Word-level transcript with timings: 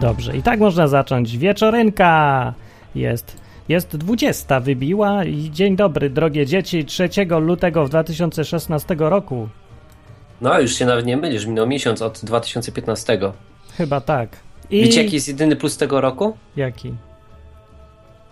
Dobrze, 0.00 0.36
i 0.36 0.42
tak 0.42 0.60
można 0.60 0.88
zacząć. 0.88 1.38
Wieczorynka 1.38 2.54
jest. 2.94 3.36
Jest 3.68 3.96
20 3.96 4.60
wybiła 4.60 5.24
i 5.24 5.50
dzień 5.50 5.76
dobry, 5.76 6.10
drogie 6.10 6.46
dzieci, 6.46 6.84
3 6.84 7.08
lutego 7.40 7.88
2016 7.88 8.96
roku. 8.98 9.48
No, 10.40 10.60
już 10.60 10.74
się 10.74 10.86
nawet 10.86 11.06
nie 11.06 11.16
mylisz, 11.16 11.46
minął 11.46 11.66
miesiąc 11.66 12.02
od 12.02 12.20
2015. 12.24 13.18
Chyba 13.76 14.00
tak. 14.00 14.28
I... 14.70 14.82
Wiecie, 14.82 15.02
jaki 15.02 15.14
jest 15.14 15.28
jedyny 15.28 15.56
plus 15.56 15.76
tego 15.76 16.00
roku? 16.00 16.36
Jaki? 16.56 16.94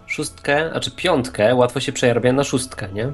Szóstkę, 0.07 0.71
znaczy 0.71 0.91
piątkę, 0.91 1.55
łatwo 1.55 1.81
się 1.81 1.93
przejarbia 1.93 2.33
na 2.33 2.45
szóstkę, 2.45 2.89
nie? 2.93 3.13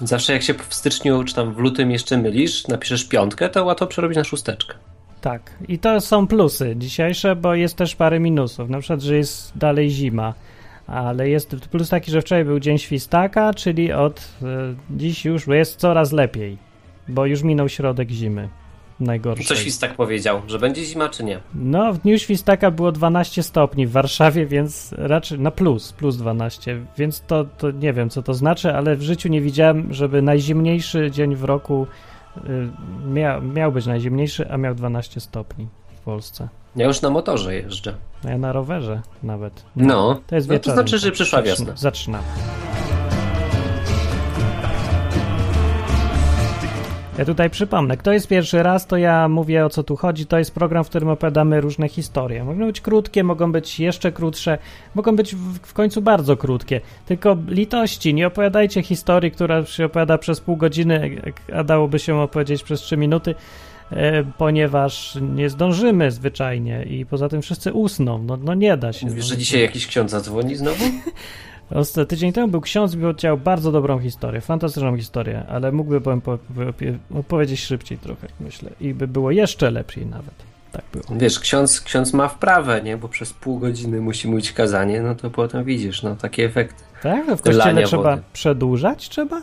Zawsze 0.00 0.32
jak 0.32 0.42
się 0.42 0.54
w 0.54 0.74
styczniu 0.74 1.24
czy 1.24 1.34
tam 1.34 1.54
w 1.54 1.58
lutym 1.58 1.90
jeszcze 1.90 2.16
mylisz, 2.16 2.68
napiszesz 2.68 3.04
piątkę, 3.04 3.48
to 3.48 3.64
łatwo 3.64 3.86
przerobić 3.86 4.16
na 4.16 4.24
szósteczkę. 4.24 4.74
Tak, 5.20 5.50
i 5.68 5.78
to 5.78 6.00
są 6.00 6.26
plusy 6.26 6.74
dzisiejsze, 6.76 7.36
bo 7.36 7.54
jest 7.54 7.76
też 7.76 7.96
parę 7.96 8.20
minusów. 8.20 8.68
Na 8.68 8.78
przykład, 8.78 9.00
że 9.00 9.16
jest 9.16 9.58
dalej 9.58 9.90
zima, 9.90 10.34
ale 10.86 11.28
jest 11.28 11.56
plus 11.70 11.88
taki, 11.88 12.10
że 12.10 12.20
wczoraj 12.20 12.44
był 12.44 12.60
dzień 12.60 12.78
świstaka, 12.78 13.54
czyli 13.54 13.92
od 13.92 14.20
y, 14.20 14.44
dziś 14.90 15.24
już 15.24 15.46
jest 15.46 15.76
coraz 15.76 16.12
lepiej, 16.12 16.58
bo 17.08 17.26
już 17.26 17.42
minął 17.42 17.68
środek 17.68 18.10
zimy. 18.10 18.48
Najgorszy. 19.00 19.44
Co 19.44 19.56
Świstak 19.56 19.94
powiedział, 19.94 20.42
że 20.46 20.58
będzie 20.58 20.84
zima 20.84 21.08
czy 21.08 21.24
nie? 21.24 21.40
No, 21.54 21.92
w 21.92 21.98
dniu 21.98 22.18
świstaka 22.18 22.70
było 22.70 22.92
12 22.92 23.42
stopni 23.42 23.86
w 23.86 23.92
Warszawie, 23.92 24.46
więc 24.46 24.94
raczej 24.98 25.38
na 25.38 25.50
plus, 25.50 25.92
plus 25.92 26.16
12, 26.16 26.80
więc 26.98 27.20
to, 27.20 27.44
to 27.44 27.70
nie 27.70 27.92
wiem, 27.92 28.10
co 28.10 28.22
to 28.22 28.34
znaczy, 28.34 28.74
ale 28.74 28.96
w 28.96 29.02
życiu 29.02 29.28
nie 29.28 29.40
widziałem, 29.40 29.94
żeby 29.94 30.22
najzimniejszy 30.22 31.10
dzień 31.10 31.36
w 31.36 31.44
roku 31.44 31.86
Mia, 33.04 33.40
miał 33.40 33.72
być 33.72 33.86
najzimniejszy, 33.86 34.50
a 34.50 34.56
miał 34.56 34.74
12 34.74 35.20
stopni 35.20 35.68
w 35.96 36.00
Polsce. 36.00 36.48
Ja 36.76 36.86
już 36.86 37.02
na 37.02 37.10
motorze 37.10 37.54
jeżdżę. 37.54 37.94
Ja 38.24 38.38
na 38.38 38.52
rowerze 38.52 39.02
nawet. 39.22 39.64
No, 39.76 40.20
to 40.26 40.34
jest 40.34 40.48
no 40.48 40.58
to 40.58 40.72
znaczy, 40.72 40.98
że 40.98 41.12
przyszła 41.12 41.42
wiosna. 41.42 41.72
Zaczynamy. 41.76 42.24
Ja 47.20 47.26
tutaj 47.26 47.50
przypomnę, 47.50 47.96
kto 47.96 48.12
jest 48.12 48.28
pierwszy 48.28 48.62
raz, 48.62 48.86
to 48.86 48.96
ja 48.96 49.28
mówię 49.28 49.64
o 49.64 49.70
co 49.70 49.82
tu 49.82 49.96
chodzi. 49.96 50.26
To 50.26 50.38
jest 50.38 50.54
program, 50.54 50.84
w 50.84 50.88
którym 50.88 51.08
opowiadamy 51.08 51.60
różne 51.60 51.88
historie. 51.88 52.44
Mogą 52.44 52.66
być 52.66 52.80
krótkie, 52.80 53.24
mogą 53.24 53.52
być 53.52 53.80
jeszcze 53.80 54.12
krótsze, 54.12 54.58
mogą 54.94 55.16
być 55.16 55.34
w, 55.34 55.58
w 55.58 55.72
końcu 55.72 56.02
bardzo 56.02 56.36
krótkie. 56.36 56.80
Tylko 57.06 57.36
litości, 57.48 58.14
nie 58.14 58.26
opowiadajcie 58.26 58.82
historii, 58.82 59.30
która 59.30 59.64
się 59.64 59.84
opowiada 59.84 60.18
przez 60.18 60.40
pół 60.40 60.56
godziny, 60.56 61.22
a 61.54 61.64
dałoby 61.64 61.98
się 61.98 62.16
opowiedzieć 62.16 62.62
przez 62.62 62.80
trzy 62.80 62.96
minuty, 62.96 63.34
e, 63.92 64.24
ponieważ 64.24 65.18
nie 65.20 65.50
zdążymy 65.50 66.10
zwyczajnie 66.10 66.82
i 66.82 67.06
poza 67.06 67.28
tym 67.28 67.42
wszyscy 67.42 67.72
usną. 67.72 68.22
No, 68.22 68.36
no 68.36 68.54
nie 68.54 68.76
da 68.76 68.92
się. 68.92 69.06
Mówisz, 69.06 69.24
że 69.24 69.36
dzisiaj 69.36 69.60
jakiś 69.60 69.86
ksiądz 69.86 70.10
zadzwoni 70.10 70.56
znowu? 70.56 70.84
Tydzień 72.08 72.32
temu 72.32 72.48
był 72.48 72.60
ksiądz 72.60 72.94
i 72.94 72.98
chciał 73.16 73.38
bardzo 73.38 73.72
dobrą 73.72 73.98
historię, 73.98 74.40
fantastyczną 74.40 74.96
historię, 74.96 75.44
ale 75.48 75.72
mógłby 75.72 76.00
powiem, 76.00 76.22
opowiedzieć 77.14 77.60
szybciej 77.60 77.98
trochę, 77.98 78.28
myślę, 78.40 78.70
i 78.80 78.94
by 78.94 79.08
było 79.08 79.30
jeszcze 79.30 79.70
lepiej 79.70 80.06
nawet. 80.06 80.34
Tak 80.72 80.84
było. 80.92 81.20
Wiesz, 81.20 81.40
ksiądz, 81.40 81.80
ksiądz 81.80 82.12
ma 82.12 82.28
wprawę, 82.28 82.82
nie? 82.82 82.96
Bo 82.96 83.08
przez 83.08 83.32
pół 83.32 83.58
godziny 83.58 84.00
musi 84.00 84.28
mówić 84.28 84.52
kazanie, 84.52 85.02
no 85.02 85.14
to 85.14 85.30
potem 85.30 85.64
widzisz, 85.64 86.02
no 86.02 86.16
takie 86.16 86.44
efekty. 86.44 86.82
Tak? 87.02 87.36
W 87.36 87.42
kościele 87.42 87.82
trzeba 87.84 88.02
wody. 88.02 88.22
przedłużać? 88.32 89.08
Trzeba? 89.08 89.42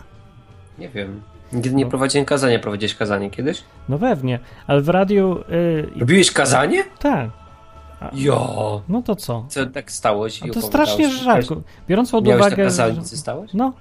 Nie 0.79 0.89
wiem. 0.89 1.21
Nigdy 1.53 1.73
nie 1.73 1.83
no. 1.83 1.89
prowadziłem 1.89 2.25
kazania. 2.25 2.59
Prowadziłeś 2.59 2.95
kazanie 2.95 3.29
kiedyś? 3.29 3.63
No 3.89 3.99
pewnie, 3.99 4.39
ale 4.67 4.81
w 4.81 4.89
radiu... 4.89 5.43
Yy... 5.49 5.99
Robiłeś 5.99 6.31
kazanie? 6.31 6.83
Tak. 6.99 7.29
Jo. 8.13 8.81
No 8.89 9.01
to 9.01 9.15
co? 9.15 9.45
Co 9.49 9.65
tak 9.65 9.91
stało 9.91 10.29
się? 10.29 10.47
No 10.47 10.53
to 10.53 10.61
strasznie 10.61 11.09
rzadko. 11.09 11.61
Biorąc 11.87 12.11
pod 12.11 12.25
Miałeś 12.25 12.41
uwagę. 12.41 12.63
kazalnicy 12.63 13.17
stałeś? 13.17 13.53
No. 13.53 13.73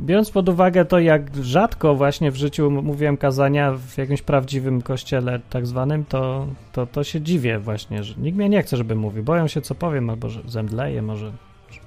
Biorąc 0.00 0.30
pod 0.30 0.48
uwagę 0.48 0.84
to, 0.84 0.98
jak 0.98 1.36
rzadko 1.36 1.94
właśnie 1.94 2.30
w 2.30 2.36
życiu 2.36 2.70
mówiłem 2.70 3.16
kazania 3.16 3.72
w 3.72 3.98
jakimś 3.98 4.22
prawdziwym 4.22 4.82
kościele 4.82 5.40
tak 5.50 5.66
zwanym, 5.66 6.04
to, 6.04 6.46
to, 6.72 6.86
to 6.86 7.04
się 7.04 7.20
dziwię 7.20 7.58
właśnie, 7.58 8.04
że 8.04 8.14
nikt 8.18 8.38
mnie 8.38 8.48
nie 8.48 8.62
chce, 8.62 8.76
żeby 8.76 8.94
mówił. 8.94 9.22
Boją 9.22 9.48
się, 9.48 9.60
co 9.60 9.74
powiem, 9.74 10.10
albo 10.10 10.28
że 10.28 10.40
zemdleję, 10.46 11.02
może 11.02 11.32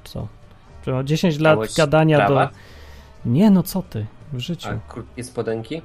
co. 0.03 0.27
10 1.03 1.39
lat 1.39 1.59
gadania 1.77 2.17
prawa? 2.17 2.45
do... 2.45 2.53
Nie, 3.31 3.49
no 3.49 3.63
co 3.63 3.81
ty, 3.81 4.05
w 4.33 4.39
życiu. 4.39 4.69
A 4.69 4.91
krótkie 4.91 5.23
spodenki? 5.23 5.81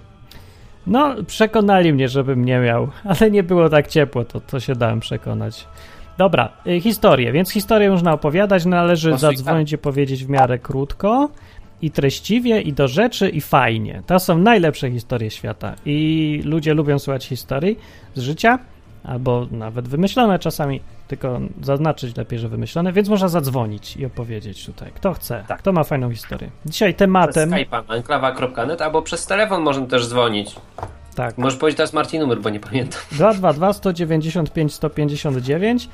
No, 0.88 1.15
przekonali 1.26 1.93
mnie, 1.93 2.09
żebym 2.09 2.44
nie 2.44 2.59
miał, 2.59 2.88
ale 3.21 3.31
nie 3.31 3.43
było 3.43 3.69
tak 3.69 3.88
ciepło, 3.88 4.25
to, 4.25 4.41
to 4.41 4.60
się 4.60 4.75
dałem 4.75 5.00
przekonać. 5.00 5.69
Dobra, 6.19 6.53
y, 6.66 6.81
historię, 6.81 7.32
więc 7.32 7.50
historię 7.50 7.91
można 7.91 8.12
opowiadać, 8.12 8.65
należy 8.65 9.10
Masz 9.10 9.21
zadzwonić 9.21 9.72
i 9.72 9.78
powiedzieć 9.78 10.25
w 10.25 10.28
miarę 10.28 10.59
krótko 10.59 11.31
i 11.82 11.91
treściwie, 11.91 12.60
i 12.60 12.72
do 12.72 12.88
rzeczy, 12.88 13.28
i 13.28 13.41
fajnie. 13.41 14.03
To 14.06 14.19
są 14.19 14.38
najlepsze 14.38 14.91
historie 14.91 15.31
świata 15.31 15.75
i 15.87 16.41
ludzie 16.44 16.75
lubią 16.75 16.98
słuchać 16.98 17.27
historii 17.27 17.78
z 18.15 18.21
życia, 18.21 18.59
albo 19.04 19.47
nawet 19.50 19.88
wymyślone 19.88 20.38
czasami, 20.38 20.81
tylko 21.09 21.41
zaznaczyć 21.63 22.17
lepiej, 22.17 22.39
że 22.39 22.49
wymyślone, 22.49 22.93
więc 22.93 23.09
można 23.09 23.29
zadzwonić 23.29 23.97
i 23.97 24.07
opowiedzieć 24.07 24.67
tutaj. 24.67 24.91
Kto 24.95 25.13
chce, 25.13 25.45
tak. 25.49 25.59
kto 25.59 25.73
ma 25.73 25.85
fajną 25.85 26.11
historię. 26.11 26.51
Dzisiaj 26.67 26.95
tematem... 26.95 27.51
Przez 27.51 27.69
Skype'a, 27.69 27.95
enklawa.net, 27.95 28.83
albo 28.83 29.03
przez 29.03 29.27
telefon 29.27 29.63
można 29.63 29.87
też 29.87 30.09
dzwonić. 30.09 30.57
Tak. 31.15 31.39
Możesz 31.39 31.59
powiedzieć 31.59 31.77
teraz 31.77 31.93
Martin 31.93 32.21
numer, 32.21 32.41
bo 32.41 32.51
nie 32.51 32.61
pamiętam. 32.61 33.01
222 33.13 33.73
195 33.73 34.75
159 34.75 35.89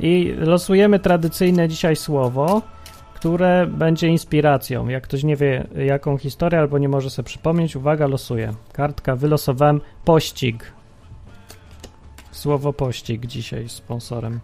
i 0.00 0.34
losujemy 0.38 0.98
tradycyjne 0.98 1.68
dzisiaj 1.68 1.96
słowo, 1.96 2.62
które 3.14 3.66
będzie 3.66 4.08
inspiracją. 4.08 4.88
Jak 4.88 5.04
ktoś 5.04 5.24
nie 5.24 5.36
wie 5.36 5.66
jaką 5.86 6.18
historię 6.18 6.60
albo 6.60 6.78
nie 6.78 6.88
może 6.88 7.10
sobie 7.10 7.26
przypomnieć, 7.26 7.76
uwaga, 7.76 8.06
losuję. 8.06 8.52
Kartka, 8.72 9.16
wylosowałem 9.16 9.80
pościg. 10.04 10.72
Słowo 12.30 12.72
pościg 12.72 13.26
dzisiaj 13.26 13.68
sponsorem. 13.68 14.40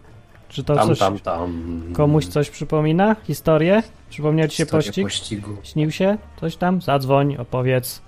Czy 0.55 0.63
to 0.63 0.75
tam, 0.75 0.87
coś, 0.87 0.99
tam, 0.99 1.19
tam. 1.19 1.81
komuś 1.93 2.25
coś 2.25 2.49
przypomina? 2.49 3.15
Historię? 3.23 3.83
Przypomniał 4.09 4.47
ci 4.47 4.57
się 4.57 4.65
pościg? 4.65 5.05
pościgu. 5.05 5.57
Śnił 5.63 5.91
się? 5.91 6.17
Coś 6.39 6.55
tam? 6.55 6.81
Zadzwoń, 6.81 7.35
opowiedz. 7.37 8.01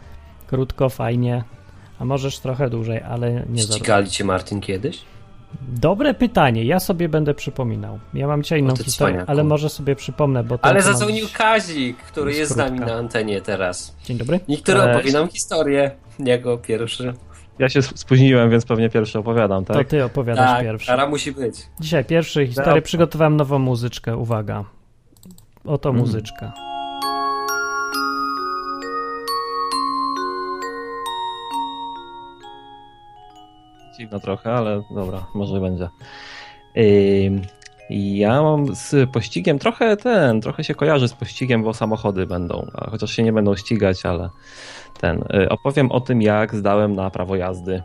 Krótko, 0.48 0.90
fajnie. 0.90 1.44
A 2.00 2.06
możesz 2.06 2.40
trochę 2.40 2.70
dłużej, 2.70 3.02
ale 3.02 3.46
nie 3.50 3.64
za 3.64 3.74
Ścigali 3.74 4.10
cię 4.10 4.24
Martin 4.24 4.62
kiedyś? 4.62 5.02
Dobre 5.62 6.14
pytanie, 6.14 6.64
ja 6.66 6.80
sobie 6.80 7.10
będę 7.10 7.34
przypominał. 7.34 8.00
Ja 8.14 8.28
mam 8.28 8.44
dzisiaj 8.44 8.60
inną 8.60 8.76
historię, 8.76 9.14
cwaniaku. 9.14 9.32
ale 9.32 9.44
może 9.44 9.70
sobie 9.70 9.96
przypomnę, 9.96 10.44
bo 10.44 10.60
Ale 10.62 10.82
zadzwonił 10.82 11.28
Kazik, 11.34 11.98
który 11.98 12.34
jest 12.34 12.52
z 12.52 12.56
nami 12.56 12.80
na 12.80 12.94
antenie 12.94 13.42
teraz. 13.42 13.96
Dzień 14.06 14.18
dobry. 14.18 14.40
I 14.48 14.58
który 14.58 14.82
opowie 14.82 15.12
nam 15.12 15.28
historię 15.28 15.92
jako 16.20 16.58
pierwszy. 16.58 17.14
Ja 17.60 17.70
się 17.70 17.82
spóźniłem, 17.82 18.50
więc 18.50 18.66
pewnie 18.66 18.90
pierwszy 18.90 19.20
opowiadam, 19.20 19.66
tak? 19.66 19.78
To 19.78 19.84
ty 19.84 20.04
opowiadasz 20.04 20.50
tak, 20.50 20.62
pierwszy. 20.62 20.88
Tak, 20.88 21.10
musi 21.10 21.32
być. 21.32 21.56
Dzisiaj 21.80 22.06
pierwszy 22.06 22.48
historię. 22.48 22.82
Przygotowałem 22.82 23.38
nową 23.38 23.60
muzyczkę, 23.60 24.18
uwaga. 24.18 24.64
Oto 25.66 25.90
mm. 25.90 26.02
muzyczka. 26.02 26.54
Dziwno 33.98 34.20
trochę, 34.20 34.54
ale 34.54 34.84
dobra, 34.96 35.26
może 35.36 35.60
będzie. 35.60 35.90
Yy, 36.76 37.42
ja 37.90 38.42
mam 38.42 38.76
z 38.76 39.10
pościgiem 39.10 39.60
trochę 39.60 39.98
ten, 39.98 40.42
trochę 40.42 40.64
się 40.64 40.76
kojarzy 40.76 41.08
z 41.08 41.14
pościgiem, 41.14 41.64
bo 41.64 41.74
samochody 41.74 42.26
będą, 42.26 42.68
chociaż 42.92 43.12
się 43.12 43.24
nie 43.24 43.34
będą 43.34 43.56
ścigać, 43.56 44.06
ale 44.06 44.30
ten. 45.00 45.24
Yy, 45.30 45.50
opowiem 45.50 45.92
o 45.92 46.02
tym, 46.02 46.22
jak 46.22 46.56
zdałem 46.56 46.96
na 46.96 47.10
prawo 47.10 47.36
jazdy 47.36 47.84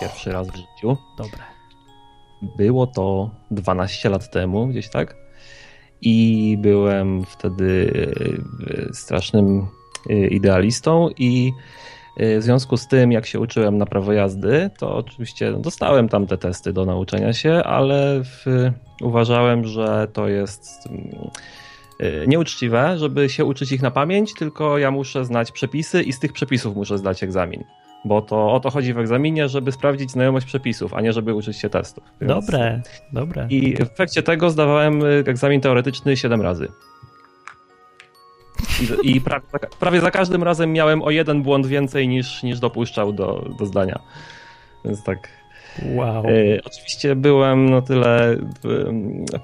pierwszy 0.00 0.30
o, 0.30 0.32
raz 0.32 0.48
w 0.48 0.56
życiu. 0.56 0.96
Dobre. 1.18 1.42
Było 2.56 2.86
to 2.86 3.30
12 3.50 4.08
lat 4.08 4.30
temu, 4.30 4.66
gdzieś 4.66 4.90
tak. 4.90 5.16
I 6.02 6.56
byłem 6.60 7.24
wtedy 7.24 7.92
yy, 8.60 8.94
strasznym 8.94 9.66
yy, 10.08 10.28
idealistą 10.28 11.08
i 11.18 11.52
Y, 11.52 11.99
w 12.16 12.42
związku 12.42 12.76
z 12.76 12.86
tym, 12.86 13.12
jak 13.12 13.26
się 13.26 13.40
uczyłem 13.40 13.78
na 13.78 13.86
prawo 13.86 14.12
jazdy, 14.12 14.70
to 14.78 14.94
oczywiście 14.94 15.52
dostałem 15.52 16.08
tam 16.08 16.26
te 16.26 16.38
testy 16.38 16.72
do 16.72 16.84
nauczenia 16.84 17.32
się, 17.32 17.52
ale 17.52 18.20
w, 18.24 18.70
uważałem, 19.02 19.64
że 19.64 20.08
to 20.12 20.28
jest 20.28 20.88
y, 22.00 22.24
nieuczciwe, 22.26 22.98
żeby 22.98 23.28
się 23.28 23.44
uczyć 23.44 23.72
ich 23.72 23.82
na 23.82 23.90
pamięć, 23.90 24.34
tylko 24.34 24.78
ja 24.78 24.90
muszę 24.90 25.24
znać 25.24 25.52
przepisy 25.52 26.02
i 26.02 26.12
z 26.12 26.18
tych 26.18 26.32
przepisów 26.32 26.76
muszę 26.76 26.98
zdać 26.98 27.22
egzamin. 27.22 27.64
Bo 28.04 28.22
to 28.22 28.52
o 28.52 28.60
to 28.60 28.70
chodzi 28.70 28.94
w 28.94 28.98
egzaminie, 28.98 29.48
żeby 29.48 29.72
sprawdzić 29.72 30.10
znajomość 30.10 30.46
przepisów, 30.46 30.94
a 30.94 31.00
nie 31.00 31.12
żeby 31.12 31.34
uczyć 31.34 31.56
się 31.56 31.70
testów. 31.70 32.04
Więc... 32.20 32.32
Dobre, 32.32 32.82
dobre. 33.12 33.46
I 33.50 33.76
w 33.76 33.80
efekcie 33.80 34.22
tego 34.22 34.50
zdawałem 34.50 35.02
y, 35.02 35.24
egzamin 35.26 35.60
teoretyczny 35.60 36.16
7 36.16 36.42
razy. 36.42 36.68
I, 39.02 39.16
i 39.16 39.20
prawie, 39.20 39.46
prawie, 39.80 40.00
za 40.00 40.10
każdym 40.10 40.42
razem 40.42 40.72
miałem 40.72 41.02
o 41.02 41.10
jeden 41.10 41.42
błąd 41.42 41.66
więcej 41.66 42.08
niż, 42.08 42.42
niż 42.42 42.58
dopuszczał 42.58 43.12
do, 43.12 43.48
do 43.58 43.66
zdania. 43.66 44.00
Więc 44.84 45.02
tak. 45.02 45.28
Wow. 45.94 46.24
E, 46.24 46.60
oczywiście 46.64 47.16
byłem 47.16 47.70
no 47.70 47.82
tyle, 47.82 48.36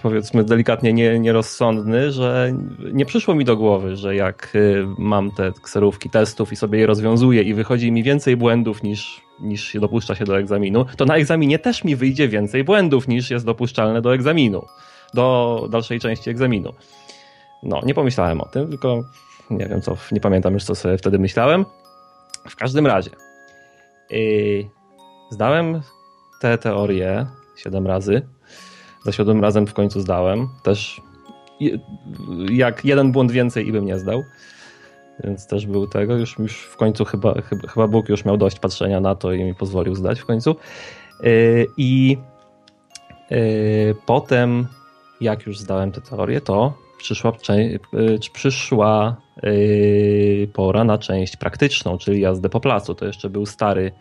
powiedzmy, 0.03 0.45
delikatnie 0.45 0.93
nie, 0.93 1.19
nierozsądny, 1.19 2.13
że 2.13 2.53
nie 2.93 3.07
przyszło 3.07 3.35
mi 3.35 3.45
do 3.45 3.57
głowy, 3.57 3.97
że 3.97 4.17
jak 4.17 4.53
e, 4.55 4.95
mam 4.99 5.31
te 5.31 5.53
kserówki 5.63 6.11
testów 6.11 6.53
i 6.53 6.57
sobie 6.57 6.79
je 6.79 6.87
rozwiązuję 6.87 7.43
i 7.43 7.55
wychodzi 7.55 7.93
mi 7.93 8.03
więcej 8.03 8.37
błędów 8.37 8.83
niż, 8.83 9.23
niż 9.41 9.65
się 9.65 9.81
dopuszcza 9.81 10.15
się 10.15 10.25
do 10.25 10.39
egzaminu, 10.39 10.87
to 10.97 11.05
na 11.05 11.17
egzaminie 11.17 11.59
też 11.59 11.85
mi 11.85 11.97
wyjdzie 11.97 12.29
więcej 12.29 12.65
błędów 12.65 13.09
niż 13.09 13.31
jest 13.31 13.47
dopuszczalne 13.47 14.03
do 14.03 14.15
egzaminu, 14.15 14.67
do 15.15 15.69
dalszej 15.71 16.01
części 16.01 16.31
egzaminu. 16.31 16.73
No, 17.67 17.81
nie 17.85 17.95
pomyślałem 17.95 18.41
o 18.41 18.47
tym, 18.47 18.69
tylko 18.69 19.05
nie 19.51 19.67
wiem 19.67 19.83
co, 19.83 19.97
nie 20.13 20.21
pamiętam 20.21 20.55
już 20.55 20.65
co 20.65 20.75
sobie 20.75 20.99
wtedy 20.99 21.19
myślałem. 21.19 21.65
W 22.49 22.57
każdym 22.57 22.87
razie. 22.87 23.11
Yy, 24.11 24.69
zdałem 25.31 25.81
te 26.41 26.59
teorie 26.59 27.27
siedem 27.57 27.87
razy. 27.87 28.23
Za 29.05 29.13
siódmym 29.13 29.43
razem 29.43 29.67
w 29.67 29.75
końcu 29.75 30.01
zdałem. 30.01 30.49
Też 30.63 31.01
jak 32.51 32.85
jeden 32.85 33.13
błąd 33.13 33.33
więcej 33.33 33.69
i 33.69 33.73
bym 33.73 33.85
nie 33.85 33.99
zdał. 33.99 34.23
Więc 35.25 35.47
też 35.47 35.67
był 35.67 35.87
tego. 35.87 36.17
Już, 36.17 36.39
już 36.39 36.63
w 36.63 36.77
końcu 36.77 37.05
chyba, 37.05 37.43
chyba, 37.43 37.69
chyba 37.69 37.89
Bóg 37.89 38.09
już 38.09 38.25
miał 38.25 38.37
dość 38.37 38.59
patrzenia 38.59 39.01
na 39.01 39.15
to 39.15 39.33
i 39.33 39.45
mi 39.45 39.55
pozwolił 39.55 39.95
zdać 39.95 40.21
w 40.21 40.27
końcu. 40.27 40.57
Yy, 41.23 41.67
I 41.77 42.19
yy, 43.31 43.95
potem, 44.07 44.67
jak 45.21 45.47
już 45.47 45.59
zdałem 45.59 45.93
te 45.93 46.01
teorie, 46.01 46.41
to 46.41 46.86
przyszła, 46.99 47.33
yy, 47.93 48.19
przyszła 48.33 49.17
pora 50.53 50.85
na 50.85 50.99
część 50.99 51.37
praktyczną, 51.37 51.99
czyli 51.99 52.21
jazdę 52.21 52.49
po 52.49 52.61
placu. 52.61 52.95
To 52.95 53.07
jeszcze 53.07 53.31
był 53.31 53.47
stary 53.47 53.93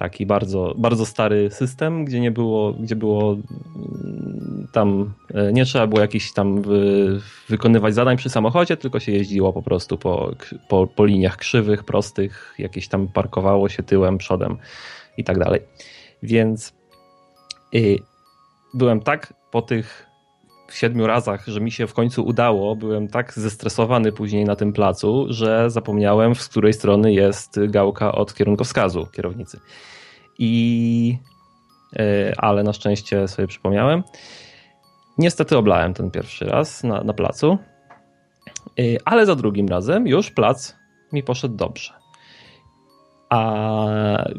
taki 0.00 0.26
bardzo, 0.26 0.74
bardzo 0.76 1.06
stary 1.06 1.50
system, 1.50 2.04
gdzie 2.04 2.20
nie 2.20 2.30
było, 2.30 2.72
gdzie 2.72 2.96
było 2.96 3.32
mm, 3.32 4.68
tam, 4.72 5.14
e, 5.34 5.52
nie 5.52 5.64
trzeba 5.64 5.86
było 5.86 6.00
jakiś 6.00 6.32
tam 6.32 6.62
wy, 6.62 7.20
wykonywać 7.48 7.94
zadań 7.94 8.16
przy 8.16 8.30
samochodzie, 8.30 8.76
tylko 8.76 9.00
się 9.00 9.12
jeździło 9.12 9.52
po 9.52 9.62
prostu 9.62 9.98
po, 9.98 10.30
po, 10.68 10.86
po 10.86 11.04
liniach 11.04 11.36
krzywych, 11.36 11.84
prostych, 11.84 12.54
jakieś 12.58 12.88
tam 12.88 13.08
parkowało 13.08 13.68
się 13.68 13.82
tyłem, 13.82 14.18
przodem 14.18 14.56
i 15.16 15.24
tak 15.24 15.38
dalej. 15.38 15.60
Więc 16.22 16.72
y, 17.74 17.98
byłem 18.74 19.00
tak 19.00 19.34
po 19.50 19.62
tych 19.62 20.09
siedmiu 20.74 21.06
razach, 21.06 21.46
że 21.46 21.60
mi 21.60 21.70
się 21.70 21.86
w 21.86 21.94
końcu 21.94 22.26
udało, 22.26 22.76
byłem 22.76 23.08
tak 23.08 23.32
zestresowany 23.32 24.12
później 24.12 24.44
na 24.44 24.56
tym 24.56 24.72
placu, 24.72 25.26
że 25.28 25.70
zapomniałem, 25.70 26.34
z 26.34 26.48
której 26.48 26.72
strony 26.72 27.12
jest 27.12 27.60
gałka 27.68 28.12
od 28.12 28.34
kierunkowskazu 28.34 29.06
kierownicy. 29.06 29.60
I 30.38 31.18
e, 31.96 32.32
ale 32.36 32.62
na 32.62 32.72
szczęście 32.72 33.28
sobie 33.28 33.48
przypomniałem. 33.48 34.02
Niestety 35.18 35.56
oblałem 35.56 35.94
ten 35.94 36.10
pierwszy 36.10 36.44
raz 36.44 36.84
na, 36.84 37.04
na 37.04 37.12
placu, 37.12 37.58
e, 38.78 38.82
ale 39.04 39.26
za 39.26 39.36
drugim 39.36 39.68
razem 39.68 40.06
już 40.06 40.30
plac 40.30 40.76
mi 41.12 41.22
poszedł 41.22 41.56
dobrze. 41.56 41.92
A 43.28 43.86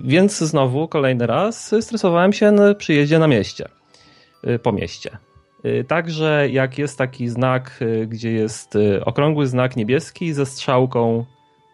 więc 0.03 0.37
znowu 0.37 0.87
kolejny 0.87 1.27
raz 1.27 1.75
stresowałem 1.81 2.33
się 2.33 2.51
na 2.51 2.75
przyjeździe 2.75 3.19
na 3.19 3.27
mieście, 3.27 3.69
e, 4.43 4.59
po 4.59 4.71
mieście. 4.71 5.17
Także 5.87 6.47
jak 6.51 6.77
jest 6.77 6.97
taki 6.97 7.29
znak, 7.29 7.79
gdzie 8.07 8.31
jest 8.31 8.77
okrągły 9.05 9.47
znak 9.47 9.75
niebieski 9.75 10.33
ze 10.33 10.45
strzałką 10.45 11.25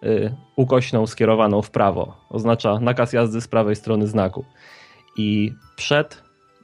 Y, 0.03 0.35
ukośną 0.55 1.07
skierowaną 1.07 1.61
w 1.61 1.71
prawo. 1.71 2.17
Oznacza 2.29 2.79
nakaz 2.79 3.13
jazdy 3.13 3.41
z 3.41 3.47
prawej 3.47 3.75
strony 3.75 4.07
znaku. 4.07 4.45
I 5.17 5.53
przed 5.75 6.23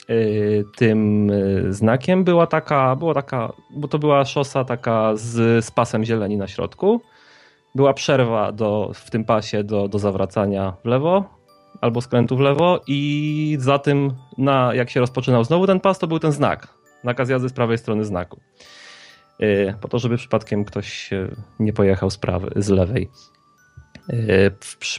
y, 0.09 0.63
tym 0.77 1.29
y, 1.29 1.73
znakiem 1.73 2.23
była 2.23 2.47
taka, 2.47 2.95
była 2.95 3.13
taka, 3.13 3.53
bo 3.75 3.87
to 3.87 3.99
była 3.99 4.25
szosa 4.25 4.63
taka 4.63 5.11
z, 5.15 5.65
z 5.65 5.71
pasem 5.71 6.03
zieleni 6.03 6.37
na 6.37 6.47
środku. 6.47 7.01
Była 7.75 7.93
przerwa 7.93 8.51
do, 8.51 8.91
w 8.93 9.11
tym 9.11 9.25
pasie 9.25 9.63
do, 9.63 9.87
do 9.87 9.99
zawracania 9.99 10.73
w 10.83 10.87
lewo 10.87 11.23
albo 11.81 12.01
skrętu 12.01 12.37
w 12.37 12.39
lewo 12.39 12.81
i 12.87 13.57
za 13.59 13.79
tym, 13.79 14.13
na, 14.37 14.75
jak 14.75 14.89
się 14.89 14.99
rozpoczynał 14.99 15.43
znowu 15.43 15.67
ten 15.67 15.79
pas, 15.79 15.99
to 15.99 16.07
był 16.07 16.19
ten 16.19 16.31
znak. 16.31 16.82
Nakaz 17.03 17.29
jazdy 17.29 17.50
z 17.50 17.53
prawej 17.53 17.77
strony 17.77 18.05
znaku. 18.05 18.39
Y, 19.41 19.73
po 19.81 19.88
to, 19.88 20.00
żeby 20.00 20.17
przypadkiem 20.17 20.65
ktoś 20.65 21.09
nie 21.59 21.73
pojechał 21.73 22.09
z, 22.09 22.17
prawej, 22.17 22.51
z 22.55 22.69
lewej 22.69 23.09
y, 24.09 24.51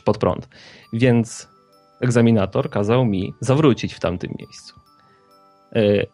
pod 0.04 0.18
prąd. 0.18 0.48
Więc 0.92 1.48
egzaminator 2.00 2.70
kazał 2.70 3.04
mi 3.04 3.34
zawrócić 3.40 3.94
w 3.94 4.00
tamtym 4.00 4.34
miejscu. 4.38 4.74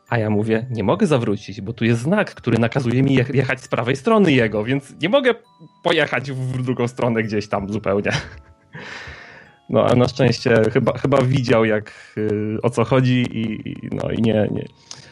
A 0.08 0.18
ja 0.18 0.30
mówię, 0.30 0.66
nie 0.70 0.84
mogę 0.84 1.06
zawrócić, 1.06 1.60
bo 1.60 1.72
tu 1.72 1.84
jest 1.84 2.00
znak, 2.00 2.34
który 2.34 2.58
nakazuje 2.58 3.02
mi 3.02 3.14
jechać 3.14 3.60
z 3.60 3.68
prawej 3.68 3.96
strony 3.96 4.32
jego, 4.32 4.64
więc 4.64 4.94
nie 5.02 5.08
mogę 5.08 5.34
pojechać 5.82 6.32
w 6.32 6.62
drugą 6.62 6.88
stronę 6.88 7.22
gdzieś 7.22 7.48
tam 7.48 7.72
zupełnie. 7.72 8.12
No 9.68 9.86
a 9.86 9.94
na 9.94 10.08
szczęście 10.08 10.62
chyba, 10.72 10.98
chyba 10.98 11.22
widział 11.22 11.64
jak 11.64 12.16
o 12.62 12.70
co 12.70 12.84
chodzi 12.84 13.26
i, 13.30 13.74
no, 13.92 14.10
i 14.10 14.22
nie, 14.22 14.48
nie, 14.50 14.64
E, 14.64 15.09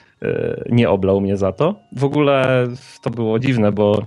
nie 0.70 0.90
oblał 0.90 1.20
mnie 1.20 1.36
za 1.36 1.52
to. 1.52 1.74
W 1.96 2.04
ogóle 2.04 2.66
to 3.02 3.10
było 3.10 3.38
dziwne, 3.38 3.72
bo, 3.72 4.06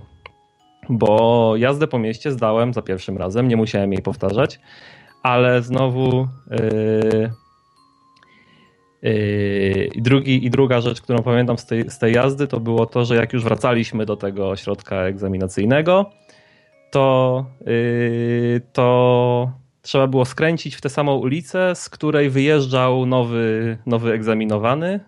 bo 0.88 1.52
jazdę 1.56 1.86
po 1.86 1.98
mieście 1.98 2.32
zdałem 2.32 2.72
za 2.72 2.82
pierwszym 2.82 3.18
razem, 3.18 3.48
nie 3.48 3.56
musiałem 3.56 3.92
jej 3.92 4.02
powtarzać, 4.02 4.60
ale 5.22 5.62
znowu 5.62 6.28
yy, 6.50 7.30
yy, 9.02 9.90
drugi, 9.96 10.46
i 10.46 10.50
druga 10.50 10.80
rzecz, 10.80 11.00
którą 11.00 11.22
pamiętam 11.22 11.58
z 11.58 11.66
tej, 11.66 11.90
z 11.90 11.98
tej 11.98 12.14
jazdy, 12.14 12.46
to 12.46 12.60
było 12.60 12.86
to, 12.86 13.04
że 13.04 13.16
jak 13.16 13.32
już 13.32 13.44
wracaliśmy 13.44 14.06
do 14.06 14.16
tego 14.16 14.48
ośrodka 14.48 14.96
egzaminacyjnego, 14.96 16.10
to, 16.90 17.44
yy, 17.66 18.60
to 18.72 19.52
trzeba 19.82 20.06
było 20.06 20.24
skręcić 20.24 20.76
w 20.76 20.80
tę 20.80 20.88
samą 20.88 21.16
ulicę, 21.16 21.74
z 21.74 21.88
której 21.88 22.30
wyjeżdżał 22.30 23.06
nowy, 23.06 23.78
nowy 23.86 24.12
egzaminowany, 24.12 25.00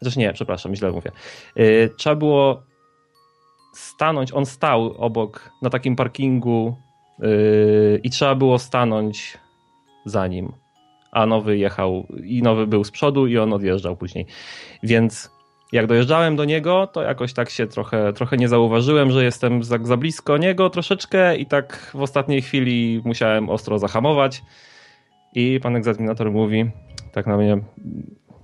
Chociaż 0.00 0.16
nie, 0.16 0.32
przepraszam, 0.32 0.74
źle 0.74 0.92
mówię. 0.92 1.10
Y, 1.58 1.90
trzeba 1.96 2.16
było 2.16 2.62
stanąć, 3.74 4.32
on 4.32 4.46
stał 4.46 4.94
obok, 4.98 5.50
na 5.62 5.70
takim 5.70 5.96
parkingu 5.96 6.76
y, 7.22 8.00
i 8.02 8.10
trzeba 8.10 8.34
było 8.34 8.58
stanąć 8.58 9.38
za 10.04 10.26
nim. 10.26 10.52
A 11.12 11.26
nowy 11.26 11.58
jechał 11.58 12.06
i 12.24 12.42
nowy 12.42 12.66
był 12.66 12.84
z 12.84 12.90
przodu 12.90 13.26
i 13.26 13.38
on 13.38 13.52
odjeżdżał 13.52 13.96
później. 13.96 14.26
Więc 14.82 15.30
jak 15.72 15.86
dojeżdżałem 15.86 16.36
do 16.36 16.44
niego, 16.44 16.86
to 16.86 17.02
jakoś 17.02 17.32
tak 17.32 17.50
się 17.50 17.66
trochę, 17.66 18.12
trochę 18.12 18.36
nie 18.36 18.48
zauważyłem, 18.48 19.10
że 19.10 19.24
jestem 19.24 19.62
za, 19.62 19.78
za 19.82 19.96
blisko 19.96 20.36
niego 20.36 20.70
troszeczkę 20.70 21.36
i 21.36 21.46
tak 21.46 21.90
w 21.94 22.02
ostatniej 22.02 22.42
chwili 22.42 23.02
musiałem 23.04 23.50
ostro 23.50 23.78
zahamować. 23.78 24.42
I 25.34 25.60
pan 25.62 25.76
egzaminator 25.76 26.32
mówi, 26.32 26.70
tak 27.12 27.26
na 27.26 27.36
mnie 27.36 27.58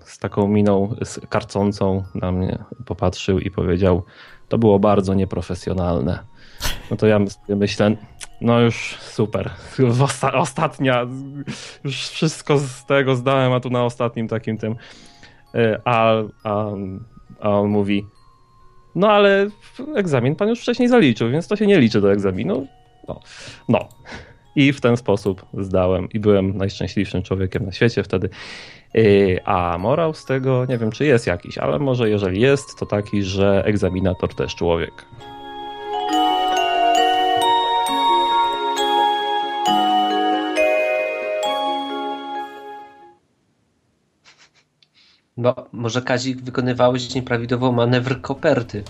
z 0.07 0.19
taką 0.19 0.49
miną 0.49 0.95
karcącą 1.29 2.05
na 2.15 2.33
mnie 2.33 2.59
popatrzył 2.87 3.39
i 3.39 3.51
powiedział: 3.51 4.03
To 4.49 4.59
było 4.59 4.79
bardzo 4.79 5.15
nieprofesjonalne. 5.15 6.19
No 6.91 6.97
to 6.97 7.07
ja 7.07 7.19
myślę, 7.49 7.97
no 8.41 8.61
już 8.61 8.97
super. 9.01 9.51
Ostatnia, 10.35 11.07
już 11.85 12.09
wszystko 12.09 12.59
z 12.59 12.87
tego 12.87 13.17
zdałem, 13.17 13.53
a 13.53 13.61
tu 13.61 13.71
na 13.71 13.85
ostatnim 13.85 14.29
takim 14.29 14.59
tym. 14.59 14.77
E, 15.55 15.81
a, 15.85 16.13
a, 16.45 16.67
a 17.41 17.51
on 17.51 17.69
mówi: 17.69 18.07
No 18.95 19.11
ale 19.11 19.49
egzamin 19.97 20.37
pan 20.37 20.49
już 20.49 20.61
wcześniej 20.61 20.89
zaliczył, 20.89 21.31
więc 21.31 21.49
to 21.49 21.57
się 21.57 21.67
nie 21.67 21.81
liczy 21.81 22.01
do 22.01 22.13
egzaminu. 22.13 22.67
No. 23.09 23.21
no. 23.69 23.89
I 24.57 24.73
w 24.73 24.81
ten 24.81 24.97
sposób 24.97 25.47
zdałem 25.59 26.09
i 26.11 26.21
byłem 26.21 26.57
najszczęśliwszym 26.57 27.23
człowiekiem 27.23 27.67
na 27.67 27.73
świecie 27.73 28.03
wtedy. 28.03 28.29
Y, 28.95 29.41
a 29.45 29.79
morał 29.79 30.15
z 30.15 30.25
tego, 30.25 30.65
nie 30.65 30.79
wiem 30.79 30.91
czy 30.91 31.05
jest 31.05 31.27
jakiś, 31.27 31.59
ale 31.59 31.79
może 31.79 32.11
jeżeli 32.11 32.41
jest, 32.41 32.79
to 32.79 32.87
taki, 32.87 33.23
że 33.23 33.63
egzaminator 33.67 34.35
też 34.35 34.55
człowiek. 34.55 35.07
No, 45.37 45.55
może 45.73 46.03
Kazik 46.03 46.43
wykonywałeś 46.43 47.15
nieprawidłową 47.15 47.73
manewr 47.73 48.21
koperty. 48.21 48.83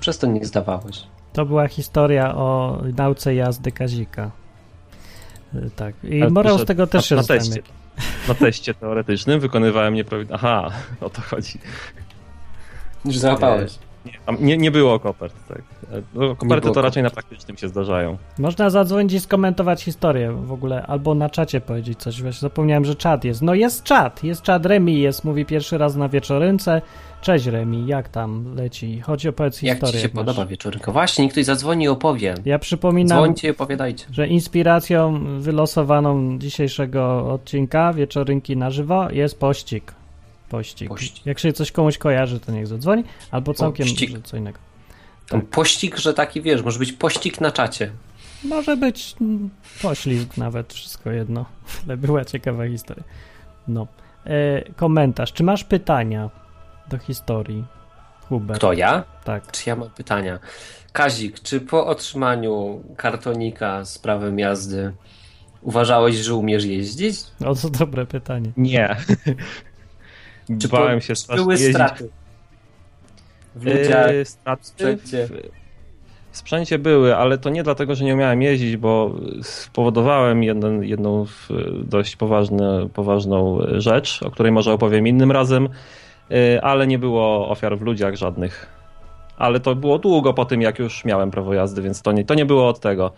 Przez 0.00 0.18
to 0.18 0.26
nie 0.26 0.44
zdawałeś. 0.44 1.02
To 1.32 1.46
była 1.46 1.68
historia 1.68 2.34
o 2.34 2.78
nauce 2.96 3.34
jazdy 3.34 3.72
Kazika. 3.72 4.30
Y, 5.54 5.70
tak. 5.76 5.94
I 6.04 6.22
Ale 6.22 6.30
morał 6.30 6.58
z 6.58 6.64
tego 6.64 6.86
też 6.86 7.10
jest. 7.10 7.30
Na 7.30 7.36
na 8.28 8.34
teście 8.34 8.74
teoretycznym 8.74 9.40
wykonywałem 9.40 9.94
nieprawidłowo. 9.94 10.44
Aha, 10.44 10.70
o 11.00 11.10
to 11.10 11.22
chodzi. 11.22 11.58
Już 13.04 13.16
załapałeś. 13.18 13.78
Nie, 14.04 14.36
nie, 14.40 14.56
nie 14.58 14.70
było 14.70 15.00
kopert, 15.00 15.34
tak. 15.48 15.62
No, 16.14 16.36
koperty 16.36 16.70
to 16.70 16.82
raczej 16.82 17.02
na 17.02 17.10
praktycznym 17.10 17.56
się 17.56 17.68
zdarzają. 17.68 18.16
Można 18.38 18.70
zadzwonić 18.70 19.12
i 19.12 19.20
skomentować 19.20 19.82
historię 19.82 20.32
w 20.32 20.52
ogóle, 20.52 20.86
albo 20.86 21.14
na 21.14 21.30
czacie 21.30 21.60
powiedzieć 21.60 21.98
coś. 21.98 22.22
Właśnie 22.22 22.40
zapomniałem, 22.40 22.84
że 22.84 22.94
czat 22.94 23.24
jest. 23.24 23.42
No 23.42 23.54
jest 23.54 23.82
czat, 23.82 24.24
jest 24.24 24.42
czat 24.42 24.66
Remi, 24.66 25.00
jest, 25.00 25.24
mówi 25.24 25.44
pierwszy 25.44 25.78
raz 25.78 25.96
na 25.96 26.08
wieczorynce. 26.08 26.82
Cześć 27.20 27.46
Remi, 27.46 27.86
jak 27.86 28.08
tam 28.08 28.54
leci? 28.54 29.00
Chodź 29.00 29.26
opowiedz 29.26 29.62
jak 29.62 29.74
historię. 29.76 29.92
Jak 29.92 29.94
ci 29.94 30.12
się 30.14 30.18
jak 30.18 30.26
podoba 30.26 30.46
wieczorynka? 30.46 30.92
Właśnie, 30.92 31.28
ktoś 31.28 31.44
zadzwoni 31.44 31.84
i 31.84 31.88
opowie. 31.88 32.34
Ja 32.44 32.58
przypominam, 32.58 33.18
Dzwońcie 33.18 33.48
i 33.48 33.50
opowiadajcie. 33.50 34.06
że 34.10 34.26
inspiracją 34.28 35.24
wylosowaną 35.40 36.38
dzisiejszego 36.38 37.32
odcinka 37.32 37.92
wieczorynki 37.92 38.56
na 38.56 38.70
żywo 38.70 39.10
jest 39.10 39.38
pościg. 39.40 39.92
Pościg. 40.48 40.88
pościg. 40.88 41.26
Jak 41.26 41.38
się 41.38 41.52
coś 41.52 41.72
komuś 41.72 41.98
kojarzy, 41.98 42.40
to 42.40 42.52
niech 42.52 42.66
zadzwoni, 42.66 43.04
albo 43.30 43.54
całkiem 43.54 43.86
pościg. 43.86 44.10
co 44.24 44.36
innego. 44.36 44.58
Tak. 45.28 45.44
Pościg, 45.44 45.96
że 45.96 46.14
taki 46.14 46.42
wiesz, 46.42 46.62
może 46.62 46.78
być 46.78 46.92
pościg 46.92 47.40
na 47.40 47.52
czacie. 47.52 47.90
Może 48.44 48.76
być 48.76 49.16
poślizg 49.82 50.36
nawet, 50.36 50.72
wszystko 50.72 51.10
jedno. 51.10 51.44
Ale 51.86 51.96
była 51.96 52.24
ciekawa 52.24 52.68
historia. 52.68 53.04
No. 53.68 53.86
E, 54.26 54.62
komentarz. 54.72 55.32
Czy 55.32 55.42
masz 55.42 55.64
pytania 55.64 56.30
do 56.88 56.98
historii? 56.98 57.64
Hubert. 58.28 58.58
Kto 58.58 58.72
ja? 58.72 59.04
Tak. 59.24 59.52
Czy 59.52 59.70
ja 59.70 59.76
mam 59.76 59.90
pytania? 59.90 60.38
Kazik, 60.92 61.40
czy 61.40 61.60
po 61.60 61.86
otrzymaniu 61.86 62.82
kartonika 62.96 63.84
z 63.84 63.98
prawem 63.98 64.38
jazdy 64.38 64.92
uważałeś, 65.62 66.16
że 66.16 66.34
umiesz 66.34 66.64
jeździć? 66.64 67.16
O, 67.44 67.54
to 67.54 67.70
dobre 67.70 68.06
pytanie. 68.06 68.52
Nie. 68.56 68.96
Czy 70.60 70.68
Bałem 70.68 71.00
się 71.00 71.14
strasznie 71.16 71.42
były 71.42 71.54
jeździć. 71.54 71.74
straty? 71.74 72.08
W 73.56 73.66
ludziach, 73.66 74.12
yy, 74.12 74.24
straty 74.24 74.62
w 74.62 74.66
sprzęcie. 74.66 75.28
W 76.30 76.36
sprzęcie 76.36 76.78
były, 76.78 77.16
ale 77.16 77.38
to 77.38 77.50
nie 77.50 77.62
dlatego, 77.62 77.94
że 77.94 78.04
nie 78.04 78.14
umiałem 78.14 78.42
jeździć, 78.42 78.76
bo 78.76 79.14
spowodowałem 79.42 80.42
jeden, 80.42 80.82
jedną 80.82 81.26
dość 81.84 82.16
poważny, 82.16 82.88
poważną 82.94 83.58
rzecz, 83.72 84.22
o 84.22 84.30
której 84.30 84.52
może 84.52 84.72
opowiem 84.72 85.06
innym 85.06 85.32
razem, 85.32 85.68
yy, 86.30 86.62
ale 86.62 86.86
nie 86.86 86.98
było 86.98 87.48
ofiar 87.48 87.78
w 87.78 87.82
ludziach 87.82 88.16
żadnych. 88.16 88.66
Ale 89.36 89.60
to 89.60 89.74
było 89.74 89.98
długo 89.98 90.34
po 90.34 90.44
tym, 90.44 90.62
jak 90.62 90.78
już 90.78 91.04
miałem 91.04 91.30
prawo 91.30 91.54
jazdy, 91.54 91.82
więc 91.82 92.02
to 92.02 92.12
nie, 92.12 92.24
to 92.24 92.34
nie 92.34 92.46
było 92.46 92.68
od 92.68 92.80
tego. 92.80 93.12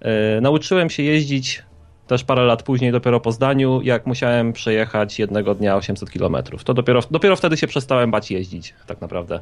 Yy, 0.00 0.08
nauczyłem 0.40 0.90
się 0.90 1.02
jeździć 1.02 1.62
też 2.08 2.24
parę 2.24 2.42
lat 2.44 2.62
później, 2.62 2.92
dopiero 2.92 3.20
po 3.20 3.32
zdaniu, 3.32 3.82
jak 3.82 4.06
musiałem 4.06 4.52
przejechać 4.52 5.18
jednego 5.18 5.54
dnia 5.54 5.76
800 5.76 6.10
km. 6.10 6.36
To 6.64 6.74
dopiero, 6.74 7.00
dopiero 7.10 7.36
wtedy 7.36 7.56
się 7.56 7.66
przestałem 7.66 8.10
bać 8.10 8.30
jeździć, 8.30 8.74
tak 8.86 9.00
naprawdę. 9.00 9.40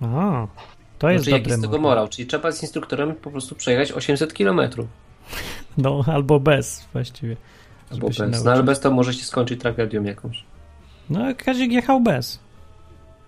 A, 0.00 0.46
to 0.98 1.10
jest 1.10 1.24
znaczy, 1.24 1.38
jaki 1.38 1.52
z 1.52 1.60
tego 1.62 1.78
morał? 1.78 2.08
Czyli 2.08 2.28
trzeba 2.28 2.52
z 2.52 2.62
instruktorem 2.62 3.14
po 3.14 3.30
prostu 3.30 3.54
przejechać 3.54 3.92
800 3.92 4.32
km. 4.32 4.60
No, 5.78 6.04
albo 6.06 6.40
bez 6.40 6.88
właściwie. 6.92 7.36
Albo 7.92 8.08
bez. 8.08 8.44
No 8.44 8.52
ale 8.52 8.62
bez 8.62 8.80
to 8.80 8.90
może 8.90 9.14
się 9.14 9.24
skończyć 9.24 9.60
tragedią 9.60 10.02
jakąś. 10.02 10.44
No, 11.10 11.20
Kazik 11.36 11.72
jechał 11.72 12.00
bez. 12.00 12.38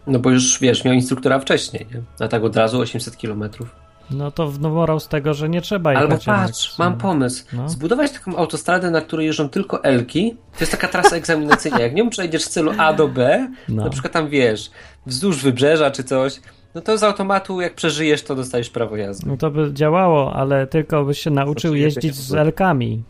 No 0.06 0.18
bo 0.18 0.30
już, 0.30 0.60
wiesz, 0.60 0.84
miał 0.84 0.94
instruktora 0.94 1.38
wcześniej, 1.38 1.86
nie? 1.94 2.24
A 2.24 2.28
tak 2.28 2.44
od 2.44 2.56
razu 2.56 2.80
800 2.80 3.16
kilometrów. 3.16 3.79
No 4.10 4.30
to 4.30 4.52
no, 4.60 4.70
morał 4.70 5.00
z 5.00 5.08
tego, 5.08 5.34
że 5.34 5.48
nie 5.48 5.60
trzeba 5.60 5.92
jechać. 5.92 6.28
Albo 6.28 6.42
patrz, 6.42 6.78
mam 6.78 6.98
pomysł. 6.98 7.44
No. 7.52 7.68
Zbudować 7.68 8.10
taką 8.10 8.36
autostradę, 8.36 8.90
na 8.90 9.00
której 9.00 9.26
jeżdżą 9.26 9.48
tylko 9.48 9.84
Elki. 9.84 10.36
To 10.52 10.60
jest 10.60 10.72
taka 10.72 10.88
trasa 10.88 11.16
egzaminacyjna. 11.16 11.80
Jak 11.80 11.94
nią 11.94 12.10
przejdziesz 12.10 12.42
z 12.44 12.50
celu 12.50 12.72
A 12.78 12.92
do 12.92 13.08
B, 13.08 13.48
no. 13.68 13.84
na 13.84 13.90
przykład 13.90 14.12
tam 14.12 14.28
wiesz, 14.28 14.70
wzdłuż 15.06 15.42
wybrzeża 15.42 15.90
czy 15.90 16.04
coś, 16.04 16.40
no 16.74 16.80
to 16.80 16.98
z 16.98 17.02
automatu 17.02 17.60
jak 17.60 17.74
przeżyjesz, 17.74 18.22
to 18.22 18.34
dostajesz 18.34 18.70
prawo 18.70 18.96
jazdy. 18.96 19.26
No 19.28 19.36
to 19.36 19.50
by 19.50 19.72
działało, 19.72 20.32
ale 20.34 20.66
tylko 20.66 21.04
byś 21.04 21.18
się 21.18 21.30
nauczył 21.30 21.74
jeździć 21.74 22.14
z 22.14 22.34
Elkami. 22.34 23.02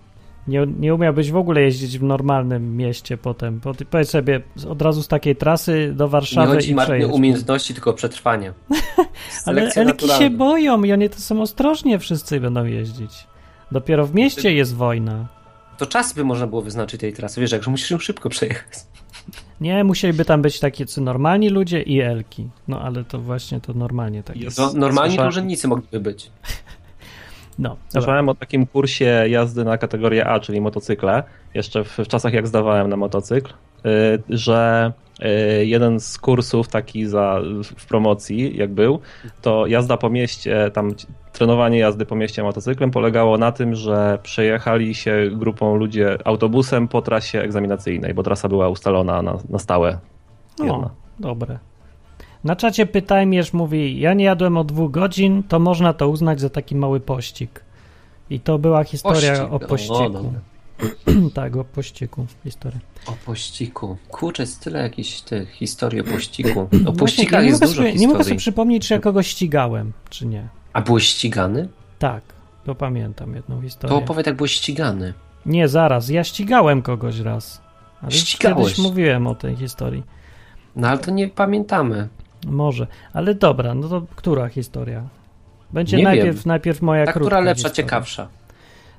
Nie, 0.48 0.66
nie 0.78 0.94
umiałbyś 0.94 1.30
w 1.30 1.36
ogóle 1.36 1.62
jeździć 1.62 1.98
w 1.98 2.02
normalnym 2.02 2.76
mieście 2.76 3.16
potem. 3.16 3.60
Powiedz 3.90 4.10
sobie 4.10 4.40
od 4.68 4.82
razu 4.82 5.02
z 5.02 5.08
takiej 5.08 5.36
trasy 5.36 5.92
do 5.96 6.08
Warszawy 6.08 6.48
nie 6.48 6.54
chodzi 6.54 6.72
i 6.72 6.76
przejedź. 6.76 7.08
Nie 7.08 7.14
umiejętności, 7.14 7.74
tylko 7.74 7.92
przetrwanie. 7.92 8.52
Ale 9.46 9.62
elki 9.62 10.08
się 10.08 10.30
boją 10.30 10.84
i 10.84 10.92
oni 10.92 11.10
to 11.10 11.20
są 11.20 11.42
ostrożnie 11.42 11.98
wszyscy 11.98 12.40
będą 12.40 12.64
jeździć. 12.64 13.26
Dopiero 13.72 14.06
w 14.06 14.14
mieście 14.14 14.54
jest 14.54 14.74
wojna. 14.74 15.28
To 15.78 15.86
czas 15.86 16.12
by 16.12 16.24
można 16.24 16.46
było 16.46 16.62
wyznaczyć 16.62 17.00
tej 17.00 17.12
trasy. 17.12 17.40
Wiesz, 17.40 17.50
że 17.50 17.70
musisz 17.70 17.90
ją 17.90 17.98
szybko 17.98 18.28
przejechać. 18.38 18.72
Nie, 19.60 19.84
musieliby 19.84 20.24
tam 20.24 20.42
być 20.42 20.60
takie 20.60 20.84
normalni 21.00 21.48
ludzie 21.48 21.82
i 21.82 22.00
elki. 22.00 22.48
No 22.68 22.80
ale 22.80 23.04
to 23.04 23.18
właśnie 23.18 23.60
to 23.60 23.72
normalnie 23.72 24.22
tak 24.22 24.36
jest. 24.36 24.58
No, 24.58 24.72
normalni 24.72 25.16
to 25.16 25.28
urzędnicy 25.28 25.68
mogliby 25.68 26.00
być. 26.00 26.30
No, 27.60 27.76
Słyszałem 27.88 28.28
o 28.28 28.34
takim 28.34 28.66
kursie 28.66 29.28
jazdy 29.28 29.64
na 29.64 29.78
kategorię 29.78 30.26
A, 30.26 30.40
czyli 30.40 30.60
motocykle, 30.60 31.22
jeszcze 31.54 31.84
w, 31.84 31.98
w 31.98 32.08
czasach 32.08 32.32
jak 32.32 32.46
zdawałem 32.46 32.88
na 32.88 32.96
motocykl, 32.96 33.52
yy, 33.84 33.90
że 34.28 34.92
yy, 35.20 35.66
jeden 35.66 36.00
z 36.00 36.18
kursów 36.18 36.68
taki 36.68 37.06
za, 37.06 37.40
w 37.76 37.86
promocji, 37.86 38.56
jak 38.56 38.70
był, 38.70 39.00
to 39.42 39.66
jazda 39.66 39.96
po 39.96 40.10
mieście, 40.10 40.70
tam 40.72 40.94
trenowanie 41.32 41.78
jazdy 41.78 42.06
po 42.06 42.16
mieście 42.16 42.42
motocyklem 42.42 42.90
polegało 42.90 43.38
na 43.38 43.52
tym, 43.52 43.74
że 43.74 44.18
przejechali 44.22 44.94
się 44.94 45.28
grupą 45.32 45.76
ludzi 45.76 46.00
autobusem 46.24 46.88
po 46.88 47.02
trasie 47.02 47.40
egzaminacyjnej, 47.40 48.14
bo 48.14 48.22
trasa 48.22 48.48
była 48.48 48.68
ustalona 48.68 49.22
na, 49.22 49.38
na 49.48 49.58
stałe. 49.58 49.98
Jedna. 50.58 50.74
O, 50.74 50.90
dobre. 51.18 51.69
Na 52.44 52.56
czacie 52.56 52.86
Pytajmierz 52.86 53.52
mówi, 53.52 54.00
ja 54.00 54.14
nie 54.14 54.24
jadłem 54.24 54.56
od 54.56 54.66
dwóch 54.66 54.90
godzin, 54.90 55.42
to 55.42 55.58
można 55.58 55.92
to 55.92 56.08
uznać 56.08 56.40
za 56.40 56.50
taki 56.50 56.76
mały 56.76 57.00
pościg. 57.00 57.64
I 58.30 58.40
to 58.40 58.58
była 58.58 58.84
historia 58.84 59.32
pościg. 59.32 59.52
o 59.52 59.68
pościgu. 59.68 60.32
tak, 61.34 61.56
o 61.56 61.64
pościgu 61.64 62.26
historia. 62.44 62.80
O 63.06 63.12
pościgu. 63.26 63.96
Kurczę, 64.08 64.42
jest 64.42 64.60
tyle 64.64 64.82
jakichś 64.82 65.20
tych 65.20 65.50
historii 65.50 66.00
o 66.00 66.04
pościgu. 66.04 66.68
O 66.86 66.92
pościgach 66.92 67.44
jest 67.44 67.60
dużo 67.60 67.74
sobie, 67.74 67.94
Nie 67.94 68.08
mogę 68.08 68.24
sobie 68.24 68.36
przypomnieć, 68.36 68.88
czy 68.88 68.94
ja 68.94 69.00
kogoś 69.00 69.26
ścigałem, 69.26 69.92
czy 70.10 70.26
nie. 70.26 70.48
A 70.72 70.80
byłeś 70.80 71.04
ścigany? 71.04 71.68
Tak, 71.98 72.22
to 72.64 72.74
pamiętam 72.74 73.34
jedną 73.34 73.62
historię. 73.62 73.96
To 73.96 74.04
opowiedz, 74.04 74.26
jak 74.26 74.36
byłeś 74.36 74.52
ścigany. 74.52 75.14
Nie, 75.46 75.68
zaraz, 75.68 76.08
ja 76.08 76.24
ścigałem 76.24 76.82
kogoś 76.82 77.18
raz. 77.18 77.60
Ale 78.02 78.10
Ścigałeś? 78.10 78.66
Kiedyś 78.66 78.78
mówiłem 78.78 79.26
o 79.26 79.34
tej 79.34 79.56
historii. 79.56 80.02
No 80.76 80.88
ale 80.88 80.98
to 80.98 81.10
nie 81.10 81.28
pamiętamy. 81.28 82.08
Może, 82.46 82.86
ale 83.12 83.34
dobra, 83.34 83.74
no 83.74 83.88
to 83.88 84.02
która 84.16 84.48
historia? 84.48 85.08
Będzie 85.72 85.96
nie 85.96 86.04
najpierw, 86.04 86.36
wiem. 86.36 86.42
najpierw 86.46 86.82
moja 86.82 87.06
Ta, 87.06 87.12
krótka 87.12 87.26
która 87.26 87.40
lepsza, 87.40 87.68
historia. 87.68 87.86
ciekawsza. 87.86 88.28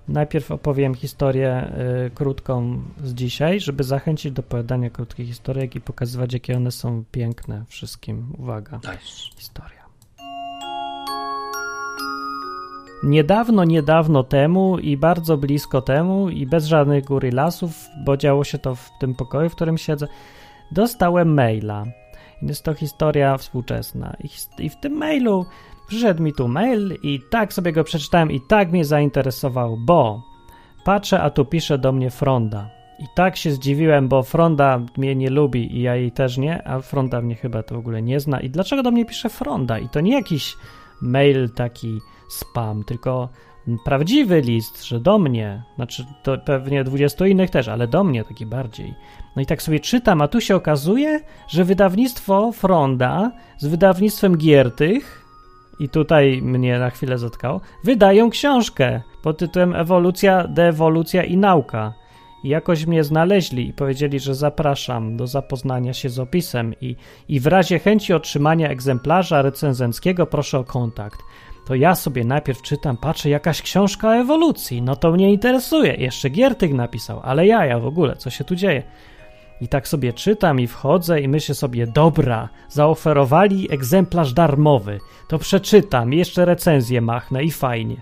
Najpierw 0.07 0.51
opowiem 0.51 0.95
historię 0.95 1.71
y, 2.07 2.11
krótką 2.11 2.81
z 3.03 3.13
dzisiaj, 3.13 3.59
żeby 3.59 3.83
zachęcić 3.83 4.31
do 4.31 4.39
opowiadania 4.39 4.89
krótkich 4.89 5.27
historiek 5.27 5.75
i 5.75 5.81
pokazywać, 5.81 6.33
jakie 6.33 6.57
one 6.57 6.71
są 6.71 7.03
piękne 7.11 7.63
wszystkim. 7.67 8.33
Uwaga. 8.37 8.75
Nice. 8.77 9.31
Historia. 9.37 9.81
Niedawno, 13.03 13.63
niedawno 13.63 14.23
temu 14.23 14.79
i 14.79 14.97
bardzo 14.97 15.37
blisko 15.37 15.81
temu 15.81 16.29
i 16.29 16.45
bez 16.45 16.65
żadnych 16.65 17.05
góry 17.05 17.31
lasów, 17.31 17.87
bo 18.05 18.17
działo 18.17 18.43
się 18.43 18.57
to 18.57 18.75
w 18.75 18.89
tym 18.99 19.15
pokoju, 19.15 19.49
w 19.49 19.55
którym 19.55 19.77
siedzę, 19.77 20.07
dostałem 20.71 21.33
maila– 21.33 21.83
jest 22.41 22.63
to 22.63 22.73
historia 22.73 23.37
współczesna. 23.37 24.15
I, 24.59 24.69
w 24.69 24.75
tym 24.75 24.93
mailu 24.93 25.45
przyszedł 25.87 26.23
mi 26.23 26.33
tu 26.33 26.47
mail 26.47 26.97
i 27.03 27.19
tak 27.31 27.53
sobie 27.53 27.71
go 27.71 27.83
przeczytałem 27.83 28.31
i 28.31 28.41
tak 28.41 28.71
mnie 28.71 28.85
zainteresował, 28.85 29.77
bo 29.77 30.23
patrzę, 30.85 31.21
a 31.21 31.29
tu 31.29 31.45
pisze 31.45 31.77
do 31.77 31.91
mnie 31.91 32.09
Fronda. 32.09 32.69
I 32.99 33.05
tak 33.15 33.37
się 33.37 33.51
zdziwiłem, 33.51 34.07
bo 34.07 34.23
Fronda 34.23 34.79
mnie 34.97 35.15
nie 35.15 35.29
lubi 35.29 35.77
i 35.77 35.81
ja 35.81 35.95
jej 35.95 36.11
też 36.11 36.37
nie, 36.37 36.67
a 36.67 36.79
Fronda 36.79 37.21
mnie 37.21 37.35
chyba 37.35 37.63
to 37.63 37.75
w 37.75 37.77
ogóle 37.77 38.01
nie 38.01 38.19
zna. 38.19 38.39
I 38.39 38.49
dlaczego 38.49 38.83
do 38.83 38.91
mnie 38.91 39.05
pisze 39.05 39.29
Fronda? 39.29 39.79
I 39.79 39.89
to 39.89 40.01
nie 40.01 40.13
jakiś 40.13 40.57
mail 41.01 41.49
taki 41.49 41.99
spam, 42.29 42.83
tylko 42.83 43.29
prawdziwy 43.85 44.41
list, 44.41 44.83
że 44.83 44.99
do 44.99 45.17
mnie, 45.19 45.63
znaczy 45.75 46.05
to 46.23 46.37
pewnie 46.37 46.83
20 46.83 47.27
innych 47.27 47.49
też, 47.49 47.67
ale 47.67 47.87
do 47.87 48.03
mnie 48.03 48.23
taki 48.23 48.45
bardziej. 48.45 48.93
No 49.35 49.41
i 49.41 49.45
tak 49.45 49.61
sobie 49.61 49.79
czytam, 49.79 50.21
a 50.21 50.27
tu 50.27 50.41
się 50.41 50.55
okazuje, 50.55 51.19
że 51.47 51.63
wydawnictwo 51.63 52.51
Fronda 52.51 53.31
z 53.57 53.67
wydawnictwem 53.67 54.37
Giertych, 54.37 55.21
i 55.81 55.89
tutaj 55.89 56.41
mnie 56.41 56.79
na 56.79 56.89
chwilę 56.89 57.17
zatkało, 57.17 57.61
wydają 57.83 58.29
książkę 58.29 59.01
pod 59.23 59.37
tytułem 59.37 59.75
Ewolucja, 59.75 60.47
deewolucja 60.47 61.23
i 61.23 61.37
nauka. 61.37 61.93
I 62.43 62.49
jakoś 62.49 62.85
mnie 62.85 63.03
znaleźli 63.03 63.67
i 63.67 63.73
powiedzieli, 63.73 64.19
że 64.19 64.35
zapraszam 64.35 65.17
do 65.17 65.27
zapoznania 65.27 65.93
się 65.93 66.09
z 66.09 66.19
opisem 66.19 66.73
i, 66.81 66.95
i 67.29 67.39
w 67.39 67.47
razie 67.47 67.79
chęci 67.79 68.13
otrzymania 68.13 68.69
egzemplarza 68.69 69.41
recenzenckiego 69.41 70.25
proszę 70.25 70.59
o 70.59 70.63
kontakt 70.63 71.19
to 71.71 71.75
ja 71.75 71.95
sobie 71.95 72.23
najpierw 72.23 72.61
czytam, 72.61 72.97
patrzę, 72.97 73.29
jakaś 73.29 73.61
książka 73.61 74.07
o 74.07 74.15
ewolucji, 74.15 74.81
no 74.81 74.95
to 74.95 75.11
mnie 75.11 75.31
interesuje. 75.31 75.93
Jeszcze 75.93 76.29
Giertych 76.29 76.73
napisał, 76.73 77.19
ale 77.23 77.47
ja, 77.47 77.65
ja 77.65 77.79
w 77.79 77.85
ogóle, 77.85 78.15
co 78.15 78.29
się 78.29 78.43
tu 78.43 78.55
dzieje? 78.55 78.83
I 79.61 79.67
tak 79.67 79.87
sobie 79.87 80.13
czytam 80.13 80.59
i 80.59 80.67
wchodzę 80.67 81.21
i 81.21 81.27
myślę 81.27 81.55
sobie, 81.55 81.87
dobra, 81.87 82.49
zaoferowali 82.69 83.67
egzemplarz 83.73 84.33
darmowy, 84.33 84.99
to 85.27 85.39
przeczytam, 85.39 86.13
jeszcze 86.13 86.45
recenzję 86.45 87.01
machnę 87.01 87.43
i 87.43 87.51
fajnie. 87.51 87.95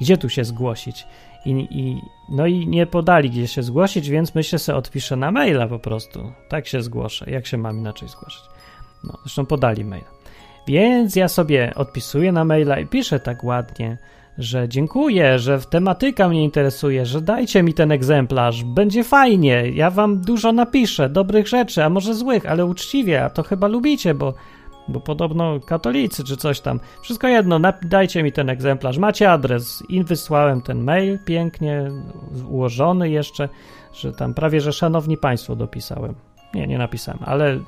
Gdzie 0.00 0.16
tu 0.18 0.28
się 0.28 0.44
zgłosić? 0.44 1.06
I, 1.46 1.50
i, 1.50 2.02
no 2.28 2.46
i 2.46 2.66
nie 2.66 2.86
podali, 2.86 3.30
gdzie 3.30 3.48
się 3.48 3.62
zgłosić, 3.62 4.10
więc 4.10 4.34
myślę 4.34 4.58
sobie, 4.58 4.78
odpiszę 4.78 5.16
na 5.16 5.30
maila 5.30 5.66
po 5.66 5.78
prostu. 5.78 6.32
Tak 6.48 6.66
się 6.66 6.82
zgłoszę. 6.82 7.30
Jak 7.30 7.46
się 7.46 7.58
mam 7.58 7.78
inaczej 7.78 8.08
zgłosić? 8.08 8.42
No, 9.04 9.18
zresztą 9.22 9.46
podali 9.46 9.84
maila. 9.84 10.21
Więc 10.66 11.16
ja 11.16 11.28
sobie 11.28 11.72
odpisuję 11.74 12.32
na 12.32 12.44
maila 12.44 12.78
i 12.78 12.86
piszę 12.86 13.20
tak 13.20 13.44
ładnie, 13.44 13.98
że 14.38 14.68
dziękuję, 14.68 15.38
że 15.38 15.60
tematyka 15.60 16.28
mnie 16.28 16.44
interesuje, 16.44 17.06
że 17.06 17.20
dajcie 17.20 17.62
mi 17.62 17.74
ten 17.74 17.92
egzemplarz, 17.92 18.64
będzie 18.64 19.04
fajnie, 19.04 19.70
ja 19.70 19.90
wam 19.90 20.20
dużo 20.20 20.52
napiszę, 20.52 21.08
dobrych 21.08 21.48
rzeczy, 21.48 21.84
a 21.84 21.88
może 21.88 22.14
złych, 22.14 22.46
ale 22.46 22.66
uczciwie, 22.66 23.24
a 23.24 23.30
to 23.30 23.42
chyba 23.42 23.68
lubicie, 23.68 24.14
bo, 24.14 24.34
bo 24.88 25.00
podobno 25.00 25.60
katolicy 25.60 26.24
czy 26.24 26.36
coś 26.36 26.60
tam. 26.60 26.80
Wszystko 27.02 27.28
jedno, 27.28 27.60
dajcie 27.82 28.22
mi 28.22 28.32
ten 28.32 28.50
egzemplarz, 28.50 28.98
macie 28.98 29.30
adres 29.30 29.82
i 29.88 30.04
wysłałem 30.04 30.62
ten 30.62 30.84
mail 30.84 31.18
pięknie 31.24 31.90
ułożony 32.48 33.10
jeszcze, 33.10 33.48
że 33.92 34.12
tam 34.12 34.34
prawie, 34.34 34.60
że 34.60 34.72
szanowni 34.72 35.16
państwo 35.16 35.56
dopisałem. 35.56 36.14
Nie, 36.54 36.66
nie 36.66 36.78
napisałem, 36.78 37.20
ale 37.24 37.58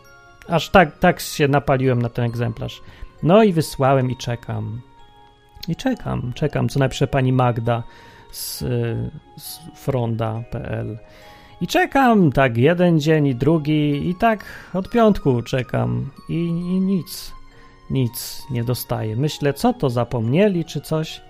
aż 0.49 0.69
tak, 0.69 0.99
tak 0.99 1.21
się 1.21 1.49
napaliłem 1.49 2.03
na 2.03 2.09
ten 2.09 2.25
egzemplarz. 2.25 2.83
No 3.23 3.43
i 3.43 3.53
wysłałem 3.53 4.11
i 4.11 4.17
czekam. 4.17 4.81
I 5.69 5.77
czekam, 5.77 6.33
czekam, 6.35 6.69
co 6.69 6.79
napisze 6.79 7.07
pani 7.07 7.33
Magda 7.33 7.83
z, 8.33 8.59
z 9.37 9.59
fronda.pl. 9.75 10.99
I 11.61 11.67
czekam 11.67 12.33
tak 12.33 12.57
jeden 12.57 13.01
dzień 13.01 13.27
i 13.27 13.35
drugi, 13.35 14.09
i 14.11 14.15
tak 14.15 14.45
od 14.75 14.91
piątku 14.91 15.43
czekam. 15.43 16.11
I, 16.29 16.35
I, 16.47 16.81
nic, 16.81 17.33
nic 17.91 18.43
nie 18.51 18.65
dostaję. 18.65 19.17
Myślę, 19.17 19.55
co 19.55 19.73
to 19.73 19.91
zapomnieli 19.91 20.65
czy 20.65 20.81
coś. 20.81 21.23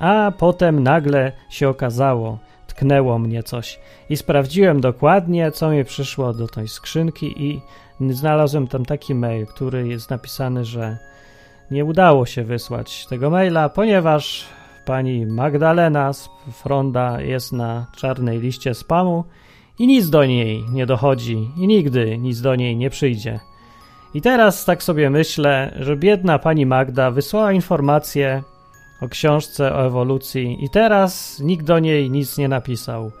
A 0.00 0.32
potem 0.38 0.82
nagle 0.82 1.32
się 1.48 1.68
okazało, 1.68 2.38
tknęło 2.66 3.18
mnie 3.18 3.42
coś. 3.42 3.80
I 4.10 4.16
sprawdziłem 4.16 4.80
dokładnie, 4.80 5.50
co 5.50 5.70
mi 5.70 5.84
przyszło 5.84 6.32
do 6.32 6.48
tej 6.48 6.68
skrzynki, 6.68 7.44
i 7.44 7.60
znalazłem 8.00 8.68
tam 8.68 8.84
taki 8.84 9.14
mail, 9.14 9.46
który 9.46 9.88
jest 9.88 10.10
napisany, 10.10 10.64
że 10.64 10.98
nie 11.70 11.84
udało 11.84 12.26
się 12.26 12.44
wysłać 12.44 13.06
tego 13.06 13.30
maila, 13.30 13.68
ponieważ 13.68 14.44
pani 14.84 15.26
Magdalena 15.26 16.12
z 16.12 16.28
Fronda 16.52 17.20
jest 17.20 17.52
na 17.52 17.86
czarnej 17.96 18.40
liście 18.40 18.74
spamu 18.74 19.24
i 19.78 19.86
nic 19.86 20.10
do 20.10 20.24
niej 20.24 20.64
nie 20.72 20.86
dochodzi 20.86 21.50
i 21.56 21.66
nigdy 21.66 22.18
nic 22.18 22.40
do 22.40 22.54
niej 22.54 22.76
nie 22.76 22.90
przyjdzie. 22.90 23.40
I 24.14 24.20
teraz 24.20 24.64
tak 24.64 24.82
sobie 24.82 25.10
myślę, 25.10 25.74
że 25.80 25.96
biedna 25.96 26.38
pani 26.38 26.66
Magda 26.66 27.10
wysłała 27.10 27.52
informację 27.52 28.42
o 29.00 29.08
książce 29.08 29.74
o 29.74 29.86
ewolucji 29.86 30.64
i 30.64 30.70
teraz 30.70 31.40
nikt 31.40 31.66
do 31.66 31.78
niej 31.78 32.10
nic 32.10 32.38
nie 32.38 32.48
napisał, 32.48 33.12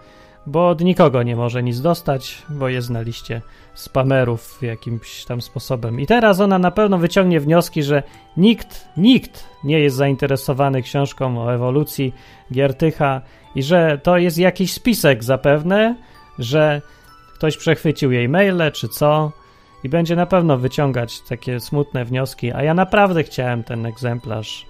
bo 0.46 0.68
od 0.68 0.80
nikogo 0.80 1.22
nie 1.22 1.36
może 1.36 1.62
nic 1.62 1.80
dostać, 1.80 2.42
bo 2.48 2.68
jest 2.68 2.90
na 2.90 3.00
liście 3.00 3.42
spamerów 3.74 4.58
jakimś 4.62 5.24
tam 5.24 5.42
sposobem. 5.42 6.00
I 6.00 6.06
teraz 6.06 6.40
ona 6.40 6.58
na 6.58 6.70
pewno 6.70 6.98
wyciągnie 6.98 7.40
wnioski, 7.40 7.82
że 7.82 8.02
nikt, 8.36 8.88
nikt 8.96 9.48
nie 9.64 9.80
jest 9.80 9.96
zainteresowany 9.96 10.82
książką 10.82 11.42
o 11.42 11.54
ewolucji 11.54 12.14
Giertycha 12.52 13.20
i 13.54 13.62
że 13.62 14.00
to 14.02 14.18
jest 14.18 14.38
jakiś 14.38 14.72
spisek 14.72 15.24
zapewne, 15.24 15.96
że 16.38 16.82
ktoś 17.34 17.56
przechwycił 17.56 18.12
jej 18.12 18.28
maile 18.28 18.72
czy 18.72 18.88
co 18.88 19.32
i 19.84 19.88
będzie 19.88 20.16
na 20.16 20.26
pewno 20.26 20.58
wyciągać 20.58 21.20
takie 21.20 21.60
smutne 21.60 22.04
wnioski, 22.04 22.52
a 22.52 22.62
ja 22.62 22.74
naprawdę 22.74 23.22
chciałem 23.22 23.64
ten 23.64 23.86
egzemplarz. 23.86 24.66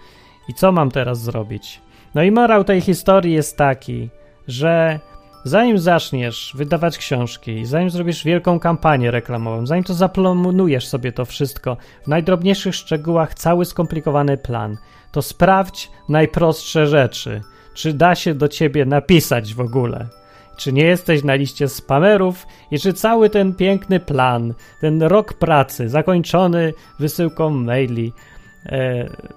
I 0.49 0.55
co 0.55 0.73
mam 0.73 0.91
teraz 0.91 1.21
zrobić? 1.21 1.81
No 2.15 2.23
i 2.23 2.31
morał 2.31 2.65
tej 2.65 2.81
historii 2.81 3.33
jest 3.33 3.57
taki, 3.57 4.09
że 4.49 5.01
Zanim 5.45 5.79
zaczniesz 5.79 6.53
wydawać 6.57 6.99
książki, 6.99 7.65
zanim 7.67 7.91
zrobisz 7.91 8.25
wielką 8.25 8.61
kampanię 8.61 9.11
reklamową, 9.11 9.67
zanim 9.67 9.85
to 9.85 9.95
zaplanujesz 9.95 10.89
sobie 10.89 11.13
to 11.13 11.25
wszystko, 11.25 11.77
w 12.03 12.09
najdrobniejszych 12.09 12.75
szczegółach 12.75 13.35
cały 13.35 13.65
skomplikowany 13.65 14.37
plan, 14.37 14.77
to 15.13 15.23
sprawdź 15.23 15.91
najprostsze 16.09 16.87
rzeczy. 16.87 17.41
Czy 17.75 17.93
da 17.93 18.15
się 18.15 18.35
do 18.35 18.49
ciebie 18.49 18.85
napisać 18.85 19.55
w 19.55 19.61
ogóle? 19.61 20.09
Czy 20.57 20.73
nie 20.73 20.85
jesteś 20.85 21.25
na 21.25 21.35
liście 21.35 21.69
spamerów 21.69 22.47
i 22.71 22.79
czy 22.79 22.93
cały 22.93 23.31
ten 23.31 23.55
piękny 23.55 24.01
plan, 24.01 24.55
ten 24.81 25.03
rok 25.03 25.35
pracy 25.35 25.89
zakończony 25.89 26.73
wysyłką 26.99 27.51
maili, 27.51 28.13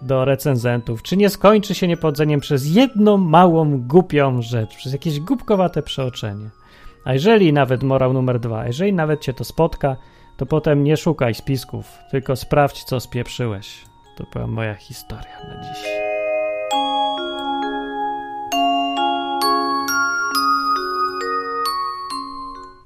do 0.01 0.25
recenzentów, 0.25 1.03
czy 1.03 1.17
nie 1.17 1.29
skończy 1.29 1.75
się 1.75 1.87
niepodzeniem 1.87 2.39
przez 2.39 2.75
jedną 2.75 3.17
małą, 3.17 3.81
głupią 3.81 4.41
rzecz, 4.41 4.75
przez 4.75 4.93
jakieś 4.93 5.19
głupkowate 5.19 5.81
przeoczenie. 5.81 6.49
A 7.05 7.13
jeżeli 7.13 7.53
nawet 7.53 7.83
morał 7.83 8.13
numer 8.13 8.39
dwa, 8.39 8.67
jeżeli 8.67 8.93
nawet 8.93 9.21
cię 9.21 9.33
to 9.33 9.43
spotka, 9.43 9.95
to 10.37 10.45
potem 10.45 10.83
nie 10.83 10.97
szukaj 10.97 11.33
spisków, 11.33 11.97
tylko 12.11 12.35
sprawdź, 12.35 12.83
co 12.83 12.99
spieprzyłeś. 12.99 13.85
To 14.17 14.25
była 14.33 14.47
moja 14.47 14.75
historia 14.75 15.37
na 15.43 15.63
dziś. 15.63 15.85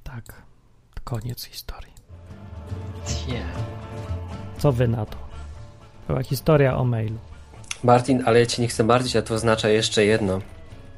Tak, 0.03 0.41
koniec 1.03 1.43
historii. 1.43 1.93
Co 4.57 4.71
wy 4.71 4.87
na 4.87 5.05
to? 5.05 5.28
Była 6.09 6.23
historia 6.23 6.77
o 6.77 6.83
mailu. 6.83 7.17
Martin, 7.83 8.23
ale 8.25 8.39
ja 8.39 8.45
cię 8.45 8.61
nie 8.61 8.67
chcę 8.67 8.83
martwić, 8.83 9.15
a 9.15 9.21
to 9.21 9.33
oznacza 9.33 9.69
jeszcze 9.69 10.05
jedno. 10.05 10.39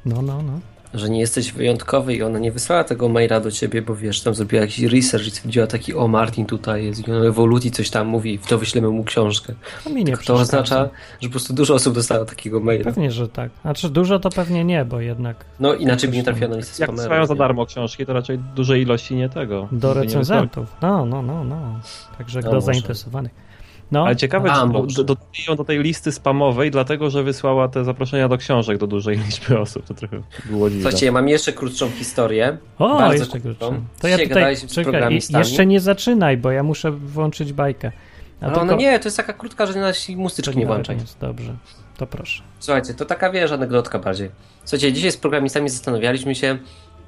No, 0.04 0.22
no, 0.22 0.42
no. 0.42 0.60
Że 0.94 1.10
nie 1.10 1.20
jesteś 1.20 1.52
wyjątkowy 1.52 2.14
i 2.14 2.22
ona 2.22 2.38
nie 2.38 2.52
wysłała 2.52 2.84
tego 2.84 3.08
maila 3.08 3.40
do 3.40 3.50
ciebie, 3.50 3.82
bo 3.82 3.96
wiesz, 3.96 4.22
tam 4.22 4.34
zrobiła 4.34 4.62
jakiś 4.62 4.84
research 4.92 5.26
i 5.26 5.30
widziała 5.46 5.66
taki, 5.66 5.94
o 5.94 6.08
Martin 6.08 6.46
tutaj 6.46 6.84
jest 6.84 7.08
i 7.08 7.10
on 7.10 7.22
o 7.22 7.26
ewolucji 7.26 7.70
coś 7.70 7.90
tam 7.90 8.06
mówi, 8.06 8.38
to 8.38 8.58
wyślemy 8.58 8.88
mu 8.88 9.04
książkę. 9.04 9.54
To 9.84 9.90
mi 9.90 10.04
nie 10.04 10.16
To 10.16 10.34
oznacza, 10.34 10.88
że 11.20 11.28
po 11.28 11.32
prostu 11.32 11.54
dużo 11.54 11.74
osób 11.74 11.94
dostało 11.94 12.24
takiego 12.24 12.60
maila. 12.60 12.84
Pewnie, 12.84 13.10
że 13.10 13.28
tak. 13.28 13.50
Znaczy 13.62 13.90
dużo 13.90 14.18
to 14.18 14.30
pewnie 14.30 14.64
nie, 14.64 14.84
bo 14.84 15.00
jednak... 15.00 15.44
No 15.60 15.74
inaczej 15.74 16.10
by 16.10 16.16
nie 16.16 16.24
trafiła 16.24 16.48
na 16.48 16.56
listę 16.56 16.82
Jak 16.82 16.90
spamerów. 16.90 17.28
za 17.28 17.34
darmo 17.34 17.66
książki, 17.66 18.06
to 18.06 18.12
raczej 18.12 18.38
dużej 18.38 18.82
ilości 18.82 19.14
nie 19.16 19.28
tego. 19.28 19.68
Do 19.72 19.94
recenzentów. 19.94 20.76
No, 20.82 21.06
no, 21.06 21.22
no, 21.22 21.44
no. 21.44 21.80
Także 22.18 22.40
no, 22.40 22.48
do 22.48 22.54
może. 22.54 22.66
zainteresowanych. 22.66 23.51
No. 23.92 24.06
Ale 24.06 24.16
ciekawe, 24.16 24.52
A, 24.52 24.66
czy 24.86 25.04
do, 25.04 25.16
do, 25.46 25.56
do, 25.56 25.64
tej 25.64 25.78
listy 25.82 26.12
spamowej, 26.12 26.70
dlatego 26.70 27.10
że 27.10 27.22
wysłała 27.22 27.68
te 27.68 27.84
zaproszenia 27.84 28.28
do 28.28 28.38
książek 28.38 28.78
do 28.78 28.86
dużej 28.86 29.18
liczby 29.26 29.58
osób. 29.58 29.86
To 29.86 29.94
trochę 29.94 30.22
było 30.44 30.70
dziwne. 30.70 30.82
Słuchajcie, 30.82 31.06
ja 31.06 31.12
mam 31.12 31.28
jeszcze 31.28 31.52
krótszą 31.52 31.90
historię. 31.90 32.58
O, 32.78 32.98
Bardzo 32.98 33.18
jeszcze 33.18 33.40
krótszą. 33.40 33.84
To 34.00 34.08
ja 34.08 34.18
tutaj, 34.18 34.56
czekaj, 34.68 35.20
jeszcze 35.38 35.66
nie 35.66 35.80
zaczynaj, 35.80 36.36
bo 36.36 36.50
ja 36.50 36.62
muszę 36.62 36.90
włączyć 36.90 37.52
bajkę. 37.52 37.92
A 38.40 38.46
no, 38.46 38.50
tylko... 38.50 38.64
no 38.64 38.76
nie, 38.76 38.98
to 38.98 39.06
jest 39.06 39.16
taka 39.16 39.32
krótka, 39.32 39.66
że 39.66 39.80
nasi 39.80 40.16
mustyczki 40.16 40.58
nie 40.58 40.66
włączać. 40.66 41.00
Jest, 41.00 41.18
dobrze, 41.18 41.54
to 41.96 42.06
proszę. 42.06 42.42
Słuchajcie, 42.58 42.94
to 42.94 43.04
taka, 43.04 43.30
wiesz, 43.30 43.52
anegdotka 43.52 43.98
bardziej. 43.98 44.30
Słuchajcie, 44.64 44.92
dzisiaj 44.92 45.12
z 45.12 45.16
programistami 45.16 45.68
zastanawialiśmy 45.68 46.34
się, 46.34 46.58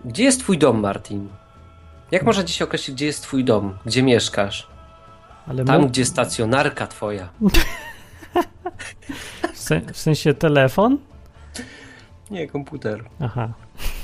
gdzie 0.05 0.25
jest 0.25 0.41
twój 0.41 0.59
dom, 0.59 0.81
Martin? 0.81 1.29
Jak 2.11 2.23
można 2.23 2.45
dzisiaj 2.45 2.69
określić, 2.69 2.97
gdzie 2.97 3.07
jest 3.07 3.23
twój 3.23 3.45
dom? 3.45 3.79
Gdzie 3.87 4.03
mieszkasz? 4.03 4.74
Ale 5.47 5.65
Tam, 5.65 5.89
gdzie 5.89 6.05
stacjonarka 6.05 6.87
twoja. 6.87 7.29
w, 9.53 9.59
se 9.59 9.81
w 9.93 9.99
sensie 9.99 10.35
telefon? 10.35 10.99
Nie, 12.31 12.47
komputer. 12.49 13.05
Aha. 13.21 13.53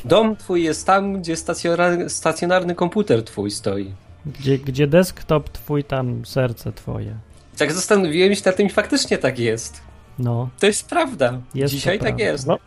Dom 0.04 0.36
twój 0.36 0.62
jest 0.62 0.86
tam, 0.86 1.20
gdzie 1.20 1.36
stacjonarny, 1.36 2.10
stacjonarny 2.10 2.74
komputer 2.74 3.24
twój 3.24 3.50
stoi. 3.50 3.92
Gdzie, 4.26 4.58
gdzie 4.58 4.86
desktop 4.86 5.48
twój, 5.48 5.84
tam 5.84 6.26
serce 6.26 6.72
twoje. 6.72 7.14
Tak 7.58 7.72
zastanowiłem 7.72 8.34
się 8.34 8.42
nad 8.46 8.56
tym 8.56 8.66
i 8.66 8.70
faktycznie 8.70 9.18
tak 9.18 9.38
jest. 9.38 9.80
No. 10.18 10.48
To 10.60 10.66
jest 10.66 10.88
prawda. 10.88 11.38
Jest 11.54 11.74
Dzisiaj 11.74 11.98
tak 11.98 12.06
prawda. 12.06 12.24
jest. 12.24 12.46
No, 12.46 12.58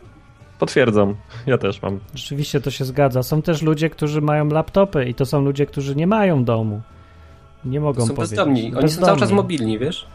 potwierdzam. 0.58 1.16
Ja 1.46 1.58
też 1.58 1.82
mam. 1.82 2.00
Rzeczywiście 2.14 2.60
to 2.60 2.70
się 2.70 2.84
zgadza. 2.84 3.22
Są 3.22 3.42
też 3.42 3.62
ludzie, 3.62 3.90
którzy 3.90 4.20
mają 4.20 4.48
laptopy 4.48 5.04
i 5.04 5.14
to 5.14 5.26
są 5.26 5.40
ludzie, 5.40 5.66
którzy 5.66 5.96
nie 5.96 6.06
mają 6.06 6.44
domu. 6.44 6.80
Nie 7.64 7.80
mogą 7.80 8.06
są 8.06 8.14
powiedzieć. 8.14 8.30
bezdomni. 8.30 8.62
Oni 8.62 8.70
bezdomni. 8.70 8.90
są 8.90 9.06
cały 9.06 9.18
czas 9.18 9.30
mobilni, 9.30 9.78
wiesz? 9.78 10.06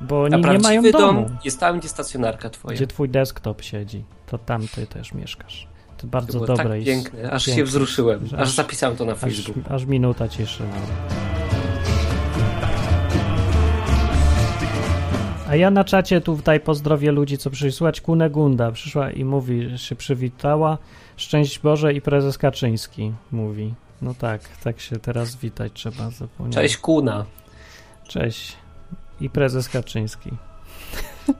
Bo 0.00 0.22
oni 0.22 0.42
nie 0.42 0.58
mają 0.58 0.82
domu. 0.82 0.98
dom 0.98 1.38
jest 1.44 1.60
tam, 1.60 1.78
gdzie 1.78 1.88
stacjonarka 1.88 2.50
twoja. 2.50 2.76
Gdzie 2.76 2.86
twój 2.86 3.08
desktop 3.08 3.62
siedzi, 3.62 4.04
to 4.26 4.38
tam 4.38 4.68
ty 4.68 4.86
też 4.86 5.14
mieszkasz. 5.14 5.68
To 5.96 6.06
bardzo 6.06 6.40
to 6.40 6.46
dobre. 6.46 6.64
Tak 6.64 6.84
piękne, 6.84 7.30
aż 7.30 7.44
piękne. 7.44 7.60
się 7.60 7.64
wzruszyłem, 7.64 8.24
aż, 8.24 8.32
aż 8.32 8.50
zapisałem 8.50 8.96
to 8.96 9.04
na 9.04 9.14
Facebooku. 9.14 9.62
Aż, 9.66 9.72
aż 9.72 9.84
minuta 9.84 10.28
ciszy. 10.28 10.62
A 15.48 15.56
ja 15.56 15.70
na 15.70 15.84
czacie 15.84 16.20
tutaj 16.20 16.60
pozdrowię 16.60 17.12
ludzi, 17.12 17.38
co 17.38 17.50
przyszli 17.50 17.72
słuchać. 17.72 18.00
Kunegunda 18.00 18.72
przyszła 18.72 19.10
i 19.10 19.24
mówi, 19.24 19.68
że 19.68 19.78
się 19.78 19.96
przywitała. 19.96 20.78
Szczęść 21.16 21.58
Boże 21.58 21.92
i 21.92 22.00
prezes 22.00 22.38
Kaczyński 22.38 23.12
mówi. 23.32 23.74
No 24.02 24.14
tak, 24.14 24.40
tak 24.64 24.80
się 24.80 24.98
teraz 24.98 25.36
witać 25.36 25.72
trzeba, 25.72 26.10
zapomnieć. 26.10 26.54
Cześć 26.54 26.76
Kuna. 26.76 27.24
Cześć. 28.08 28.56
I 29.20 29.30
prezes 29.30 29.68
Kaczyński. 29.68 30.30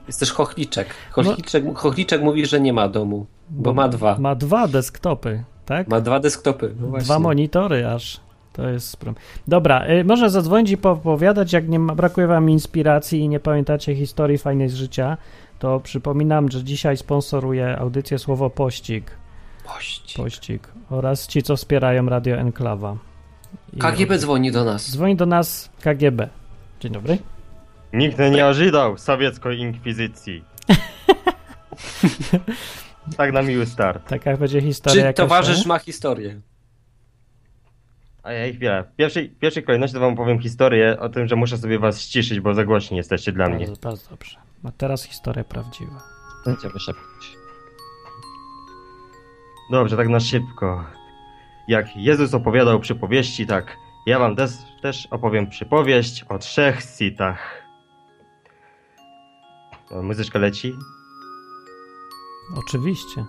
Jest 0.07 0.19
też 0.19 0.31
Chochliczek. 0.31 0.87
Chochliczek, 1.11 1.65
no, 1.65 1.73
Chochliczek 1.73 2.21
mówi, 2.21 2.45
że 2.45 2.59
nie 2.59 2.73
ma 2.73 2.87
domu, 2.87 3.25
bo 3.49 3.73
ma 3.73 3.87
dwa. 3.87 4.17
Ma 4.19 4.35
dwa 4.35 4.67
desktopy, 4.67 5.43
tak? 5.65 5.87
Ma 5.87 6.01
dwa 6.01 6.19
desktopy. 6.19 6.75
No 6.79 6.97
dwa 6.97 7.19
monitory 7.19 7.87
aż. 7.87 8.19
To 8.53 8.69
jest 8.69 8.97
problem. 8.97 9.25
Dobra, 9.47 9.87
y, 9.89 10.03
może 10.03 10.29
zadzwonić 10.29 10.71
i 10.71 10.77
poopowiadać, 10.77 11.53
jak 11.53 11.69
nie 11.69 11.79
ma, 11.79 11.95
brakuje 11.95 12.27
wam 12.27 12.49
inspiracji 12.49 13.19
i 13.19 13.29
nie 13.29 13.39
pamiętacie 13.39 13.95
historii 13.95 14.37
fajnej 14.37 14.69
z 14.69 14.73
życia, 14.73 15.17
to 15.59 15.79
przypominam, 15.79 16.51
że 16.51 16.63
dzisiaj 16.63 16.97
sponsoruje 16.97 17.77
audycję 17.77 18.19
słowo 18.19 18.49
Pościg. 18.49 19.11
Pościg. 19.65 20.17
Pościg 20.17 20.67
oraz 20.89 21.27
ci, 21.27 21.43
co 21.43 21.55
wspierają 21.55 22.05
Radio 22.05 22.35
Enklawa. 22.35 22.97
I 23.73 23.77
KGB 23.77 24.17
dzwoni 24.17 24.51
do 24.51 24.65
nas. 24.65 24.91
Dzwoni 24.91 25.15
do 25.15 25.25
nas 25.25 25.69
KGB. 25.81 26.29
Dzień 26.79 26.91
dobry. 26.91 27.17
Nikt 27.93 28.17
nie 28.31 28.45
ożydał 28.45 28.97
sowieckiej 28.97 29.59
inkwizycji. 29.59 30.43
tak 33.17 33.33
na 33.33 33.41
miły 33.41 33.65
start. 33.65 34.09
Tak, 34.09 34.25
jak 34.25 34.39
będzie 34.39 34.61
historia. 34.61 35.07
Czy 35.07 35.13
towarzysz 35.13 35.65
ma 35.65 35.79
historię? 35.79 36.41
A 38.23 38.31
ja 38.31 38.53
chwilę. 38.53 38.83
W 38.93 38.95
pierwszej, 38.95 39.29
w 39.29 39.39
pierwszej 39.39 39.63
kolejności 39.63 39.93
to 39.93 39.99
wam 39.99 40.15
powiem 40.15 40.39
historię 40.39 40.99
o 40.99 41.09
tym, 41.09 41.27
że 41.27 41.35
muszę 41.35 41.57
sobie 41.57 41.79
was 41.79 42.01
ściszyć, 42.01 42.39
bo 42.39 42.53
za 42.53 42.65
głośni 42.65 42.97
jesteście 42.97 43.31
dla 43.31 43.49
bardzo, 43.49 43.65
mnie. 43.65 43.75
Bardzo 43.81 44.09
dobrze. 44.09 44.37
A 44.63 44.71
teraz 44.71 45.03
historia 45.03 45.43
prawdziwa. 45.43 46.03
Będziemy 46.45 46.79
szepnąć. 46.79 47.38
Dobrze, 49.69 49.97
tak 49.97 50.09
na 50.09 50.19
szybko. 50.19 50.83
Jak 51.67 51.97
Jezus 51.97 52.33
opowiadał 52.33 52.79
przypowieści, 52.79 53.47
tak 53.47 53.77
ja 54.05 54.19
wam 54.19 54.35
też, 54.35 54.51
też 54.81 55.07
opowiem 55.11 55.49
przypowieść 55.49 56.25
o 56.29 56.37
trzech 56.37 56.81
sitach. 56.97 57.63
Muzyczka 59.91 60.39
leci? 60.39 60.73
Oczywiście. 62.57 63.25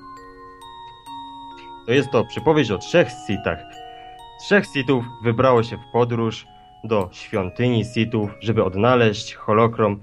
To 1.86 1.92
jest 1.92 2.10
to 2.10 2.24
przypowieść 2.24 2.70
o 2.70 2.78
trzech 2.78 3.08
sitach. 3.26 3.58
Trzech 4.40 4.66
sitów 4.66 5.04
wybrało 5.22 5.62
się 5.62 5.76
w 5.76 5.92
podróż 5.92 6.46
do 6.84 7.08
świątyni 7.12 7.84
sitów, 7.84 8.30
żeby 8.40 8.64
odnaleźć 8.64 9.34
holokrom, 9.34 10.00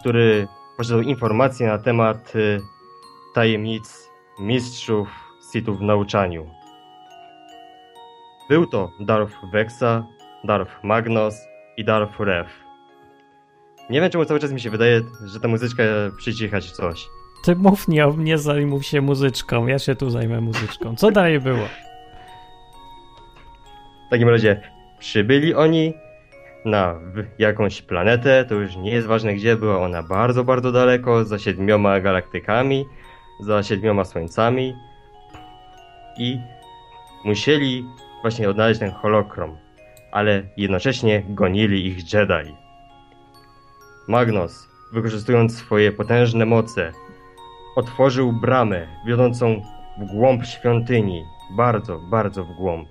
który 0.00 0.48
posiadał 0.76 1.02
informacje 1.02 1.66
na 1.66 1.78
temat 1.78 2.36
y, 2.36 2.60
tajemnic 3.34 4.08
mistrzów 4.38 5.21
sitów 5.52 5.78
w 5.78 5.82
nauczaniu. 5.82 6.46
Był 8.48 8.66
to 8.66 8.90
Darth 9.00 9.34
Vexa, 9.52 10.06
Darth 10.44 10.84
Magnus 10.84 11.34
i 11.76 11.84
Darth 11.84 12.20
Rev. 12.20 12.48
Nie 13.90 14.00
wiem, 14.00 14.10
czemu 14.10 14.24
cały 14.24 14.40
czas 14.40 14.52
mi 14.52 14.60
się 14.60 14.70
wydaje, 14.70 15.00
że 15.24 15.40
ta 15.40 15.48
muzyczka 15.48 15.82
przycichać 16.16 16.70
coś. 16.70 17.06
Ty 17.44 17.56
mów 17.56 17.88
nie 17.88 18.06
o 18.06 18.12
mnie, 18.12 18.38
zajmuj 18.38 18.82
się 18.82 19.00
muzyczką. 19.00 19.66
Ja 19.66 19.78
się 19.78 19.94
tu 19.94 20.10
zajmę 20.10 20.40
muzyczką. 20.40 20.96
Co 20.96 21.10
dalej 21.10 21.40
było? 21.40 21.66
W 24.06 24.10
takim 24.10 24.28
razie 24.28 24.60
przybyli 24.98 25.54
oni 25.54 25.94
na 26.64 26.94
jakąś 27.38 27.82
planetę, 27.82 28.44
to 28.48 28.54
już 28.54 28.76
nie 28.76 28.90
jest 28.90 29.06
ważne 29.06 29.34
gdzie, 29.34 29.56
była 29.56 29.80
ona 29.80 30.02
bardzo, 30.02 30.44
bardzo 30.44 30.72
daleko, 30.72 31.24
za 31.24 31.38
siedmioma 31.38 32.00
galaktykami, 32.00 32.84
za 33.40 33.62
siedmioma 33.62 34.04
słońcami 34.04 34.74
i 36.18 36.40
musieli 37.24 37.84
właśnie 38.22 38.50
odnaleźć 38.50 38.80
ten 38.80 38.90
holokrom, 38.90 39.56
ale 40.12 40.42
jednocześnie 40.56 41.22
gonili 41.28 41.86
ich 41.86 42.12
Jedi. 42.12 42.56
Magnus, 44.08 44.68
wykorzystując 44.92 45.56
swoje 45.58 45.92
potężne 45.92 46.46
moce, 46.46 46.92
otworzył 47.76 48.32
bramę 48.32 48.86
wiodącą 49.06 49.62
w 49.98 50.04
głąb 50.04 50.44
świątyni, 50.46 51.24
bardzo, 51.56 51.98
bardzo 51.98 52.44
w 52.44 52.52
głąb. 52.56 52.88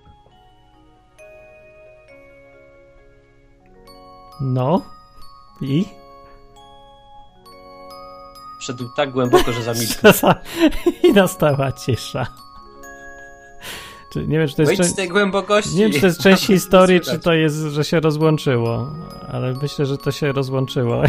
No 4.42 4.82
i? 5.62 5.86
Wszedł 8.60 8.90
tak 8.96 9.12
głęboko, 9.12 9.54
że 9.54 9.64
zamilkł. 9.64 9.94
I 11.10 11.14
nastała 11.14 11.72
cisza. 11.72 12.28
Czy, 14.12 14.28
nie 14.28 14.39
wiem, 14.39 14.47
czy 14.47 14.56
to 14.56 14.62
jest. 14.62 14.84
z 14.84 14.95
tej 14.95 15.10
głębokości. 15.10 15.76
Nie 15.76 15.84
wiem, 15.84 15.91
czy 15.91 16.00
to 16.00 16.06
jest 16.06 16.19
część 16.19 16.47
historii, 16.56 17.02
czy 17.02 17.19
to 17.19 17.34
jest, 17.34 17.58
że 17.58 17.84
się 17.84 18.00
rozłączyło. 18.00 18.88
Ale 19.32 19.54
myślę, 19.62 19.86
że 19.86 19.97
to 19.97 20.12
się 20.12 20.32
rozłączyło. 20.32 21.04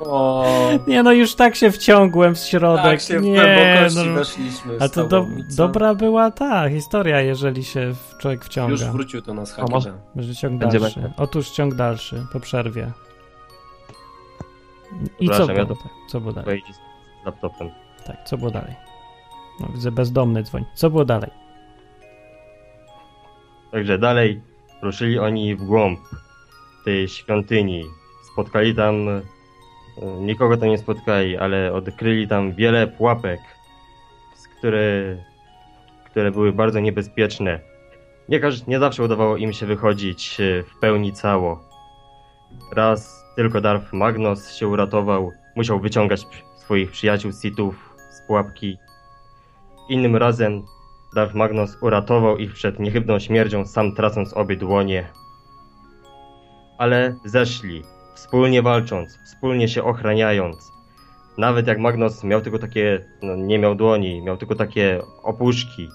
O. 0.00 0.46
Nie 0.86 1.02
no, 1.02 1.12
już 1.12 1.34
tak 1.34 1.56
się 1.56 1.70
wciągłem 1.70 2.34
w 2.34 2.38
środek. 2.38 2.84
Tak 2.84 3.00
się 3.00 3.20
nie, 3.20 3.40
w 3.40 3.44
głębokości 3.44 4.08
no, 4.08 4.14
weszliśmy. 4.14 4.76
A 4.80 4.88
to 4.88 5.06
do, 5.06 5.26
dobra 5.56 5.94
była 5.94 6.30
ta 6.30 6.68
historia, 6.68 7.20
jeżeli 7.20 7.64
się 7.64 7.94
człowiek 8.18 8.44
wciąga. 8.44 8.72
Już 8.72 8.84
wrócił 8.84 9.22
do 9.22 9.34
nas 9.34 9.52
haker. 9.52 9.70
Może, 9.70 9.92
może 10.14 10.34
ciąg 10.34 10.60
dalszy. 10.60 11.12
Otóż 11.16 11.50
ciąg 11.50 11.74
dalszy, 11.74 12.26
po 12.32 12.40
przerwie. 12.40 12.92
I 15.20 15.28
co 15.28 15.46
było, 15.46 15.58
ja 15.58 15.66
to 15.66 15.76
co 16.08 16.20
było 16.20 16.32
dalej? 16.32 16.62
Z 16.72 17.26
laptopem. 17.26 17.70
Tak, 18.06 18.16
co 18.24 18.38
było 18.38 18.50
dalej? 18.50 18.74
No, 19.60 19.68
widzę 19.74 19.92
bezdomny 19.92 20.42
dzwoni. 20.42 20.64
Co 20.74 20.90
było 20.90 21.04
dalej? 21.04 21.41
Także 23.72 23.98
dalej 23.98 24.40
ruszyli 24.82 25.18
oni 25.18 25.56
w 25.56 25.64
głąb 25.64 26.00
tej 26.84 27.08
świątyni. 27.08 27.84
Spotkali 28.32 28.74
tam, 28.74 29.08
e, 29.08 29.22
nikogo 30.20 30.56
tam 30.56 30.68
nie 30.68 30.78
spotkali, 30.78 31.36
ale 31.36 31.72
odkryli 31.72 32.28
tam 32.28 32.52
wiele 32.52 32.86
pułapek, 32.86 33.40
które, 34.58 35.16
które 36.10 36.30
były 36.30 36.52
bardzo 36.52 36.80
niebezpieczne. 36.80 37.60
Nie, 38.28 38.40
nie 38.66 38.78
zawsze 38.78 39.02
udawało 39.02 39.36
im 39.36 39.52
się 39.52 39.66
wychodzić 39.66 40.40
e, 40.40 40.62
w 40.62 40.80
pełni 40.80 41.12
cało. 41.12 41.60
Raz 42.72 43.24
tylko 43.36 43.60
Darth 43.60 43.92
Magnus 43.92 44.54
się 44.54 44.68
uratował, 44.68 45.30
musiał 45.56 45.80
wyciągać 45.80 46.26
swoich 46.56 46.90
przyjaciół 46.90 47.32
Sithów 47.32 47.94
z 48.10 48.26
pułapki. 48.26 48.78
Innym 49.88 50.16
razem 50.16 50.62
Darth 51.14 51.34
Magnus 51.34 51.76
uratował 51.80 52.36
ich 52.36 52.52
przed 52.52 52.80
niechybną 52.80 53.18
śmiercią, 53.18 53.66
sam 53.66 53.94
tracąc 53.94 54.32
obie 54.32 54.56
dłonie. 54.56 55.08
Ale 56.78 57.16
zeszli, 57.24 57.82
wspólnie 58.14 58.62
walcząc, 58.62 59.18
wspólnie 59.26 59.68
się 59.68 59.84
ochraniając. 59.84 60.72
Nawet 61.38 61.66
jak 61.66 61.78
Magnus 61.78 62.24
miał 62.24 62.40
tylko 62.40 62.58
takie, 62.58 63.06
no 63.22 63.36
nie 63.36 63.58
miał 63.58 63.74
dłoni, 63.74 64.22
miał 64.22 64.36
tylko 64.36 64.54
takie 64.54 65.02
opuszki. 65.22 65.88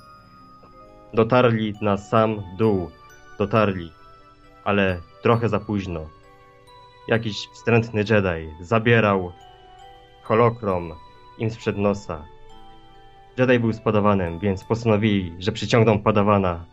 Dotarli 1.13 1.73
na 1.82 1.97
sam 1.97 2.43
dół, 2.58 2.91
dotarli, 3.39 3.91
ale 4.63 5.01
trochę 5.23 5.49
za 5.49 5.60
późno. 5.60 6.01
Jakiś 7.08 7.47
wstrętny 7.53 7.99
Jedi 8.10 8.53
zabierał 8.62 9.32
holokrom 10.23 10.93
im 11.38 11.49
sprzed 11.49 11.77
nosa. 11.77 12.25
Jedi 13.38 13.60
był 13.60 13.73
z 13.73 13.80
padawanem, 13.80 14.39
więc 14.39 14.63
postanowili, 14.63 15.34
że 15.39 15.52
przyciągną 15.52 16.00
padawana, 16.00 16.65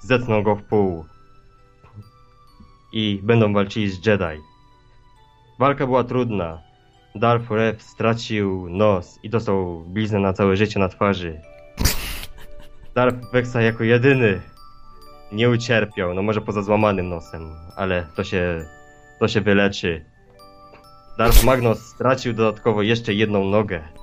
zetną 0.00 0.42
go 0.42 0.56
w 0.56 0.62
pół 0.62 1.04
i 2.92 3.20
będą 3.22 3.52
walczyli 3.52 3.90
z 3.90 4.06
Jedi. 4.06 4.42
Walka 5.58 5.86
była 5.86 6.04
trudna. 6.04 6.62
Darth 7.14 7.50
Rev 7.50 7.82
stracił 7.82 8.68
nos 8.70 9.18
i 9.22 9.30
dostał 9.30 9.84
bliznę 9.86 10.18
na 10.18 10.32
całe 10.32 10.56
życie 10.56 10.80
na 10.80 10.88
twarzy. 10.88 11.40
Darth 12.94 13.32
Vexa 13.32 13.56
jako 13.60 13.84
jedyny 13.84 14.40
nie 15.32 15.50
ucierpiał, 15.50 16.14
no 16.14 16.22
może 16.22 16.40
poza 16.40 16.62
złamanym 16.62 17.08
nosem, 17.08 17.50
ale 17.76 18.06
to 18.16 18.24
się, 18.24 18.64
to 19.20 19.28
się 19.28 19.40
wyleczy. 19.40 20.04
Darth 21.18 21.44
Magnus 21.44 21.78
stracił 21.78 22.32
dodatkowo 22.32 22.82
jeszcze 22.82 23.14
jedną 23.14 23.44
nogę. 23.44 23.97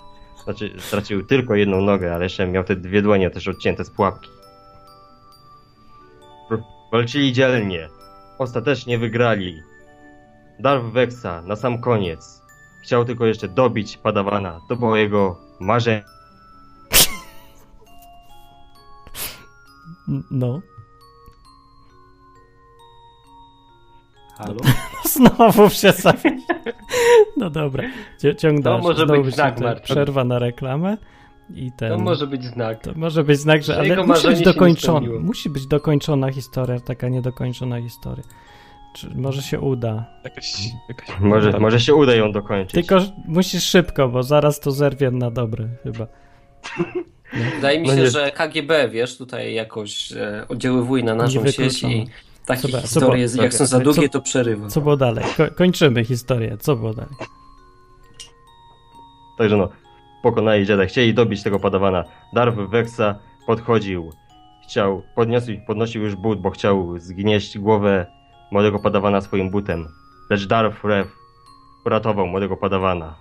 Znaczy, 0.45 0.73
stracił 0.77 1.25
tylko 1.25 1.55
jedną 1.55 1.81
nogę, 1.81 2.15
ale 2.15 2.23
jeszcze 2.23 2.47
miał 2.47 2.63
te 2.63 2.75
dwie 2.75 3.01
dłonie 3.01 3.29
też 3.29 3.47
odcięte 3.47 3.85
z 3.85 3.89
pułapki. 3.89 4.29
Walczyli 6.91 7.33
dzielnie. 7.33 7.89
Ostatecznie 8.39 8.99
wygrali. 8.99 9.61
Darth 10.59 10.85
Vexa 10.85 11.41
na 11.45 11.55
sam 11.55 11.81
koniec 11.81 12.41
chciał 12.83 13.05
tylko 13.05 13.25
jeszcze 13.25 13.47
dobić 13.47 13.97
Padawana. 13.97 14.61
To 14.69 14.75
było 14.75 14.95
jego 14.95 15.39
marzenie. 15.59 16.03
No. 20.31 20.61
Halo? 24.37 24.55
Znowu 25.13 25.69
się 25.69 25.93
No 27.37 27.49
dobra, 27.49 27.83
ciąg 28.37 28.61
dalszy. 28.61 28.81
To 28.81 28.87
może 28.87 29.05
Znowu 29.05 29.23
być 29.23 29.35
tak, 29.35 29.59
Marcin. 29.59 29.83
Przerwa 29.83 30.23
na 30.23 30.39
reklamę. 30.39 30.97
I 31.55 31.71
ten, 31.71 31.89
to 31.89 31.97
może 31.97 32.27
być 32.27 32.43
znak. 32.43 32.81
To 32.81 32.91
może 32.95 33.23
być 33.23 33.39
znak, 33.39 33.63
że, 33.63 33.73
że 33.73 33.79
ale 33.79 34.03
musi 34.03 34.27
być 34.27 34.41
dokończona. 34.41 35.09
Musi 35.19 35.49
być 35.49 35.67
dokończona 35.67 36.31
historia, 36.31 36.79
taka 36.79 37.09
niedokończona 37.09 37.81
historia. 37.81 38.23
Czy 38.95 39.09
może 39.15 39.41
się 39.41 39.59
uda? 39.59 40.05
Jakaś, 40.23 40.55
jakaś... 40.89 41.19
Może, 41.19 41.59
może 41.59 41.79
się 41.79 41.95
uda 41.95 42.15
ją 42.15 42.31
dokończyć. 42.31 42.73
Tylko 42.73 43.01
musisz 43.27 43.63
szybko, 43.63 44.09
bo 44.09 44.23
zaraz 44.23 44.59
to 44.59 44.71
zerwie 44.71 45.11
na 45.11 45.31
dobre 45.31 45.67
chyba. 45.83 46.07
Wydaje 47.55 47.79
mi 47.79 47.87
się, 47.87 47.95
no 47.95 48.09
że 48.09 48.31
KGB, 48.31 48.89
wiesz, 48.89 49.17
tutaj 49.17 49.53
jakoś 49.53 50.11
e, 50.11 50.45
oddziaływuje 50.49 51.03
na 51.03 51.15
naszą 51.15 51.47
sieć 51.47 51.83
i 51.83 52.05
takie 52.45 52.67
co 52.67 52.81
historie, 52.81 53.29
co 53.29 53.43
jak 53.43 53.53
są 53.53 53.65
za 53.65 53.79
długie, 53.79 54.09
to 54.09 54.21
przerywa. 54.21 54.67
Co 54.67 54.81
było 54.81 54.97
dalej? 54.97 55.25
Ko 55.37 55.43
kończymy 55.55 56.05
historię. 56.05 56.57
Co 56.57 56.75
było 56.75 56.93
dalej? 56.93 57.15
Także 59.37 59.57
no, 59.57 59.69
pokonali 60.23 60.67
Jedi, 60.67 60.85
chcieli 60.87 61.13
dobić 61.13 61.43
tego 61.43 61.59
padawana. 61.59 62.03
Darth 62.33 62.57
Vexa 62.57 63.19
podchodził, 63.47 64.11
chciał, 64.63 65.03
podniósł, 65.15 65.51
podnosił 65.67 66.03
już 66.03 66.15
but, 66.15 66.41
bo 66.41 66.49
chciał 66.49 66.97
zgnieść 66.97 67.57
głowę 67.57 68.05
młodego 68.51 68.79
padawana 68.79 69.21
swoim 69.21 69.49
butem. 69.49 69.87
Lecz 70.29 70.47
Darth 70.47 70.83
Rev 70.83 71.09
uratował 71.85 72.27
młodego 72.27 72.57
padawana. 72.57 73.15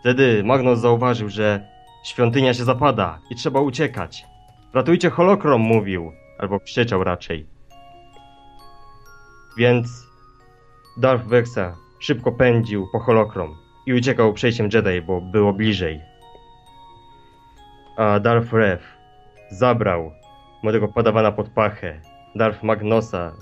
Wtedy 0.00 0.44
Magnus 0.44 0.78
zauważył, 0.78 1.28
że 1.28 1.68
świątynia 2.04 2.54
się 2.54 2.64
zapada 2.64 3.18
i 3.30 3.34
trzeba 3.34 3.60
uciekać. 3.60 4.26
Ratujcie 4.74 5.10
holokrom, 5.10 5.60
mówił, 5.60 6.12
albo 6.38 6.60
krzyczał 6.60 7.04
raczej. 7.04 7.53
Więc 9.56 10.06
Darth 10.96 11.26
Vexa 11.26 11.76
szybko 11.98 12.32
pędził 12.32 12.88
po 12.92 12.98
holokrom 12.98 13.56
i 13.86 13.94
uciekał 13.94 14.32
przejściem 14.32 14.68
Jedi, 14.72 15.02
bo 15.02 15.20
było 15.20 15.52
bliżej. 15.52 16.00
A 17.96 18.20
Darth 18.20 18.52
Rev 18.52 18.82
zabrał 19.50 20.12
młodego 20.62 20.88
padawana 20.88 21.32
pod 21.32 21.48
pachę, 21.48 22.00
Darth 22.34 22.62
Magnosa 22.62 23.32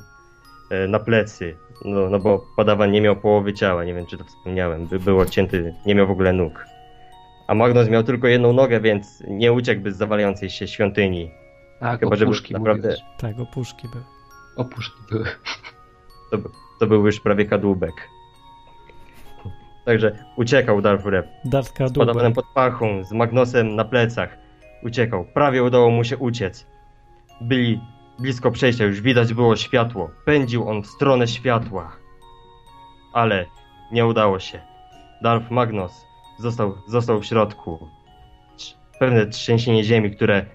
e, 0.70 0.88
na 0.88 0.98
plecy, 0.98 1.56
no, 1.84 2.10
no 2.10 2.18
bo 2.18 2.46
padawan 2.56 2.90
nie 2.90 3.00
miał 3.00 3.16
połowy 3.16 3.52
ciała, 3.52 3.84
nie 3.84 3.94
wiem 3.94 4.06
czy 4.06 4.18
to 4.18 4.24
wspomniałem, 4.24 4.86
by 4.86 4.98
był 4.98 5.18
odcięty, 5.18 5.74
nie 5.86 5.94
miał 5.94 6.06
w 6.06 6.10
ogóle 6.10 6.32
nóg. 6.32 6.66
A 7.48 7.54
Magnus 7.54 7.88
miał 7.88 8.02
tylko 8.02 8.26
jedną 8.26 8.52
nogę, 8.52 8.80
więc 8.80 9.22
nie 9.28 9.52
uciekłby 9.52 9.92
z 9.92 9.96
zawalającej 9.96 10.50
się 10.50 10.68
świątyni. 10.68 11.30
Tak, 11.80 12.00
Chyba, 12.00 12.16
naprawdę... 12.50 12.96
Tak, 13.18 13.40
opuszki 13.40 13.88
były. 13.88 14.04
Opuszki 14.56 14.96
były. 15.10 15.24
To, 16.32 16.38
to 16.80 16.86
był 16.86 17.06
już 17.06 17.20
prawie 17.20 17.44
kadłubek. 17.44 18.08
Także 19.84 20.24
uciekał 20.36 20.80
Darth 20.80 21.06
Rep. 21.06 21.26
Darth 21.44 21.72
Z 21.86 21.92
podobnym 21.92 22.32
pod 22.32 22.44
pachą, 22.54 23.04
z 23.04 23.12
Magnosem 23.12 23.76
na 23.76 23.84
plecach. 23.84 24.38
Uciekał. 24.82 25.24
Prawie 25.34 25.62
udało 25.62 25.90
mu 25.90 26.04
się 26.04 26.16
uciec. 26.16 26.66
Byli 27.40 27.80
blisko 28.18 28.50
przejścia, 28.50 28.84
już 28.84 29.00
widać 29.00 29.34
było 29.34 29.56
światło. 29.56 30.10
Pędził 30.24 30.68
on 30.68 30.82
w 30.82 30.86
stronę 30.86 31.28
światła. 31.28 31.92
Ale 33.12 33.46
nie 33.92 34.06
udało 34.06 34.38
się. 34.38 34.60
Darth 35.22 35.50
Magnos 35.50 36.06
został, 36.38 36.74
został 36.88 37.20
w 37.20 37.24
środku. 37.24 37.88
Pewne 38.98 39.26
trzęsienie 39.26 39.84
ziemi, 39.84 40.16
które 40.16 40.46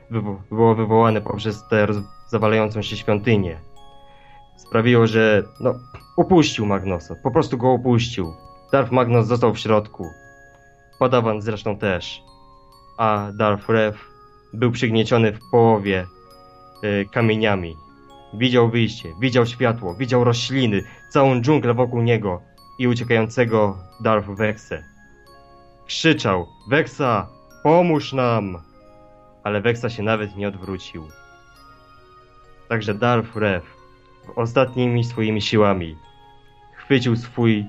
było 0.51 0.75
wywołane 0.75 1.21
poprzez 1.21 1.67
tę 1.67 1.87
zawalającą 2.27 2.81
się 2.81 2.97
świątynię, 2.97 3.59
sprawiło, 4.57 5.07
że 5.07 5.43
no, 5.59 5.73
upuścił 6.15 6.65
Magnosa. 6.65 7.15
Po 7.23 7.31
prostu 7.31 7.57
go 7.57 7.71
upuścił. 7.71 8.33
Darth 8.71 8.91
Magnus 8.91 9.27
został 9.27 9.53
w 9.53 9.59
środku. 9.59 10.05
Padawan 10.99 11.41
zresztą 11.41 11.77
też. 11.77 12.21
A 12.97 13.31
Darth 13.37 13.69
Rev 13.69 13.97
był 14.53 14.71
przygnieciony 14.71 15.31
w 15.31 15.39
połowie 15.51 16.05
y, 16.83 17.05
kamieniami. 17.11 17.75
Widział 18.33 18.69
wyjście, 18.69 19.09
widział 19.19 19.45
światło, 19.45 19.95
widział 19.95 20.23
rośliny, 20.23 20.83
całą 21.09 21.41
dżunglę 21.41 21.73
wokół 21.73 22.01
niego 22.01 22.41
i 22.79 22.87
uciekającego 22.87 23.77
Darth 23.99 24.29
Vexe. 24.29 24.83
Krzyczał: 25.85 26.47
Vexa, 26.69 27.27
pomóż 27.63 28.13
nam! 28.13 28.57
Ale 29.43 29.61
Vexa 29.61 29.89
się 29.89 30.03
nawet 30.03 30.35
nie 30.35 30.47
odwrócił. 30.47 31.07
Także 32.69 32.93
Darth 32.93 33.35
Rev 33.35 33.76
ostatnimi 34.35 35.03
swoimi 35.03 35.41
siłami 35.41 35.97
chwycił 36.73 37.15
swój 37.15 37.65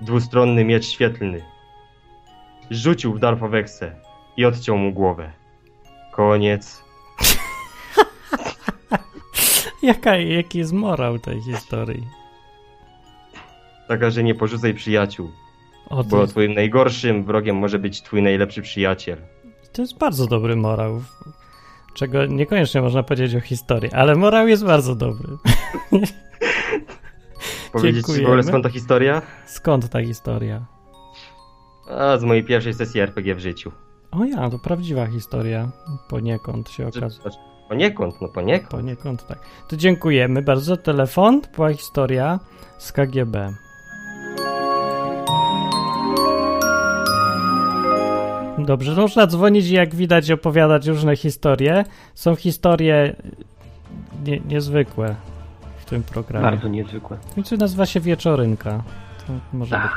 dwustronny 0.00 0.64
miecz 0.64 0.86
świetlny. 0.86 1.44
Rzucił 2.70 3.14
w 3.14 3.18
Darfowekse 3.18 3.96
i 4.36 4.44
odciął 4.44 4.78
mu 4.78 4.92
głowę. 4.92 5.32
Koniec. 6.12 6.84
Jaka, 9.82 10.16
jaki 10.16 10.58
jest 10.58 10.72
morał 10.72 11.18
tej 11.18 11.42
historii? 11.42 12.06
Taka, 13.88 14.10
że 14.10 14.22
nie 14.22 14.34
porzucaj 14.34 14.74
przyjaciół. 14.74 15.30
O, 15.88 16.04
bo 16.04 16.20
jest... 16.20 16.32
twoim 16.32 16.54
najgorszym 16.54 17.24
wrogiem 17.24 17.56
może 17.56 17.78
być 17.78 18.02
twój 18.02 18.22
najlepszy 18.22 18.62
przyjaciel. 18.62 19.18
To 19.72 19.82
jest 19.82 19.98
bardzo 19.98 20.26
dobry 20.26 20.56
morał. 20.56 21.02
Czego 21.94 22.26
niekoniecznie 22.26 22.82
można 22.82 23.02
powiedzieć 23.02 23.34
o 23.34 23.40
historii, 23.40 23.92
ale 23.92 24.14
morał 24.14 24.48
jest 24.48 24.64
bardzo 24.64 24.94
dobry. 24.94 25.28
Powiedzieć 27.72 28.06
w 28.06 28.24
ogóle 28.26 28.42
skąd 28.42 28.64
ta 28.64 28.70
historia? 28.70 29.22
Skąd 29.46 29.88
ta 29.88 30.02
historia? 30.02 30.66
A, 31.90 32.18
z 32.18 32.24
mojej 32.24 32.44
pierwszej 32.44 32.74
sesji 32.74 33.00
RPG 33.00 33.34
w 33.34 33.38
życiu. 33.38 33.72
O 34.10 34.24
ja, 34.24 34.50
to 34.50 34.58
prawdziwa 34.58 35.06
historia. 35.06 35.70
Poniekąd 36.08 36.70
się 36.70 36.88
okazuje. 36.88 37.36
Poniekąd, 37.68 38.20
no 38.20 38.28
poniekąd. 38.28 38.70
Poniekąd, 38.70 39.26
tak. 39.26 39.38
To 39.68 39.76
dziękujemy 39.76 40.42
bardzo. 40.42 40.76
Telefon, 40.76 41.40
była 41.56 41.72
historia 41.72 42.40
z 42.78 42.92
KGB. 42.92 43.54
Dobrze, 48.64 48.94
można 48.94 49.26
dzwonić 49.26 49.66
i 49.66 49.74
jak 49.74 49.94
widać 49.94 50.30
opowiadać 50.30 50.86
różne 50.86 51.16
historie. 51.16 51.84
Są 52.14 52.36
historie 52.36 53.16
nie, 54.24 54.40
niezwykłe 54.40 55.14
w 55.78 55.84
tym 55.84 56.02
programie. 56.02 56.44
Bardzo 56.44 56.68
niezwykłe. 56.68 57.16
I 57.52 57.58
nazywa 57.58 57.86
się 57.86 58.00
Wieczorynka. 58.00 58.82
To 59.26 59.32
może 59.52 59.76
być. 59.76 59.90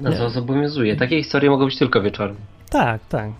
Nazwa 0.00 0.28
zobowiązuje. 0.28 0.96
Takie 0.96 1.22
historie 1.22 1.50
mogą 1.50 1.64
być 1.64 1.78
tylko 1.78 2.02
wieczorem. 2.02 2.36
Tak, 2.70 3.00
tak. 3.08 3.30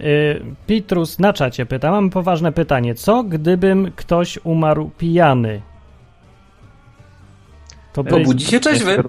Y, 0.00 0.42
Pitrus 0.66 1.18
na 1.18 1.32
czacie 1.32 1.66
pyta, 1.66 1.90
mam 1.90 2.10
poważne 2.10 2.52
pytanie. 2.52 2.94
Co 2.94 3.22
gdybym 3.24 3.92
ktoś 3.96 4.38
umarł 4.44 4.90
pijany? 4.98 5.62
To 7.92 8.04
by... 8.04 8.14
Obudzi 8.14 8.46
się 8.46 8.60
wy. 8.60 9.02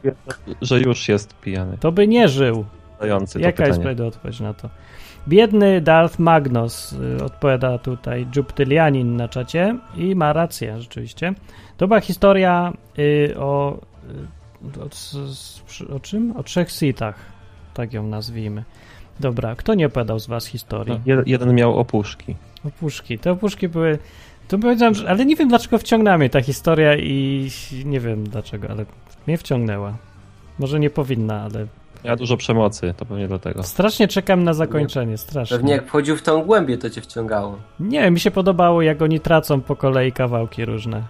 Że 0.62 0.80
już 0.80 1.10
jest 1.10 1.40
pijany. 1.40 1.78
To 1.78 1.92
by 1.92 2.08
nie 2.08 2.28
żył. 2.28 2.66
Jaka 3.40 3.68
jest 3.68 3.80
odpowiedź 4.08 4.40
na 4.40 4.54
to? 4.54 4.70
Biedny 5.28 5.82
Darth 5.82 6.20
Magnus 6.20 6.94
y, 6.94 7.24
odpowiada 7.24 7.78
tutaj 7.78 8.28
Juptylianin 8.36 9.16
na 9.16 9.28
czacie 9.28 9.78
i 9.98 10.16
ma 10.16 10.34
rację 10.34 10.82
rzeczywiście. 10.82 11.34
To 11.78 11.88
była 11.88 12.02
historia 12.02 12.74
y, 13.00 13.34
o, 13.38 13.78
y, 14.78 14.82
o, 14.82 15.96
o, 15.96 16.00
czym? 16.00 16.38
O 16.38 16.44
trzech 16.44 16.72
sitach, 16.72 17.16
tak 17.74 17.94
ją 17.94 18.08
nazwijmy. 18.08 18.64
Dobra, 19.20 19.56
kto 19.56 19.74
nie 19.74 19.88
opowiadał 19.88 20.20
z 20.20 20.28
was 20.28 20.46
historii? 20.46 21.00
No, 21.06 21.24
jeden 21.26 21.56
miał 21.56 21.80
opuszki. 21.80 22.36
Opuszki. 22.66 23.20
Te 23.20 23.32
opuszki 23.32 23.68
były... 23.68 23.98
To 24.48 24.58
powiedziałem, 24.58 24.96
że, 24.96 25.10
ale 25.10 25.26
nie 25.26 25.36
wiem 25.36 25.50
dlaczego 25.50 25.78
wciągnęła 25.78 26.18
mnie 26.18 26.30
ta 26.30 26.42
historia 26.42 26.96
i 26.96 27.50
nie 27.86 28.00
wiem 28.00 28.24
dlaczego, 28.24 28.70
ale 28.70 28.86
mnie 29.28 29.38
wciągnęła. 29.38 29.98
Może 30.60 30.80
nie 30.80 30.90
powinna, 30.90 31.42
ale 31.42 31.68
ja 32.04 32.16
dużo 32.16 32.38
przemocy, 32.38 32.94
to 32.98 33.06
pewnie 33.06 33.28
dlatego. 33.28 33.64
Strasznie 33.64 34.08
czekam 34.08 34.44
na 34.44 34.54
zakończenie, 34.54 35.18
strasznie. 35.18 35.58
Pewnie 35.58 35.74
jak 35.74 35.88
wchodził 35.88 36.18
w 36.18 36.22
tą 36.22 36.44
głębię, 36.44 36.78
to 36.78 36.90
cię 36.90 37.02
wciągało. 37.02 37.58
Nie, 37.80 38.12
mi 38.12 38.20
się 38.20 38.32
podobało, 38.32 38.82
jak 38.82 39.02
oni 39.02 39.20
tracą 39.20 39.62
po 39.62 39.76
kolei 39.76 40.12
kawałki 40.12 40.66
różne. 40.66 41.04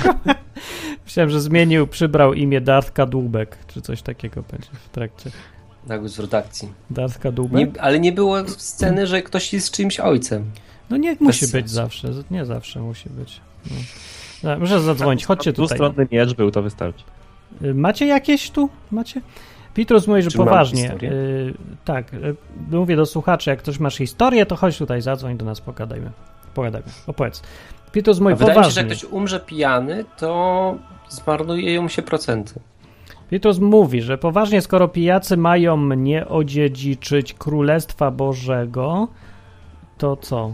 Myślałem, 1.04 1.30
że 1.30 1.40
zmienił, 1.40 1.86
przybrał 1.86 2.34
imię 2.34 2.60
Darth 2.60 2.92
Kadłubek, 2.92 3.58
czy 3.66 3.80
coś 3.80 4.02
takiego 4.02 4.42
będzie 4.50 4.68
w 4.72 4.88
trakcie. 4.88 5.30
Tak, 5.88 6.08
z 6.08 6.18
redakcji. 6.18 6.68
Darth 6.90 7.18
Kadłubek? 7.18 7.74
Nie, 7.74 7.82
ale 7.82 8.00
nie 8.00 8.12
było 8.12 8.48
sceny, 8.48 9.06
że 9.06 9.22
ktoś 9.22 9.52
jest 9.52 9.70
czymś 9.72 10.00
ojcem. 10.00 10.44
No 10.90 10.96
nie 10.96 11.10
Bez 11.12 11.20
musi 11.20 11.38
sensu. 11.38 11.56
być 11.56 11.70
zawsze, 11.70 12.08
nie 12.30 12.44
zawsze 12.44 12.80
musi 12.80 13.10
być. 13.10 13.40
No. 13.70 13.76
No, 14.42 14.58
muszę 14.58 14.80
zadzwonić, 14.80 15.24
chodźcie 15.26 15.52
tutaj. 15.52 15.66
Dwustronny 15.66 16.06
miecz 16.12 16.34
był, 16.34 16.50
to 16.50 16.62
wystarczy. 16.62 17.04
Y, 17.64 17.74
macie 17.74 18.06
jakieś 18.06 18.50
tu? 18.50 18.68
Macie? 18.90 19.20
Pitrus 19.78 20.06
mówi, 20.06 20.22
że 20.22 20.30
Czy 20.30 20.38
poważnie. 20.38 20.94
Y, 21.02 21.54
tak, 21.84 22.14
y, 22.14 22.34
mówię 22.70 22.96
do 22.96 23.06
słuchaczy, 23.06 23.50
jak 23.50 23.58
ktoś 23.58 23.78
masz 23.78 23.96
historię, 23.96 24.46
to 24.46 24.56
chodź 24.56 24.78
tutaj, 24.78 25.02
zadzwoń 25.02 25.36
do 25.36 25.44
nas, 25.44 25.60
pogadajmy. 25.60 26.10
Pogadajmy, 26.54 26.88
opowiedz. 27.06 27.42
Pitrus 27.92 28.20
mówi 28.20 28.34
poważnie. 28.34 28.54
Wydaje 28.54 28.66
mi 28.66 28.70
się, 28.70 28.74
że 28.74 28.80
jak 28.80 28.88
ktoś 28.88 29.04
umrze 29.04 29.40
pijany, 29.40 30.04
to 30.16 30.74
zmarnują 31.08 31.82
mu 31.82 31.88
się 31.88 32.02
procenty. 32.02 32.60
Pitus 33.30 33.58
mówi, 33.58 34.02
że 34.02 34.18
poważnie, 34.18 34.62
skoro 34.62 34.88
pijacy 34.88 35.36
mają 35.36 35.94
nie 35.94 36.28
odziedziczyć 36.28 37.34
Królestwa 37.34 38.10
Bożego, 38.10 39.08
to 39.98 40.16
co? 40.16 40.52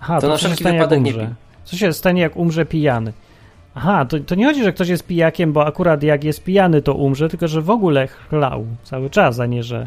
Aha, 0.00 0.14
to, 0.14 0.20
to 0.20 0.28
na 0.28 0.36
wszelki 0.36 0.64
wypadek 0.64 1.02
nie. 1.02 1.34
Co 1.64 1.76
się 1.76 1.92
stanie, 1.92 2.22
jak 2.22 2.36
umrze 2.36 2.66
pijany? 2.66 3.12
Aha, 3.78 4.04
to, 4.04 4.20
to 4.20 4.34
nie 4.34 4.46
chodzi, 4.46 4.64
że 4.64 4.72
ktoś 4.72 4.88
jest 4.88 5.06
pijakiem, 5.06 5.52
bo 5.52 5.66
akurat 5.66 6.02
jak 6.02 6.24
jest 6.24 6.44
pijany, 6.44 6.82
to 6.82 6.94
umrze, 6.94 7.28
tylko 7.28 7.48
że 7.48 7.62
w 7.62 7.70
ogóle 7.70 8.06
chlał 8.06 8.66
cały 8.82 9.10
czas, 9.10 9.40
a 9.40 9.46
nie, 9.46 9.62
że, 9.62 9.86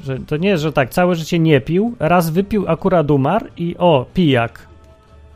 że 0.00 0.18
to 0.18 0.36
nie 0.36 0.48
jest, 0.48 0.62
że 0.62 0.72
tak, 0.72 0.90
całe 0.90 1.14
życie 1.14 1.38
nie 1.38 1.60
pił, 1.60 1.96
raz 1.98 2.30
wypił, 2.30 2.64
akurat 2.68 3.10
umarł 3.10 3.46
i 3.56 3.76
o, 3.78 4.06
pijak. 4.14 4.66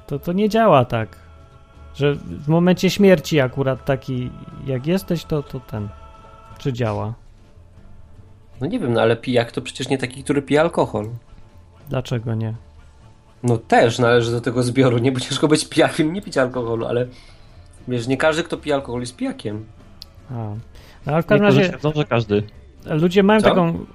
To, 0.07 0.19
to 0.19 0.33
nie 0.33 0.49
działa 0.49 0.85
tak. 0.85 1.17
Że 1.95 2.15
w 2.15 2.49
momencie 2.49 2.91
śmierci 2.91 3.41
akurat 3.41 3.85
taki, 3.85 4.31
jak 4.67 4.87
jesteś, 4.87 5.25
to, 5.25 5.43
to 5.43 5.61
ten. 5.61 5.89
Czy 6.59 6.73
działa? 6.73 7.15
No 8.61 8.67
nie 8.67 8.79
wiem, 8.79 8.93
no 8.93 9.01
ale 9.01 9.17
pijak 9.17 9.53
to 9.53 9.63
przecież 9.63 9.89
nie 9.89 9.99
taki, 9.99 10.25
który 10.25 10.43
pije 10.43 10.61
alkohol. 10.61 11.09
Dlaczego 11.89 12.35
nie? 12.35 12.55
No 13.43 13.59
też 13.59 13.99
należy 13.99 14.31
do 14.31 14.41
tego 14.41 14.63
zbioru. 14.63 14.99
Nie 14.99 15.13
będziesz 15.13 15.39
go 15.39 15.49
być 15.49 15.69
pijakiem, 15.69 16.13
nie 16.13 16.23
pić 16.23 16.39
alkoholu, 16.39 16.87
ale 16.87 17.07
wiesz, 17.89 18.07
nie 18.07 18.17
każdy, 18.17 18.43
kto 18.43 18.57
pije 18.57 18.75
alkohol 18.75 19.01
jest 19.01 19.17
pijakiem. 19.17 19.65
A. 20.31 20.35
No, 21.07 21.13
ale 21.13 21.23
w 21.23 21.27
każdym 21.27 21.47
razie... 21.47 21.65
że 21.95 22.05
każdy. 22.05 22.43
Ludzie 22.87 23.23
mają 23.23 23.41
Co? 23.41 23.49
taką... 23.49 23.87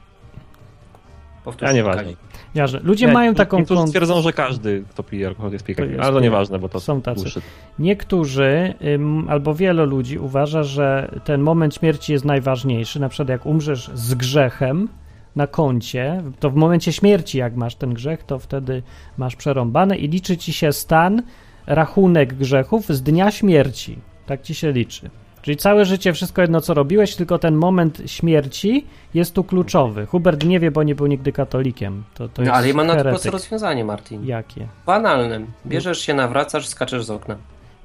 Powtórz, 1.43 1.69
A 1.69 1.71
nieważne. 1.71 2.13
Jarze. 2.55 2.79
Ludzie 2.83 3.07
nie, 3.07 3.13
mają 3.13 3.35
taką... 3.35 3.57
Niektórzy 3.57 3.87
twierdzą, 3.87 4.21
że 4.21 4.33
każdy, 4.33 4.83
kto 4.89 5.03
pije 5.03 5.27
alkohol 5.27 5.51
jest 5.51 5.65
pijakiem, 5.65 6.01
ale 6.01 6.13
to 6.13 6.19
nieważne, 6.19 6.59
bo 6.59 6.69
to 6.69 6.79
są 6.79 7.01
tacy. 7.01 7.41
Niektórzy, 7.79 8.73
ym, 8.95 9.29
albo 9.29 9.53
wielu 9.53 9.85
ludzi 9.85 10.19
uważa, 10.19 10.63
że 10.63 11.11
ten 11.23 11.41
moment 11.41 11.75
śmierci 11.75 12.13
jest 12.13 12.25
najważniejszy, 12.25 12.99
na 12.99 13.09
przykład 13.09 13.29
jak 13.29 13.45
umrzesz 13.45 13.91
z 13.93 14.13
grzechem, 14.13 14.89
na 15.35 15.47
koncie, 15.47 16.23
to 16.39 16.49
w 16.49 16.55
momencie 16.55 16.93
śmierci, 16.93 17.37
jak 17.37 17.55
masz 17.55 17.75
ten 17.75 17.93
grzech, 17.93 18.23
to 18.23 18.39
wtedy 18.39 18.83
masz 19.17 19.35
przerąbane 19.35 19.97
i 19.97 20.07
liczy 20.07 20.37
ci 20.37 20.53
się 20.53 20.73
stan, 20.73 21.23
rachunek 21.67 22.33
grzechów 22.33 22.87
z 22.87 23.01
dnia 23.01 23.31
śmierci. 23.31 23.99
Tak 24.25 24.41
ci 24.41 24.55
się 24.55 24.71
liczy. 24.71 25.09
Czyli 25.41 25.57
całe 25.57 25.85
życie, 25.85 26.13
wszystko 26.13 26.41
jedno 26.41 26.61
co 26.61 26.73
robiłeś, 26.73 27.15
tylko 27.15 27.39
ten 27.39 27.55
moment 27.55 28.01
śmierci 28.05 28.85
jest 29.13 29.33
tu 29.33 29.43
kluczowy. 29.43 30.05
Hubert 30.05 30.45
nie 30.45 30.59
wie, 30.59 30.71
bo 30.71 30.83
nie 30.83 30.95
był 30.95 31.07
nigdy 31.07 31.31
katolikiem. 31.31 32.03
To, 32.13 32.29
to 32.29 32.41
no, 32.41 32.53
ale 32.53 32.67
ja 32.67 32.73
mam 32.73 32.87
na 32.87 32.95
to 32.95 33.03
proste 33.03 33.31
rozwiązanie, 33.31 33.85
Martin. 33.85 34.25
Jakie? 34.25 34.67
Banalnym. 34.85 35.47
Bierzesz 35.65 35.99
się, 35.99 36.13
nawracasz, 36.13 36.67
skaczesz 36.67 37.05
z 37.05 37.09
okna. 37.09 37.35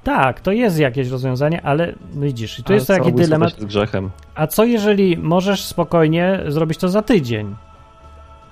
Tak, 0.04 0.40
to 0.40 0.52
jest 0.52 0.78
jakieś 0.78 1.08
rozwiązanie, 1.08 1.62
ale 1.62 1.94
no 2.14 2.20
widzisz, 2.20 2.58
i 2.58 2.62
to 2.62 2.72
jest 2.72 2.86
taki 2.86 3.12
dylemat. 3.12 3.52
Z 3.58 3.64
grzechem. 3.64 4.10
A 4.34 4.46
co 4.46 4.64
jeżeli 4.64 5.16
możesz 5.16 5.64
spokojnie 5.64 6.40
zrobić 6.48 6.78
to 6.78 6.88
za 6.88 7.02
tydzień? 7.02 7.54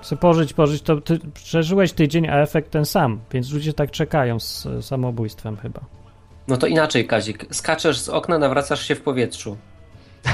Chcę 0.02 0.16
pożyć, 0.16 0.52
pożyć, 0.52 0.82
to 0.82 1.00
ty 1.00 1.18
przeżyłeś 1.34 1.92
tydzień, 1.92 2.28
a 2.28 2.36
efekt 2.36 2.70
ten 2.70 2.84
sam, 2.84 3.20
więc 3.32 3.52
ludzie 3.52 3.72
tak 3.72 3.90
czekają 3.90 4.40
z 4.40 4.66
samobójstwem 4.80 5.56
chyba. 5.56 5.80
No 6.48 6.56
to 6.56 6.66
inaczej, 6.66 7.06
Kazik. 7.06 7.46
Skaczesz 7.50 7.98
z 7.98 8.08
okna, 8.08 8.38
nawracasz 8.38 8.88
się 8.88 8.94
w 8.94 9.00
powietrzu. 9.00 9.56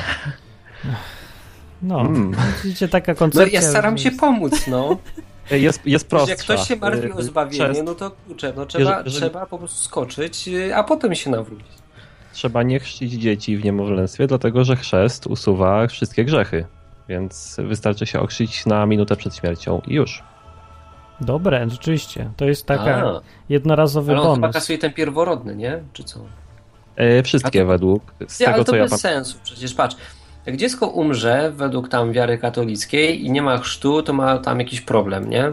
No, 1.82 2.00
mm. 2.00 2.36
widzicie, 2.64 2.88
taka 2.88 3.14
koncepcja. 3.14 3.60
No 3.60 3.64
ja 3.64 3.70
staram 3.70 3.98
się 3.98 4.10
pomóc, 4.10 4.66
no. 4.66 4.96
Jest, 5.50 5.86
jest 5.86 6.08
prostsza. 6.08 6.30
Jak 6.30 6.38
ktoś 6.38 6.68
się 6.68 6.76
martwi 6.76 7.12
o 7.12 7.22
zbawienie, 7.22 7.82
no 7.82 7.94
to 7.94 8.10
kurczę, 8.10 8.52
no 8.56 8.66
trzeba, 8.66 9.02
jeżeli... 9.04 9.16
trzeba 9.16 9.46
po 9.46 9.58
prostu 9.58 9.84
skoczyć, 9.84 10.50
a 10.74 10.84
potem 10.84 11.14
się 11.14 11.30
nawrócić. 11.30 11.72
Trzeba 12.32 12.62
nie 12.62 12.80
chrzcić 12.80 13.12
dzieci 13.12 13.56
w 13.56 13.64
niemowlęctwie, 13.64 14.26
dlatego 14.26 14.64
że 14.64 14.76
chrzest 14.76 15.26
usuwa 15.26 15.86
wszystkie 15.86 16.24
grzechy. 16.24 16.64
Więc 17.08 17.56
wystarczy 17.58 18.06
się 18.06 18.20
okrzyć 18.20 18.66
na 18.66 18.86
minutę 18.86 19.16
przed 19.16 19.36
śmiercią 19.36 19.82
i 19.86 19.94
już. 19.94 20.22
Dobre, 21.20 21.70
rzeczywiście. 21.70 22.30
To 22.36 22.44
jest 22.44 22.66
taka 22.66 22.96
a, 22.96 23.20
jednorazowy 23.48 24.12
ale 24.12 24.20
on 24.20 24.26
bonus. 24.26 24.36
chyba 24.36 24.52
kasuje 24.52 24.78
ten 24.78 24.92
pierworodny, 24.92 25.56
nie? 25.56 25.82
Czy 25.92 26.04
co? 26.04 26.20
E, 26.96 27.22
wszystkie 27.22 27.60
to... 27.60 27.66
według. 27.66 28.14
Z 28.28 28.40
ja, 28.40 28.46
tego, 28.46 28.54
ale 28.54 28.64
to 28.64 28.72
co 28.72 28.78
bez 28.78 28.90
ja... 28.90 28.98
sensu. 28.98 29.38
Przecież 29.42 29.74
patrz, 29.74 29.96
jak 30.46 30.56
dziecko 30.56 30.86
umrze 30.86 31.52
według 31.56 31.88
tam 31.88 32.12
wiary 32.12 32.38
katolickiej 32.38 33.24
i 33.24 33.30
nie 33.30 33.42
ma 33.42 33.58
chrztu, 33.58 34.02
to 34.02 34.12
ma 34.12 34.38
tam 34.38 34.58
jakiś 34.58 34.80
problem, 34.80 35.30
nie? 35.30 35.52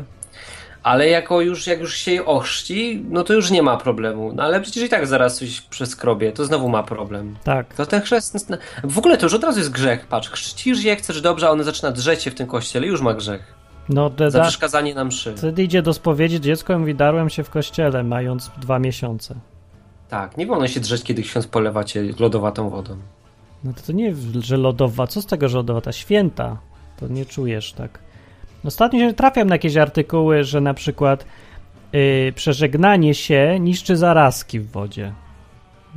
Ale 0.83 1.07
jako 1.09 1.41
już, 1.41 1.67
jak 1.67 1.79
już 1.79 1.95
się 1.95 2.25
ochrzci, 2.25 3.05
no 3.09 3.23
to 3.23 3.33
już 3.33 3.51
nie 3.51 3.63
ma 3.63 3.77
problemu. 3.77 4.33
No 4.33 4.43
ale 4.43 4.61
przecież 4.61 4.83
i 4.83 4.89
tak 4.89 5.07
zaraz 5.07 5.37
coś 5.37 5.61
przeskrobie, 5.61 6.31
to 6.31 6.45
znowu 6.45 6.69
ma 6.69 6.83
problem. 6.83 7.35
Tak. 7.43 7.75
To 7.75 7.85
ten 7.85 8.01
chrzest... 8.01 8.53
W 8.83 8.97
ogóle 8.97 9.17
to 9.17 9.25
już 9.25 9.33
od 9.33 9.43
razu 9.43 9.59
jest 9.59 9.71
grzech. 9.71 10.07
Patrz, 10.07 10.29
chrzcisz 10.29 10.83
je, 10.83 10.95
chcesz 10.95 11.21
dobrze, 11.21 11.47
a 11.47 11.51
one 11.51 11.63
zaczyna 11.63 11.91
drzeć 11.91 12.23
się 12.23 12.31
w 12.31 12.35
tym 12.35 12.47
kościele, 12.47 12.87
już 12.87 13.01
ma 13.01 13.13
grzech. 13.13 13.53
No, 13.89 14.09
de, 14.09 14.31
Za 14.31 14.41
przeszkadzanie 14.41 14.95
nam 14.95 15.07
mszy. 15.07 15.33
Wtedy 15.37 15.63
idzie 15.63 15.81
do 15.81 15.93
spowiedzi, 15.93 16.41
dziecko 16.41 16.79
mówi, 16.79 16.95
darłem 16.95 17.29
się 17.29 17.43
w 17.43 17.49
kościele, 17.49 18.03
mając 18.03 18.51
dwa 18.57 18.79
miesiące. 18.79 19.35
Tak, 20.09 20.37
nie 20.37 20.45
wolno 20.45 20.67
się 20.67 20.79
drzeć, 20.79 21.03
kiedy 21.03 21.21
ksiądz 21.21 21.47
polewa 21.47 21.83
cię 21.83 22.03
lodowatą 22.19 22.69
wodą. 22.69 22.97
No 23.63 23.73
to, 23.73 23.81
to 23.81 23.91
nie, 23.91 24.15
że 24.39 24.57
lodowa. 24.57 25.07
Co 25.07 25.21
z 25.21 25.25
tego, 25.25 25.49
że 25.49 25.57
lodowata? 25.57 25.91
Święta. 25.91 26.57
To 26.99 27.07
nie 27.07 27.25
czujesz 27.25 27.73
tak. 27.73 27.99
Ostatnio 28.65 28.99
się 28.99 29.13
trafiam 29.13 29.47
na 29.47 29.55
jakieś 29.55 29.77
artykuły, 29.77 30.43
że 30.43 30.61
na 30.61 30.73
przykład 30.73 31.25
yy, 31.93 32.33
przeżegnanie 32.35 33.13
się 33.13 33.57
niszczy 33.59 33.97
zarazki 33.97 34.59
w 34.59 34.71
wodzie. 34.71 35.13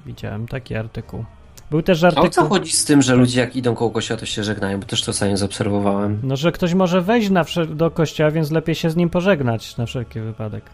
Widziałem 0.07 0.49
taki 0.49 0.75
artykuł. 0.75 1.25
Był 1.71 1.83
też 1.83 2.05
artykuł... 2.05 2.25
A 2.25 2.29
o 2.29 2.31
co 2.31 2.49
chodzi 2.49 2.73
z 2.73 2.85
tym, 2.85 3.03
że 3.03 3.17
ludzie 3.17 3.41
jak 3.41 3.57
idą 3.57 3.75
koło 3.75 3.91
kościoła, 3.91 4.21
to 4.21 4.27
się 4.27 4.45
żegnają? 4.45 4.81
Bo 4.81 4.87
też 4.87 5.03
to 5.03 5.13
sami 5.13 5.37
zaobserwowałem. 5.37 6.21
No, 6.23 6.37
że 6.37 6.53
ktoś 6.53 6.75
może 6.75 7.01
wejść 7.01 7.31
na 7.31 7.45
do 7.69 7.91
kościoła, 7.91 8.31
więc 8.31 8.51
lepiej 8.51 8.75
się 8.75 8.91
z 8.91 8.97
nim 8.97 9.11
pożegnać 9.11 9.77
na 9.77 9.87
wszelki 9.87 10.21
wypadek. 10.21 10.65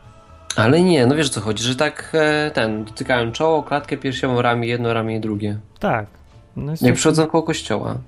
Ale 0.56 0.80
nie, 0.80 1.06
no 1.06 1.14
wiesz 1.14 1.26
o 1.26 1.30
co 1.30 1.40
chodzi, 1.40 1.64
że 1.64 1.76
tak 1.76 2.12
e, 2.14 2.50
ten, 2.50 2.84
dotykają 2.84 3.32
czoło, 3.32 3.62
klatkę 3.62 3.96
piersiową, 3.96 4.42
ramię 4.42 4.68
jedno, 4.68 4.94
ramię 4.94 5.20
drugie. 5.20 5.58
Tak, 5.78 6.06
no 6.56 6.72
Jak 6.80 6.94
przychodzą 6.94 7.26
koło 7.26 7.42
kościoła. 7.42 7.98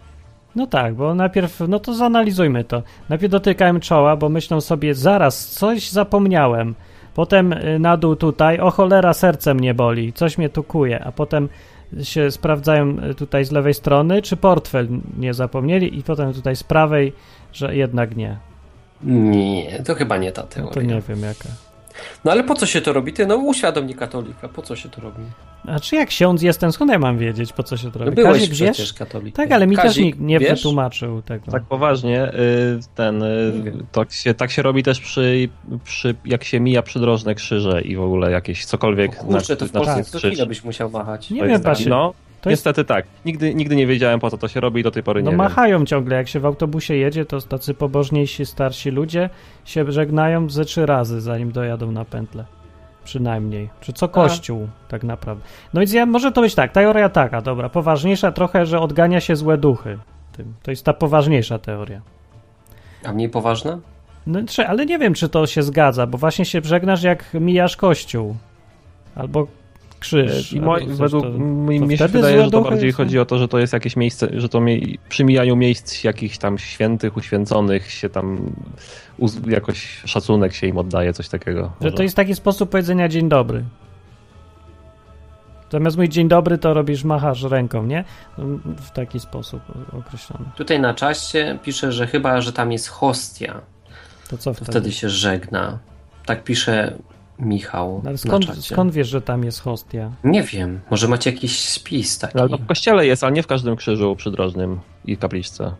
No 0.57 0.67
tak, 0.67 0.95
bo 0.95 1.15
najpierw, 1.15 1.61
no 1.69 1.79
to 1.81 1.95
zanalizujmy 1.95 2.65
to. 2.65 2.83
Najpierw 3.09 3.31
dotykałem 3.31 3.81
czoła, 3.81 4.17
bo 4.17 4.29
myślą 4.29 4.61
sobie, 4.61 4.95
zaraz, 4.95 5.47
coś 5.49 5.91
zapomniałem. 5.91 6.75
Potem 7.15 7.53
y, 7.53 7.79
na 7.79 7.97
dół 7.97 8.17
tutaj, 8.17 8.59
o 8.61 8.71
cholera, 8.71 9.13
serce 9.13 9.55
mnie 9.55 9.75
boli, 9.75 10.13
coś 10.13 10.39
mnie 10.39 10.49
tukuje, 10.49 11.05
a 11.05 11.13
potem 11.13 11.49
się 12.03 12.31
sprawdzają 12.31 12.97
y, 13.11 13.15
tutaj 13.15 13.45
z 13.45 13.53
lewej 13.53 13.75
strony, 13.75 14.23
czy 14.23 14.37
portfel 14.37 14.89
nie 15.19 15.35
zapomnieli 15.35 15.99
i 15.99 16.03
potem 16.03 16.33
tutaj 16.33 16.57
z 16.57 16.63
prawej, 16.63 17.13
że 17.53 17.77
jednak 17.77 18.17
nie. 18.17 18.37
Nie, 19.03 19.83
to 19.83 19.95
chyba 19.95 20.17
nie 20.17 20.33
ta 20.33 20.43
teoria. 20.43 20.69
No 20.69 20.75
to 20.75 20.83
nie 20.83 21.01
wiem 21.01 21.23
jaka. 21.23 21.72
No 22.25 22.33
ale 22.33 22.45
po 22.45 22.55
co 22.55 22.67
się 22.67 22.81
to 22.81 22.93
robi? 22.93 23.13
Ty, 23.13 23.27
no 23.27 23.37
uświadomnij 23.37 23.95
katolika, 23.95 24.49
po 24.49 24.63
co 24.63 24.77
się 24.77 24.89
to 24.89 25.01
robi? 25.01 25.23
A 25.67 25.81
czy 25.81 25.97
jak 25.97 26.09
ksiądz 26.09 26.43
jestem, 26.43 26.73
skąd 26.73 26.91
ja 26.91 26.99
mam 26.99 27.19
wiedzieć, 27.19 27.53
po 27.53 27.63
co 27.63 27.77
się 27.77 27.93
to 27.93 27.99
robi? 27.99 28.11
No 28.11 28.15
byłeś 28.17 28.33
Kazik, 28.33 28.53
przecież 28.53 28.79
wiesz? 28.79 28.93
katolikiem. 28.93 29.33
Tak, 29.33 29.53
ale 29.53 29.67
mi 29.67 29.77
Kazik, 29.77 29.91
też 29.91 30.05
nikt 30.05 30.21
nie 30.21 30.39
wiesz? 30.39 30.51
wytłumaczył 30.51 31.23
tego. 31.23 31.53
Tak 31.53 31.63
poważnie, 31.63 32.29
y, 32.29 32.81
ten, 32.95 33.25
to 33.93 34.05
się, 34.11 34.35
tak 34.35 34.51
się 34.51 34.63
robi 34.63 34.83
też 34.83 35.01
przy, 35.01 35.49
przy, 35.85 36.15
jak 36.25 36.45
się 36.45 36.61
mija 36.61 36.83
przydrożne 36.83 37.35
krzyże 37.35 37.83
i 37.83 37.97
w 37.97 38.03
ogóle 38.03 38.31
jakieś 38.31 38.65
cokolwiek. 38.65 39.21
O 39.21 39.25
kurczę, 39.25 39.57
to 39.57 39.67
w 39.67 39.71
Polsce 39.71 40.05
co 40.05 40.19
chwilę 40.19 40.47
byś 40.47 40.65
musiał 40.65 40.91
machać. 40.91 41.31
Nie 41.31 41.45
wiem, 41.45 41.63
tak, 41.63 41.79
no, 41.87 42.15
to 42.43 42.51
Niestety 42.51 42.81
jest... 42.81 42.89
tak. 42.89 43.07
Nigdy, 43.25 43.55
nigdy 43.55 43.77
nie 43.77 43.87
wiedziałem, 43.87 44.21
po 44.21 44.31
co 44.31 44.39
to 44.39 44.49
się 44.49 44.61
robi 44.61 44.81
i 44.81 44.85
do 44.85 44.91
tej 44.91 45.03
pory 45.03 45.23
no 45.23 45.31
nie 45.31 45.37
machają 45.37 45.79
wiem. 45.79 45.87
ciągle. 45.87 46.17
Jak 46.17 46.29
się 46.29 46.41
w 46.41 46.47
autobusie 46.47 46.95
jedzie, 46.95 47.25
to 47.25 47.41
tacy 47.41 47.75
pobożniejsi, 47.75 48.47
starsi 48.47 48.91
ludzie 48.91 49.31
się 49.65 49.93
żegnają 49.93 50.51
ze 50.51 50.65
trzy 50.65 50.87
razy, 50.87 51.21
zanim 51.21 51.53
dojadą 51.53 51.93
na 51.93 52.05
pętlę. 52.05 52.45
Przynajmniej. 53.05 53.71
Czy 53.81 53.93
co 53.93 54.09
kościół, 54.09 54.69
A. 54.87 54.91
tak 54.91 55.05
naprawdę. 55.05 55.45
No 55.75 55.81
więc 55.81 55.93
ja, 55.93 56.07
może 56.07 56.33
to 56.33 56.41
być 56.41 56.55
tak, 56.55 56.73
teoria 56.73 57.09
taka, 57.09 57.43
dobra, 57.43 57.69
poważniejsza 57.69 58.33
trochę, 58.33 58.67
że 58.67 58.81
odgania 58.81 59.21
się 59.21 59.37
złe 59.37 59.59
duchy. 59.59 59.99
Tym. 60.33 60.55
To 60.63 60.71
jest 60.71 60.85
ta 60.85 60.93
poważniejsza 60.93 61.59
teoria. 61.59 62.01
A 63.05 63.13
mniej 63.13 63.29
poważna? 63.29 63.79
No, 64.27 64.41
ale 64.69 64.87
nie 64.87 64.99
wiem, 64.99 65.15
czy 65.15 65.29
to 65.29 65.47
się 65.47 65.63
zgadza, 65.63 66.07
bo 66.07 66.19
właśnie 66.19 66.45
się 66.45 66.61
żegnasz, 66.65 67.03
jak 67.03 67.35
mijasz 67.35 67.77
kościół. 67.77 68.37
Albo 69.15 69.47
krzyż. 70.03 70.53
I 70.53 70.61
moj, 70.61 70.87
według 70.87 71.25
mnie 71.37 71.99
się 71.99 72.09
wydaje, 72.09 72.45
że 72.45 72.51
to 72.51 72.61
bardziej 72.61 72.93
chodzi 72.93 73.19
o 73.19 73.25
to, 73.25 73.39
że 73.39 73.49
to 73.49 73.59
jest 73.59 73.73
jakieś 73.73 73.97
miejsce, 73.97 74.29
że 74.33 74.49
to 74.49 74.61
mie 74.61 74.81
przy 75.09 75.25
mijaniu 75.25 75.57
miejsc 75.57 76.05
jakichś 76.05 76.39
tam 76.39 76.59
świętych, 76.59 77.17
uświęconych 77.17 77.91
się 77.91 78.09
tam 78.09 78.53
jakoś 79.47 80.03
szacunek 80.05 80.55
się 80.55 80.67
im 80.67 80.79
oddaje, 80.79 81.13
coś 81.13 81.29
takiego. 81.29 81.61
Że 81.61 81.87
może. 81.87 81.97
to 81.97 82.03
jest 82.03 82.17
taki 82.17 82.35
sposób 82.35 82.71
powiedzenia 82.71 83.09
dzień 83.09 83.29
dobry. 83.29 83.65
Zamiast 85.71 85.97
mówić 85.97 86.13
dzień 86.13 86.29
dobry, 86.29 86.59
to 86.59 86.75
robisz, 86.75 87.05
machasz 87.05 87.43
ręką, 87.43 87.87
nie? 87.87 88.05
W 88.77 88.91
taki 88.91 89.21
sposób 89.21 89.63
określony. 89.99 90.45
Tutaj 90.57 90.81
na 90.81 90.95
czasie 90.95 91.59
pisze, 91.63 91.93
że 91.93 92.07
chyba, 92.07 92.41
że 92.41 92.53
tam 92.53 92.73
jest 92.73 92.89
hostia. 92.89 93.61
To 94.29 94.39
co 94.39 94.55
wtedy? 94.55 94.67
To 94.67 94.73
wtedy 94.73 94.93
się 94.93 95.09
żegna. 95.09 95.79
Tak 96.27 96.45
pisze 96.45 96.99
Michał. 97.39 98.01
No 98.05 98.09
ale 98.09 98.19
skąd, 98.19 98.65
skąd 98.65 98.93
wiesz, 98.93 99.09
że 99.09 99.23
tam 99.23 99.45
jest 99.45 99.61
hostia? 99.61 100.11
Nie 100.25 100.43
wiem, 100.43 100.81
może 100.91 101.09
macie 101.09 101.31
jakiś 101.31 101.69
spis 101.69 102.19
taki. 102.19 102.39
Ale 102.39 102.49
no 102.49 102.59
w 102.59 102.67
kościele 102.67 103.07
jest, 103.07 103.25
ale 103.25 103.33
nie 103.33 103.43
w 103.43 103.47
każdym 103.47 103.77
krzyżu 103.77 104.17
przydrożnym 104.17 104.81
i 105.05 105.17
kapliczce. 105.17 105.73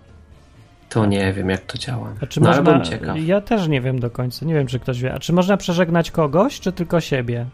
To 0.89 1.07
nie 1.07 1.33
wiem, 1.33 1.51
jak 1.51 1.61
to 1.61 1.79
działa. 1.79 2.13
A 2.23 2.27
czy 2.27 2.41
no, 2.41 2.49
można... 2.49 2.83
Ja 3.17 3.41
też 3.41 3.69
nie 3.69 3.81
wiem 3.81 4.01
do 4.01 4.11
końca, 4.11 4.47
nie 4.47 4.55
wiem, 4.55 4.67
czy 4.67 4.79
ktoś 4.79 5.01
wie. 5.01 5.15
A 5.15 5.19
czy 5.19 5.33
można 5.33 5.57
przeżegnać 5.57 6.11
kogoś, 6.11 6.61
czy 6.61 6.73
tylko 6.73 7.01
siebie? 7.01 7.47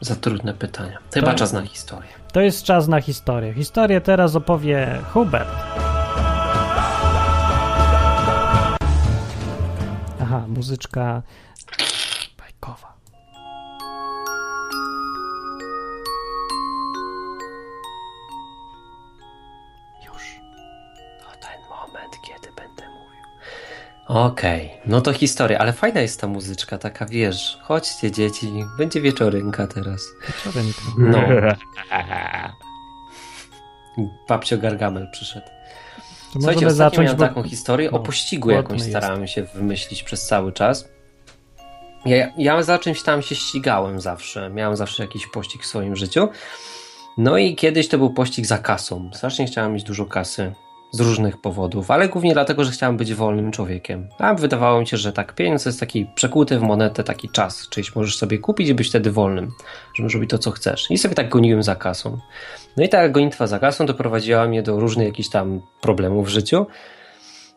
Za 0.00 0.16
trudne 0.16 0.54
pytania. 0.54 0.98
Chyba 1.14 1.32
to, 1.32 1.38
czas 1.38 1.52
na 1.52 1.62
historię. 1.62 2.10
To 2.32 2.40
jest 2.40 2.62
czas 2.62 2.88
na 2.88 3.00
historię. 3.00 3.54
Historię 3.54 4.00
teraz 4.00 4.36
opowie 4.36 4.98
Hubert. 5.12 5.48
Aha, 10.22 10.44
muzyczka 10.48 11.22
Okej, 24.08 24.66
okay. 24.66 24.78
no 24.86 25.00
to 25.00 25.12
historia, 25.12 25.58
ale 25.58 25.72
fajna 25.72 26.00
jest 26.00 26.20
ta 26.20 26.26
muzyczka, 26.26 26.78
taka 26.78 27.06
wiesz, 27.06 27.58
chodźcie 27.62 28.10
dzieci, 28.10 28.52
będzie 28.78 29.00
wieczorynka 29.00 29.66
teraz. 29.66 30.06
Wieczorynka. 30.26 30.80
No. 30.98 31.18
Babcio 34.28 34.58
Gargamel 34.58 35.08
przyszedł. 35.12 35.46
To 35.46 35.52
Słuchajcie, 36.32 36.66
ostatnio 36.66 36.70
zacząć, 36.70 37.04
miałem 37.04 37.18
taką 37.18 37.42
historię 37.42 37.88
no, 37.92 37.98
o 37.98 38.00
pościgu 38.00 38.50
jakąś 38.50 38.82
starałem 38.82 39.22
jest. 39.22 39.34
się 39.34 39.42
wymyślić 39.42 40.02
przez 40.02 40.26
cały 40.26 40.52
czas. 40.52 40.88
Ja, 42.06 42.32
ja 42.38 42.62
za 42.62 42.78
czymś 42.78 43.02
tam 43.02 43.22
się 43.22 43.34
ścigałem 43.34 44.00
zawsze. 44.00 44.50
Miałem 44.50 44.76
zawsze 44.76 45.02
jakiś 45.02 45.26
pościg 45.26 45.62
w 45.62 45.66
swoim 45.66 45.96
życiu. 45.96 46.28
No 47.18 47.38
i 47.38 47.56
kiedyś 47.56 47.88
to 47.88 47.98
był 47.98 48.10
pościg 48.10 48.46
za 48.46 48.58
kasą. 48.58 49.10
Strasznie 49.14 49.46
chciałem 49.46 49.72
mieć 49.72 49.84
dużo 49.84 50.06
kasy 50.06 50.52
z 50.90 51.00
różnych 51.00 51.40
powodów, 51.40 51.90
ale 51.90 52.08
głównie 52.08 52.32
dlatego, 52.32 52.64
że 52.64 52.70
chciałem 52.70 52.96
być 52.96 53.14
wolnym 53.14 53.52
człowiekiem. 53.52 54.08
A 54.18 54.34
wydawało 54.34 54.80
mi 54.80 54.86
się, 54.86 54.96
że 54.96 55.12
tak, 55.12 55.34
pieniądz 55.34 55.66
jest 55.66 55.80
taki 55.80 56.06
przekuty 56.14 56.58
w 56.58 56.62
monetę, 56.62 57.04
taki 57.04 57.28
czas, 57.28 57.68
czyś 57.68 57.94
możesz 57.94 58.16
sobie 58.16 58.38
kupić 58.38 58.68
i 58.68 58.74
być 58.74 58.88
wtedy 58.88 59.10
wolnym, 59.10 59.50
że 59.94 60.02
możesz 60.02 60.14
robić 60.14 60.30
to, 60.30 60.38
co 60.38 60.50
chcesz. 60.50 60.90
I 60.90 60.98
sobie 60.98 61.14
tak 61.14 61.28
goniłem 61.28 61.62
za 61.62 61.74
kasą. 61.74 62.18
No 62.76 62.84
i 62.84 62.88
ta 62.88 63.08
gonitwa 63.08 63.46
za 63.46 63.58
kasą 63.58 63.86
doprowadziła 63.86 64.46
mnie 64.46 64.62
do 64.62 64.80
różnych 64.80 65.06
jakichś 65.06 65.28
tam 65.28 65.60
problemów 65.80 66.26
w 66.26 66.30
życiu, 66.30 66.66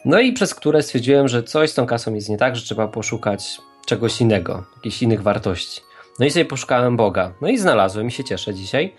no 0.05 0.19
i 0.19 0.34
przez 0.34 0.55
które 0.55 0.84
stwierdziłem, 0.84 1.27
że 1.27 1.43
coś 1.43 1.69
z 1.69 1.73
tą 1.73 1.86
kasą 1.86 2.13
jest 2.13 2.29
nie 2.29 2.38
tak, 2.38 2.55
że 2.55 2.61
trzeba 2.61 2.88
poszukać 2.88 3.61
czegoś 3.86 4.21
innego, 4.21 4.63
jakichś 4.75 5.03
innych 5.03 5.23
wartości. 5.23 5.82
No 6.19 6.25
i 6.25 6.32
sobie 6.32 6.45
poszukałem 6.45 6.97
Boga. 6.97 7.34
No 7.41 7.47
i 7.47 7.57
znalazłem 7.57 8.07
i 8.07 8.11
się 8.11 8.23
cieszę 8.23 8.53
dzisiaj. 8.53 8.95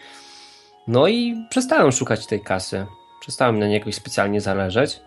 No 0.88 1.08
i 1.08 1.46
przestałem 1.50 1.92
szukać 1.92 2.26
tej 2.26 2.40
kasy 2.40 2.86
przestałem 3.22 3.58
na 3.58 3.66
niej 3.66 3.74
jakoś 3.78 3.94
specjalnie 3.94 4.40
zależeć, 4.40 5.00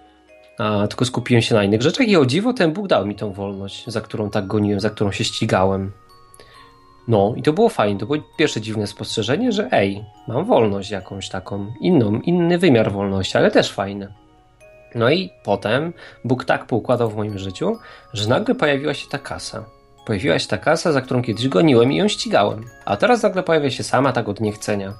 a 0.57 0.87
tylko 0.87 1.05
skupiłem 1.05 1.41
się 1.41 1.55
na 1.55 1.63
innych 1.63 1.81
rzeczach 1.81 2.07
i 2.07 2.17
o 2.17 2.25
dziwo 2.25 2.53
ten 2.53 2.73
Bóg 2.73 2.87
dał 2.87 3.05
mi 3.05 3.15
tą 3.15 3.33
wolność, 3.33 3.87
za 3.87 4.01
którą 4.01 4.29
tak 4.29 4.47
goniłem, 4.47 4.79
za 4.79 4.89
którą 4.89 5.11
się 5.11 5.23
ścigałem. 5.23 5.91
No 7.07 7.33
i 7.37 7.41
to 7.41 7.53
było 7.53 7.69
fajne, 7.69 7.99
to 7.99 8.05
było 8.05 8.19
pierwsze 8.37 8.61
dziwne 8.61 8.87
spostrzeżenie, 8.87 9.51
że 9.51 9.67
ej, 9.71 10.03
mam 10.27 10.45
wolność 10.45 10.91
jakąś 10.91 11.29
taką, 11.29 11.73
inną, 11.81 12.19
inny 12.19 12.57
wymiar 12.57 12.91
wolności, 12.91 13.37
ale 13.37 13.51
też 13.51 13.71
fajne. 13.71 14.13
No 14.95 15.09
i 15.09 15.29
potem 15.43 15.93
Bóg 16.23 16.45
tak 16.45 16.65
poukładał 16.65 17.09
w 17.09 17.15
moim 17.15 17.37
życiu, 17.37 17.77
że 18.13 18.29
nagle 18.29 18.55
pojawiła 18.55 18.93
się 18.93 19.07
ta 19.09 19.19
kasa. 19.19 19.65
Pojawiła 20.05 20.39
się 20.39 20.47
ta 20.47 20.57
kasa, 20.57 20.91
za 20.91 21.01
którą 21.01 21.21
kiedyś 21.21 21.47
goniłem 21.47 21.91
i 21.91 21.95
ją 21.95 22.07
ścigałem. 22.07 22.65
A 22.85 22.97
teraz 22.97 23.23
nagle 23.23 23.43
pojawia 23.43 23.71
się 23.71 23.83
sama 23.83 24.11
tak 24.11 24.29
od 24.29 24.41
niechcenia. 24.41 24.93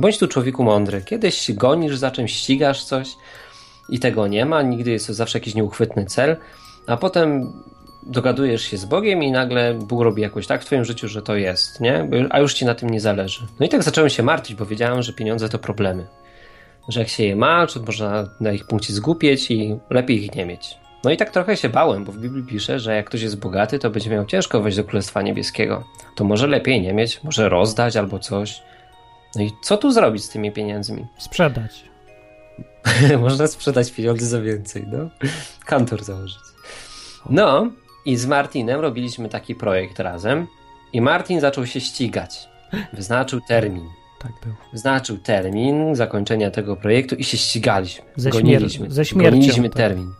Bądź 0.00 0.18
tu 0.18 0.28
człowieku 0.28 0.62
mądry. 0.64 1.02
Kiedyś 1.04 1.52
gonisz 1.52 1.96
za 1.96 2.10
czymś, 2.10 2.32
ścigasz 2.32 2.84
coś 2.84 3.08
i 3.88 3.98
tego 3.98 4.26
nie 4.26 4.46
ma, 4.46 4.62
nigdy 4.62 4.90
jest 4.90 5.06
to 5.06 5.14
zawsze 5.14 5.38
jakiś 5.38 5.54
nieuchwytny 5.54 6.04
cel, 6.04 6.36
a 6.86 6.96
potem 6.96 7.52
dogadujesz 8.06 8.62
się 8.62 8.76
z 8.76 8.84
Bogiem 8.84 9.22
i 9.22 9.32
nagle 9.32 9.74
Bóg 9.74 10.02
robi 10.02 10.22
jakoś 10.22 10.46
tak 10.46 10.62
w 10.62 10.64
twoim 10.64 10.84
życiu, 10.84 11.08
że 11.08 11.22
to 11.22 11.36
jest, 11.36 11.80
nie? 11.80 12.08
A 12.30 12.40
już 12.40 12.54
ci 12.54 12.64
na 12.64 12.74
tym 12.74 12.90
nie 12.90 13.00
zależy. 13.00 13.46
No 13.60 13.66
i 13.66 13.68
tak 13.68 13.82
zacząłem 13.82 14.10
się 14.10 14.22
martwić, 14.22 14.56
bo 14.56 14.66
wiedziałem, 14.66 15.02
że 15.02 15.12
pieniądze 15.12 15.48
to 15.48 15.58
problemy. 15.58 16.06
Że 16.88 17.00
jak 17.00 17.08
się 17.08 17.24
je 17.24 17.36
ma, 17.36 17.66
to 17.66 17.80
można 17.80 18.28
na 18.40 18.52
ich 18.52 18.66
punkcie 18.66 18.92
zgupieć 18.92 19.50
i 19.50 19.76
lepiej 19.90 20.24
ich 20.24 20.34
nie 20.34 20.46
mieć. 20.46 20.76
No 21.04 21.10
i 21.10 21.16
tak 21.16 21.30
trochę 21.30 21.56
się 21.56 21.68
bałem, 21.68 22.04
bo 22.04 22.12
w 22.12 22.18
Biblii 22.18 22.44
pisze, 22.44 22.78
że 22.80 22.96
jak 22.96 23.06
ktoś 23.06 23.22
jest 23.22 23.38
bogaty, 23.38 23.78
to 23.78 23.90
będzie 23.90 24.10
miał 24.10 24.24
ciężko 24.24 24.60
wejść 24.60 24.76
do 24.76 24.84
Królestwa 24.84 25.22
Niebieskiego. 25.22 25.84
To 26.16 26.24
może 26.24 26.46
lepiej 26.46 26.80
nie 26.80 26.92
mieć, 26.92 27.24
może 27.24 27.48
rozdać 27.48 27.96
albo 27.96 28.18
coś. 28.18 28.62
No 29.36 29.42
i 29.42 29.52
co 29.62 29.76
tu 29.76 29.92
zrobić 29.92 30.24
z 30.24 30.28
tymi 30.28 30.52
pieniędzmi? 30.52 31.06
Sprzedać. 31.18 31.84
Można 33.20 33.46
sprzedać 33.46 33.92
pieniądze 33.92 34.26
za 34.26 34.40
więcej, 34.40 34.84
no. 34.92 35.10
Kantor 35.66 36.04
założyć. 36.04 36.38
No 37.30 37.70
i 38.04 38.16
z 38.16 38.26
Martinem 38.26 38.80
robiliśmy 38.80 39.28
taki 39.28 39.54
projekt 39.54 40.00
razem 40.00 40.46
i 40.92 41.00
Martin 41.00 41.40
zaczął 41.40 41.66
się 41.66 41.80
ścigać. 41.80 42.48
Wyznaczył 42.92 43.40
termin. 43.48 43.88
Tak 44.18 44.32
był. 44.44 44.54
Wyznaczył 44.72 45.18
termin 45.18 45.94
zakończenia 45.94 46.50
tego 46.50 46.76
projektu 46.76 47.14
i 47.14 47.24
się 47.24 47.36
ścigaliśmy. 47.36 48.04
Ze, 48.16 48.30
Goniliśmy. 48.30 48.90
ze 48.90 49.04
śmiercią. 49.04 49.30
Goniliśmy 49.30 49.68
tak. 49.68 49.76
termin. 49.76 50.12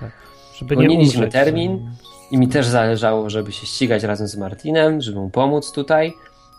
Tak. 0.00 0.12
Żeby 0.56 0.74
Goniliśmy 0.74 1.24
umrzeć, 1.24 1.32
termin 1.32 1.90
i 2.30 2.38
mi 2.38 2.48
też 2.48 2.66
zależało, 2.66 3.30
żeby 3.30 3.52
się 3.52 3.66
ścigać 3.66 4.02
razem 4.02 4.28
z 4.28 4.36
Martinem, 4.36 5.00
żeby 5.00 5.18
mu 5.18 5.30
pomóc 5.30 5.72
tutaj. 5.72 6.14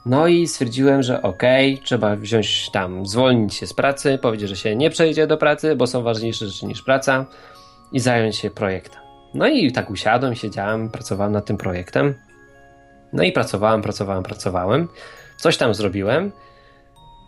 No 0.06 0.28
i 0.28 0.48
stwierdziłem, 0.48 1.04
że 1.04 1.22
okej, 1.22 1.74
okay, 1.74 1.86
trzeba 1.86 2.16
wziąć 2.16 2.70
tam, 2.72 3.06
zwolnić 3.06 3.54
się 3.54 3.68
z 3.68 3.74
pracy, 3.74 4.20
powiedzieć, 4.22 4.50
że 4.50 4.56
się 4.56 4.76
nie 4.76 4.90
przejdzie 4.90 5.28
do 5.28 5.38
pracy, 5.38 5.76
bo 5.76 5.88
są 5.88 6.04
ważniejsze 6.04 6.48
rzeczy 6.48 6.66
niż 6.66 6.82
praca 6.82 7.26
i 7.92 8.00
zająć 8.00 8.36
się 8.36 8.50
projektem. 8.50 9.02
No 9.34 9.48
i 9.48 9.72
tak 9.72 9.90
usiadłem, 9.90 10.36
siedziałem, 10.36 10.90
pracowałem 10.90 11.34
nad 11.34 11.46
tym 11.46 11.58
projektem. 11.58 12.16
No 13.14 13.24
i 13.24 13.32
pracowałem, 13.32 13.82
pracowałem, 13.82 14.24
pracowałem. 14.24 14.88
Coś 15.38 15.58
tam 15.58 15.74
zrobiłem. 15.74 16.32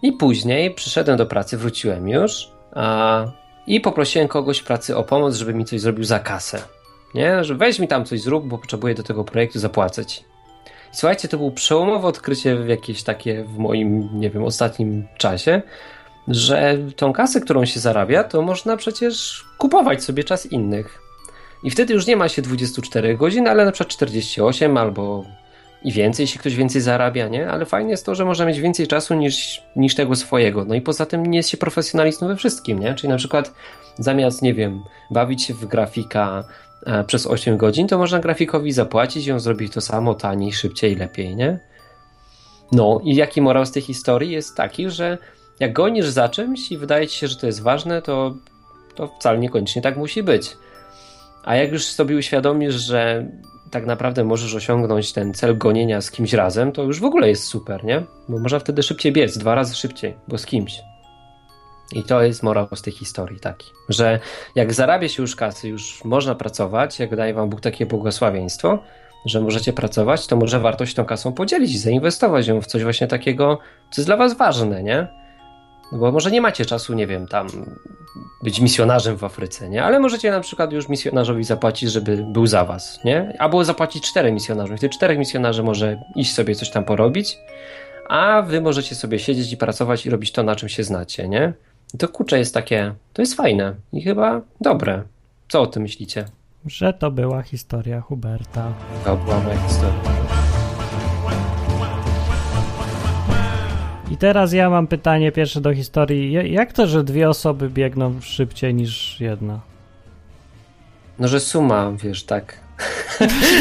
I 0.02 0.12
później 0.12 0.72
przyszedłem 0.72 1.18
do 1.18 1.26
pracy, 1.26 1.58
wróciłem 1.58 2.10
już 2.10 2.52
a, 2.76 3.26
i 3.68 3.82
poprosiłem 3.82 4.28
kogoś 4.28 4.60
w 4.60 4.64
pracy 4.64 4.98
o 4.98 5.04
pomoc, 5.04 5.36
żeby 5.36 5.54
mi 5.54 5.66
coś 5.66 5.82
zrobił 5.82 6.04
za 6.04 6.20
kasę. 6.20 6.64
Nie, 7.14 7.44
że 7.44 7.56
weź 7.56 7.80
mi 7.80 7.88
tam 7.88 8.06
coś 8.06 8.22
zrób, 8.22 8.48
bo 8.48 8.58
potrzebuję 8.58 8.96
do 8.96 9.04
tego 9.04 9.24
projektu 9.24 9.60
zapłacać. 9.60 10.24
Słuchajcie, 10.92 11.28
to 11.28 11.38
było 11.38 11.52
przełomowe 11.52 12.08
odkrycie 12.08 12.58
jakieś 12.68 13.04
takie 13.04 13.44
w 13.44 13.58
moim, 13.58 14.10
nie 14.14 14.30
wiem, 14.30 14.44
ostatnim 14.44 15.08
czasie, 15.18 15.62
że 16.28 16.78
tą 16.96 17.14
kasę, 17.14 17.42
którą 17.42 17.66
się 17.66 17.80
zarabia, 17.80 18.24
to 18.24 18.42
można 18.42 18.78
przecież 18.78 19.46
kupować 19.58 20.04
sobie 20.04 20.24
czas 20.24 20.46
innych. 20.46 21.02
I 21.64 21.72
wtedy 21.72 21.94
już 21.94 22.08
nie 22.08 22.16
ma 22.16 22.30
się 22.30 22.42
24 22.42 23.18
godzin, 23.18 23.48
ale 23.48 23.66
na 23.66 23.72
przykład 23.72 23.94
48 23.94 24.78
albo 24.78 25.26
i 25.84 25.92
więcej, 25.92 26.24
jeśli 26.24 26.40
ktoś 26.40 26.56
więcej 26.56 26.82
zarabia, 26.82 27.28
nie? 27.28 27.50
Ale 27.50 27.66
fajnie 27.66 27.92
jest 27.92 28.06
to, 28.06 28.16
że 28.16 28.26
można 28.26 28.46
mieć 28.46 28.60
więcej 28.60 28.88
czasu 28.88 29.14
niż, 29.14 29.62
niż 29.76 29.96
tego 29.96 30.16
swojego. 30.16 30.66
No 30.66 30.76
i 30.76 30.82
poza 30.82 31.06
tym 31.06 31.26
nie 31.26 31.38
jest 31.38 31.50
się 31.50 31.58
profesjonalistą 31.58 32.28
we 32.28 32.36
wszystkim, 32.36 32.80
nie? 32.80 32.96
Czyli 32.96 33.10
na 33.10 33.18
przykład 33.18 33.54
zamiast, 34.00 34.42
nie 34.42 34.54
wiem, 34.54 34.84
bawić 35.12 35.44
się 35.44 35.54
w 35.54 35.66
grafika, 35.66 36.44
przez 37.08 37.28
8 37.28 37.58
godzin, 37.58 37.88
to 37.88 37.98
można 37.98 38.20
grafikowi 38.20 38.72
zapłacić 38.72 39.28
i 39.28 39.32
on 39.32 39.40
zrobi 39.40 39.70
to 39.70 39.82
samo 39.82 40.14
taniej, 40.14 40.54
szybciej, 40.54 40.96
lepiej, 40.96 41.36
nie? 41.36 41.60
No 42.72 43.02
i 43.04 43.16
jaki 43.16 43.42
morał 43.42 43.66
z 43.66 43.72
tej 43.72 43.82
historii 43.82 44.32
jest 44.32 44.58
taki, 44.58 44.90
że 44.90 45.18
jak 45.60 45.74
gonisz 45.74 46.08
za 46.08 46.30
czymś 46.30 46.72
i 46.72 46.78
wydaje 46.78 47.08
ci 47.08 47.20
się, 47.20 47.28
że 47.28 47.36
to 47.36 47.48
jest 47.48 47.62
ważne, 47.62 48.02
to, 48.02 48.36
to 48.96 49.08
wcale 49.08 49.40
niekoniecznie 49.40 49.82
tak 49.82 49.98
musi 49.98 50.24
być. 50.24 50.58
A 51.44 51.56
jak 51.56 51.72
już 51.72 51.86
sobie 51.86 52.18
uświadomisz, 52.18 52.76
że 52.76 53.28
tak 53.72 53.86
naprawdę 53.86 54.24
możesz 54.24 54.56
osiągnąć 54.56 55.14
ten 55.14 55.34
cel 55.34 55.58
gonienia 55.58 56.02
z 56.02 56.12
kimś 56.12 56.34
razem, 56.34 56.72
to 56.72 56.84
już 56.84 57.00
w 57.00 57.06
ogóle 57.06 57.30
jest 57.30 57.44
super, 57.44 57.84
nie? 57.84 58.04
Bo 58.30 58.40
można 58.40 58.60
wtedy 58.60 58.84
szybciej 58.84 59.12
biec, 59.12 59.38
dwa 59.38 59.56
razy 59.56 59.76
szybciej, 59.76 60.14
bo 60.28 60.38
z 60.38 60.46
kimś. 60.46 60.91
I 61.94 62.04
to 62.04 62.24
jest 62.24 62.44
morał 62.44 62.68
z 62.76 62.82
tej 62.82 62.94
historii 62.94 63.40
taki, 63.40 63.72
że 63.90 64.20
jak 64.56 64.74
zarabia 64.74 65.10
się 65.10 65.24
już 65.24 65.36
kasy, 65.36 65.70
już 65.70 66.06
można 66.06 66.36
pracować, 66.36 67.00
jak 67.00 67.16
daje 67.16 67.34
wam 67.34 67.50
Bóg 67.50 67.62
takie 67.62 67.86
błogosławieństwo, 67.86 68.80
że 69.26 69.42
możecie 69.42 69.74
pracować, 69.74 70.28
to 70.28 70.36
może 70.36 70.60
warto 70.60 70.86
się 70.86 70.94
tą 70.94 71.06
kasą 71.06 71.34
podzielić, 71.34 71.82
zainwestować 71.82 72.48
ją 72.48 72.62
w 72.62 72.66
coś 72.66 72.84
właśnie 72.84 73.08
takiego, 73.08 73.60
co 73.92 74.02
jest 74.02 74.08
dla 74.08 74.18
was 74.18 74.38
ważne, 74.38 74.84
nie? 74.84 75.08
No 75.92 75.98
bo 75.98 76.12
może 76.12 76.32
nie 76.32 76.42
macie 76.42 76.66
czasu, 76.66 76.94
nie 76.94 77.08
wiem, 77.08 77.28
tam 77.28 77.48
być 78.44 78.60
misjonarzem 78.60 79.18
w 79.18 79.24
Afryce, 79.24 79.70
nie? 79.70 79.84
Ale 79.84 80.00
możecie 80.00 80.32
na 80.32 80.40
przykład 80.40 80.72
już 80.72 80.90
misjonarzowi 80.90 81.44
zapłacić, 81.44 81.92
żeby 81.92 82.18
był 82.18 82.48
za 82.48 82.66
was, 82.66 83.00
nie? 83.06 83.36
Albo 83.40 83.64
zapłacić 83.64 84.10
czterem 84.10 84.34
misjonarzom. 84.34 84.78
Wtedy 84.78 84.96
czterech 84.96 85.18
misjonarzy 85.18 85.64
może 85.64 86.02
iść 86.16 86.34
sobie 86.34 86.56
coś 86.56 86.70
tam 86.70 86.84
porobić, 86.84 87.38
a 88.10 88.42
wy 88.42 88.62
możecie 88.62 88.96
sobie 88.96 89.20
siedzieć 89.20 89.54
i 89.54 89.58
pracować 89.58 90.06
i 90.06 90.10
robić 90.10 90.32
to, 90.32 90.44
na 90.44 90.56
czym 90.56 90.70
się 90.70 90.84
znacie, 90.84 91.28
nie? 91.28 91.54
To 91.98 92.08
kurczę 92.08 92.38
jest 92.40 92.54
takie, 92.54 92.94
to 93.14 93.22
jest 93.22 93.36
fajne 93.36 93.76
i 93.94 94.02
chyba 94.02 94.42
dobre. 94.62 95.04
Co 95.50 95.62
o 95.62 95.68
tym 95.68 95.84
myślicie? 95.84 96.26
Że 96.66 96.94
to 96.94 97.12
była 97.12 97.42
historia 97.42 98.02
Huberta. 98.02 98.74
To 99.06 99.18
była 99.18 99.40
moja 99.40 99.58
historia. 99.68 100.02
I 104.12 104.18
teraz 104.18 104.54
ja 104.54 104.70
mam 104.70 104.88
pytanie 104.88 105.32
pierwsze 105.32 105.62
do 105.62 105.74
historii. 105.74 106.54
Jak 106.54 106.74
to, 106.74 106.88
że 106.88 107.04
dwie 107.04 107.30
osoby 107.30 107.70
biegną 107.70 108.22
szybciej 108.22 108.74
niż 108.74 109.20
jedna? 109.22 109.60
No, 111.20 111.28
że 111.28 111.40
suma, 111.40 111.92
wiesz, 111.92 112.24
tak 112.24 112.60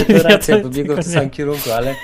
racja, 0.09 0.57
ja 0.57 0.63
bo 0.63 0.69
biegną 0.69 0.97
w 0.97 1.05
samym 1.05 1.31
kierunku, 1.31 1.71
ale 1.71 1.95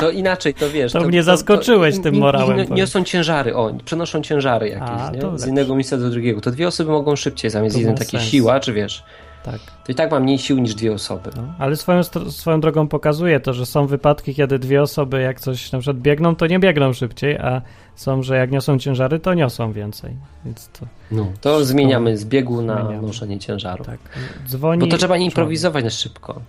to 0.00 0.10
inaczej, 0.10 0.54
to 0.54 0.70
wiesz. 0.70 0.92
To, 0.92 1.00
to 1.00 1.08
mnie 1.08 1.22
zaskoczyłeś 1.22 1.94
to, 1.94 2.02
to, 2.02 2.10
tym 2.10 2.20
morałem. 2.20 2.56
Nie, 2.56 2.64
niosą 2.64 3.04
ciężary, 3.04 3.56
o, 3.56 3.74
przenoszą 3.84 4.22
ciężary 4.22 4.68
jakieś, 4.68 4.88
A, 4.88 5.10
nie? 5.10 5.38
Z 5.38 5.46
innego 5.46 5.74
miejsca 5.74 5.96
do 5.96 6.10
drugiego. 6.10 6.40
To 6.40 6.50
dwie 6.50 6.68
osoby 6.68 6.90
mogą 6.90 7.16
szybciej 7.16 7.50
zamiast 7.50 7.78
jeden 7.78 7.94
takie 7.96 8.18
sens. 8.18 8.30
siła, 8.30 8.60
czy 8.60 8.72
wiesz? 8.72 9.04
Tak. 9.42 9.60
To 9.84 9.92
i 9.92 9.94
tak 9.94 10.10
ma 10.10 10.20
mniej 10.20 10.38
sił 10.38 10.58
niż 10.58 10.74
dwie 10.74 10.92
osoby. 10.92 11.30
No, 11.36 11.42
ale 11.58 11.76
swoją, 11.76 12.02
swoją 12.30 12.60
drogą 12.60 12.88
pokazuje 12.88 13.40
to, 13.40 13.54
że 13.54 13.66
są 13.66 13.86
wypadki, 13.86 14.34
kiedy 14.34 14.58
dwie 14.58 14.82
osoby 14.82 15.20
jak 15.20 15.40
coś 15.40 15.72
na 15.72 15.78
przykład 15.78 16.02
biegną, 16.02 16.36
to 16.36 16.46
nie 16.46 16.58
biegną 16.58 16.92
szybciej, 16.92 17.38
a 17.38 17.62
są, 17.94 18.22
że 18.22 18.36
jak 18.36 18.50
niosą 18.50 18.78
ciężary, 18.78 19.18
to 19.20 19.34
niosą 19.34 19.72
więcej. 19.72 20.16
Więc 20.44 20.68
to, 20.68 20.86
no, 21.10 21.32
to 21.40 21.64
zmieniamy 21.64 22.18
z 22.18 22.24
biegu 22.24 22.62
na 22.62 22.84
zmieniamy. 22.84 23.06
noszenie 23.06 23.38
ciężaru. 23.38 23.84
Tak. 23.84 23.98
Dzwoni, 24.48 24.80
Bo 24.80 24.86
to 24.86 24.96
trzeba 24.96 25.16
nie 25.16 25.24
improwizować 25.24 25.84
na 25.84 25.90
szybko. 25.90 26.40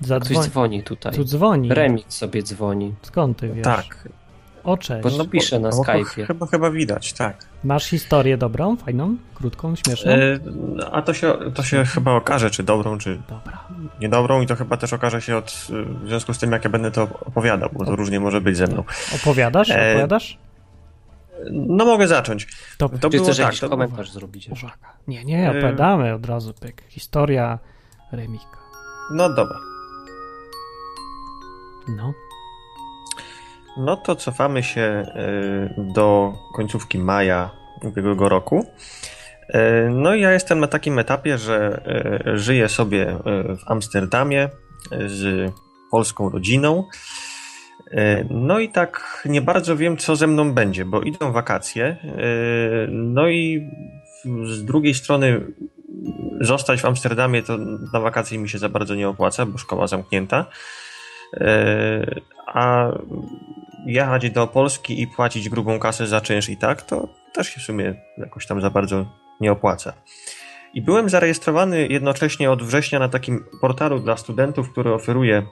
Zadzwoni. 0.00 0.40
Ktoś 0.40 0.50
dzwoni 0.50 0.82
tutaj. 0.82 1.12
Tu 1.12 1.24
dzwoni. 1.24 1.68
Remix 1.68 2.16
sobie 2.16 2.42
dzwoni. 2.42 2.94
Skąd 3.02 3.38
ty 3.38 3.48
wiesz? 3.48 3.64
Tak. 3.64 4.08
O, 4.64 4.76
cześć. 4.76 5.02
Bo 5.02 5.10
no 5.18 5.26
pisze 5.26 5.60
na 5.60 5.72
Skype. 5.72 6.26
Chyba, 6.26 6.46
chyba 6.46 6.70
widać, 6.70 7.12
tak. 7.12 7.46
Masz 7.64 7.86
historię 7.86 8.38
dobrą, 8.38 8.76
fajną, 8.76 9.16
krótką, 9.34 9.76
śmieszną? 9.76 10.12
E, 10.12 10.38
a 10.92 11.02
to 11.02 11.14
się, 11.14 11.34
to 11.54 11.62
się 11.62 11.84
chyba 11.84 12.12
okaże, 12.12 12.50
czy 12.50 12.62
dobrą, 12.62 12.98
czy 12.98 13.22
Dobra. 13.28 13.64
niedobrą 14.00 14.42
i 14.42 14.46
to 14.46 14.56
chyba 14.56 14.76
też 14.76 14.92
okaże 14.92 15.22
się 15.22 15.36
od, 15.36 15.50
w 16.02 16.08
związku 16.08 16.34
z 16.34 16.38
tym, 16.38 16.52
jak 16.52 16.64
ja 16.64 16.70
będę 16.70 16.90
to 16.90 17.02
opowiadał, 17.02 17.68
bo 17.72 17.84
to 17.84 17.96
różnie 17.96 18.20
może 18.20 18.40
być 18.40 18.56
ze 18.56 18.66
mną. 18.66 18.84
Opowiadasz? 19.14 19.70
E, 19.70 19.90
Opowiadasz? 19.90 20.38
No 21.52 21.84
mogę 21.84 22.08
zacząć. 22.08 22.48
To, 22.78 22.88
to 22.88 23.10
było 23.10 23.24
chcesz 23.24 23.36
tak, 23.36 23.46
jakiś 23.46 23.60
to... 23.60 23.68
komentarz 23.68 24.10
zrobić? 24.10 24.48
Uwaga. 24.48 24.92
Nie, 25.08 25.24
nie, 25.24 25.50
opowiadamy 25.50 26.14
od 26.14 26.26
razu, 26.26 26.54
pyk. 26.54 26.82
Historia 26.88 27.58
Remika. 28.12 28.58
No 29.10 29.28
dobra. 29.28 29.58
No. 31.88 32.14
No 33.76 33.96
to 33.96 34.16
cofamy 34.16 34.62
się 34.62 34.80
e, 34.80 35.04
do 35.94 36.32
końcówki 36.54 36.98
maja 36.98 37.50
ubiegłego 37.82 38.28
roku. 38.28 38.66
E, 39.48 39.90
no 39.90 40.14
i 40.14 40.20
ja 40.20 40.32
jestem 40.32 40.60
na 40.60 40.66
takim 40.66 40.98
etapie, 40.98 41.38
że 41.38 41.82
e, 42.26 42.38
żyję 42.38 42.68
sobie 42.68 43.18
w 43.58 43.70
Amsterdamie 43.70 44.48
z 45.06 45.52
polską 45.90 46.30
rodziną. 46.30 46.84
No 48.30 48.58
i 48.58 48.68
tak 48.68 49.22
nie 49.24 49.42
bardzo 49.42 49.76
wiem, 49.76 49.96
co 49.96 50.16
ze 50.16 50.26
mną 50.26 50.52
będzie, 50.52 50.84
bo 50.84 51.02
idą 51.02 51.32
wakacje. 51.32 51.96
No 52.88 53.28
i 53.28 53.70
z 54.44 54.64
drugiej 54.64 54.94
strony 54.94 55.40
zostać 56.40 56.80
w 56.80 56.84
Amsterdamie 56.84 57.42
to 57.42 57.58
na 57.92 58.00
wakacje 58.00 58.38
mi 58.38 58.48
się 58.48 58.58
za 58.58 58.68
bardzo 58.68 58.94
nie 58.94 59.08
opłaca, 59.08 59.46
bo 59.46 59.58
szkoła 59.58 59.86
zamknięta. 59.86 60.46
A 62.46 62.88
jechać 63.86 64.30
do 64.30 64.46
Polski 64.46 65.02
i 65.02 65.06
płacić 65.06 65.48
grubą 65.48 65.78
kasę 65.78 66.06
za 66.06 66.20
czynsz 66.20 66.48
i 66.48 66.56
tak, 66.56 66.82
to 66.82 67.08
też 67.32 67.48
się 67.48 67.60
w 67.60 67.64
sumie 67.64 67.94
jakoś 68.18 68.46
tam 68.46 68.60
za 68.60 68.70
bardzo 68.70 69.06
nie 69.40 69.52
opłaca. 69.52 69.92
I 70.74 70.82
byłem 70.82 71.08
zarejestrowany 71.08 71.86
jednocześnie 71.86 72.50
od 72.50 72.62
września 72.62 72.98
na 72.98 73.08
takim 73.08 73.44
portalu 73.60 74.00
dla 74.00 74.16
studentów, 74.16 74.72
który 74.72 74.92
oferuje 74.92 75.42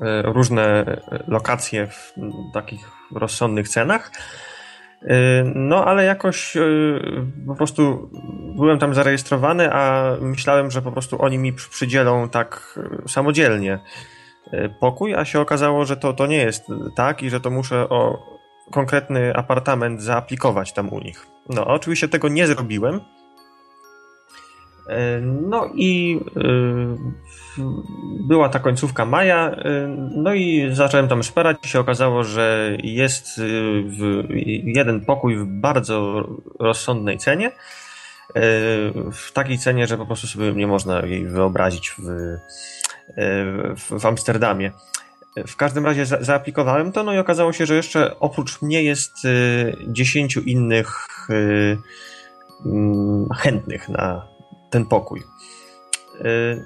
e, 0.00 0.22
różne 0.22 0.64
e, 0.64 1.24
lokacje 1.28 1.86
w 1.86 2.12
takich 2.54 2.90
rozsądnych 3.14 3.68
cenach. 3.68 4.12
E, 5.02 5.44
no, 5.54 5.84
ale 5.84 6.04
jakoś 6.04 6.56
po 7.46 7.54
prostu 7.54 8.10
byłem 8.56 8.78
tam 8.78 8.94
zarejestrowany, 8.94 9.72
a 9.72 10.12
myślałem, 10.20 10.70
że 10.70 10.82
po 10.82 10.92
prostu 10.92 11.22
oni 11.22 11.38
mi 11.38 11.52
przydzielą 11.52 12.28
tak 12.28 12.78
samodzielnie 13.06 13.78
E, 13.78 14.17
pokój, 14.80 15.14
a 15.14 15.24
się 15.24 15.40
okazało, 15.40 15.84
że 15.84 15.96
to, 15.96 16.12
to 16.12 16.26
nie 16.26 16.36
jest 16.36 16.64
tak 16.96 17.22
i 17.22 17.30
że 17.30 17.40
to 17.40 17.50
muszę 17.50 17.88
o 17.88 18.18
konkretny 18.70 19.36
apartament 19.36 20.02
zaaplikować 20.02 20.72
tam 20.72 20.92
u 20.92 21.00
nich. 21.00 21.26
No, 21.48 21.66
oczywiście 21.66 22.08
tego 22.08 22.28
nie 22.28 22.46
zrobiłem. 22.46 23.00
E, 24.88 25.20
no 25.20 25.70
i 25.74 26.20
e, 26.36 26.40
była 28.28 28.48
ta 28.48 28.58
końcówka 28.58 29.04
maja, 29.04 29.56
no 30.16 30.34
i 30.34 30.68
zacząłem 30.72 31.08
tam 31.08 31.22
szperać 31.22 31.56
i 31.64 31.68
się 31.68 31.80
okazało, 31.80 32.24
że 32.24 32.76
jest 32.82 33.40
jeden 34.64 35.04
pokój 35.04 35.36
w 35.36 35.44
bardzo 35.46 36.28
rozsądnej 36.58 37.18
cenie. 37.18 37.50
W 39.12 39.32
takiej 39.32 39.58
cenie, 39.58 39.86
że 39.86 39.98
po 39.98 40.06
prostu 40.06 40.26
sobie 40.26 40.52
nie 40.52 40.66
można 40.66 41.06
jej 41.06 41.26
wyobrazić 41.26 41.90
w, 41.90 42.02
w, 43.98 44.06
Amsterdamie. 44.06 44.72
W 45.46 45.56
każdym 45.56 45.86
razie 45.86 46.06
za, 46.06 46.18
zaaplikowałem 46.20 46.92
to, 46.92 47.04
no 47.04 47.14
i 47.14 47.18
okazało 47.18 47.52
się, 47.52 47.66
że 47.66 47.74
jeszcze 47.74 48.20
oprócz 48.20 48.62
mnie 48.62 48.82
jest 48.82 49.16
10 49.88 50.36
y, 50.36 50.40
innych 50.40 51.08
y, 51.30 51.78
mm, 52.66 53.28
chętnych 53.36 53.88
na 53.88 54.26
ten 54.70 54.86
pokój. 54.86 55.20
Y, 56.20 56.64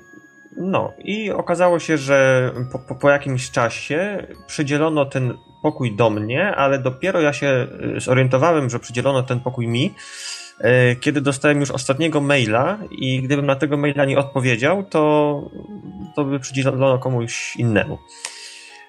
no 0.57 0.93
i 0.99 1.31
okazało 1.31 1.79
się, 1.79 1.99
że 1.99 2.51
po, 2.73 2.79
po, 2.79 2.95
po, 2.95 3.11
jakimś 3.11 3.51
czasie 3.51 4.27
przydzielono 4.47 5.05
ten 5.05 5.35
pokój 5.63 5.97
do 5.97 6.11
mnie, 6.11 6.57
ale 6.57 6.79
dopiero 6.79 7.21
ja 7.21 7.33
się 7.33 7.67
zorientowałem, 7.97 8.71
że 8.71 8.79
przydzielono 8.79 9.23
ten 9.23 9.41
pokój 9.41 9.69
mi, 9.69 9.95
kiedy 11.01 11.21
dostałem 11.21 11.61
już 11.61 11.71
ostatniego 11.71 12.21
maila 12.21 12.79
i 12.91 13.23
gdybym 13.23 13.47
na 13.47 13.57
tego 13.57 13.77
maila 13.77 14.05
nie 14.05 14.19
odpowiedział, 14.19 14.85
to, 14.85 15.51
to 16.17 16.25
by 16.25 16.41
przydzielono 16.41 16.99
komuś 16.99 17.57
innemu. 17.57 17.99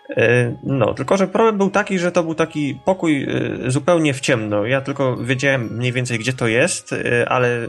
E, 0.09 0.55
no, 0.63 0.93
tylko 0.93 1.17
że 1.17 1.27
problem 1.27 1.57
był 1.57 1.69
taki, 1.69 1.99
że 1.99 2.11
to 2.11 2.23
był 2.23 2.35
taki 2.35 2.79
pokój 2.85 3.23
e, 3.23 3.71
zupełnie 3.71 4.13
w 4.13 4.19
ciemno. 4.19 4.65
Ja 4.65 4.81
tylko 4.81 5.17
wiedziałem 5.17 5.77
mniej 5.77 5.91
więcej, 5.91 6.19
gdzie 6.19 6.33
to 6.33 6.47
jest, 6.47 6.95
ale 7.27 7.67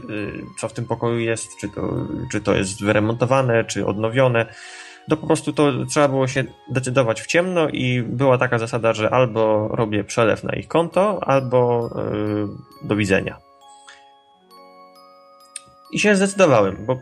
co 0.59 0.67
w 0.67 0.73
tym 0.73 0.85
pokoju 0.85 1.19
jest, 1.19 1.57
czy 1.61 1.69
to, 1.69 2.07
czy 2.31 2.41
to 2.41 2.55
jest 2.55 2.83
wyremontowane, 2.83 3.63
czy 3.63 3.85
odnowione. 3.85 4.45
To 5.09 5.17
po 5.17 5.27
prostu 5.27 5.53
to 5.53 5.85
trzeba 5.85 6.07
było 6.07 6.27
się 6.27 6.43
decydować 6.69 7.21
w 7.21 7.27
ciemno 7.27 7.69
i 7.69 8.01
była 8.01 8.37
taka 8.37 8.59
zasada, 8.59 8.93
że 8.93 9.09
albo 9.09 9.67
robię 9.67 10.03
przelew 10.03 10.43
na 10.43 10.55
ich 10.55 10.67
konto, 10.67 11.19
albo 11.23 11.89
do 12.83 12.95
widzenia. 12.95 13.44
I 15.91 15.99
się 15.99 16.15
zdecydowałem, 16.15 16.85
bo, 16.85 16.99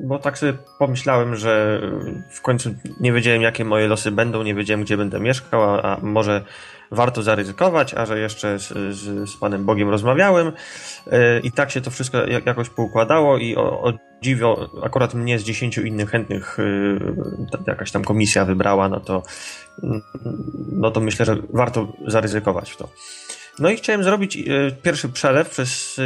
bo 0.00 0.18
tak 0.18 0.38
sobie 0.38 0.52
pomyślałem, 0.78 1.36
że 1.36 1.80
w 2.30 2.40
końcu 2.40 2.74
nie 3.00 3.12
wiedziałem, 3.12 3.42
jakie 3.42 3.64
moje 3.64 3.88
losy 3.88 4.10
będą, 4.10 4.42
nie 4.42 4.54
wiedziałem, 4.54 4.84
gdzie 4.84 4.96
będę 4.96 5.20
mieszkał, 5.20 5.62
a, 5.62 5.82
a 5.82 6.00
może 6.02 6.44
warto 6.90 7.22
zaryzykować, 7.22 7.94
a 7.94 8.06
że 8.06 8.18
jeszcze 8.18 8.58
z, 8.58 8.68
z, 8.68 9.30
z 9.30 9.36
Panem 9.36 9.64
Bogiem 9.64 9.88
rozmawiałem 9.88 10.46
yy, 10.46 11.12
i 11.42 11.52
tak 11.52 11.70
się 11.70 11.80
to 11.80 11.90
wszystko 11.90 12.18
jakoś 12.46 12.68
poukładało 12.68 13.38
i 13.38 13.56
o, 13.56 13.82
o 13.82 13.92
akurat 14.84 15.14
mnie 15.14 15.38
z 15.38 15.42
dziesięciu 15.42 15.82
innych 15.82 16.10
chętnych 16.10 16.56
yy, 16.58 17.60
jakaś 17.66 17.90
tam 17.90 18.04
komisja 18.04 18.44
wybrała, 18.44 18.88
no 18.88 19.00
to, 19.00 19.22
yy, 19.82 20.00
no 20.72 20.90
to 20.90 21.00
myślę, 21.00 21.26
że 21.26 21.36
warto 21.52 21.92
zaryzykować 22.06 22.70
w 22.70 22.76
to. 22.76 22.88
No 23.60 23.70
i 23.70 23.76
chciałem 23.76 24.04
zrobić 24.04 24.36
e, 24.36 24.42
pierwszy 24.82 25.08
przelew 25.08 25.50
przez 25.50 26.00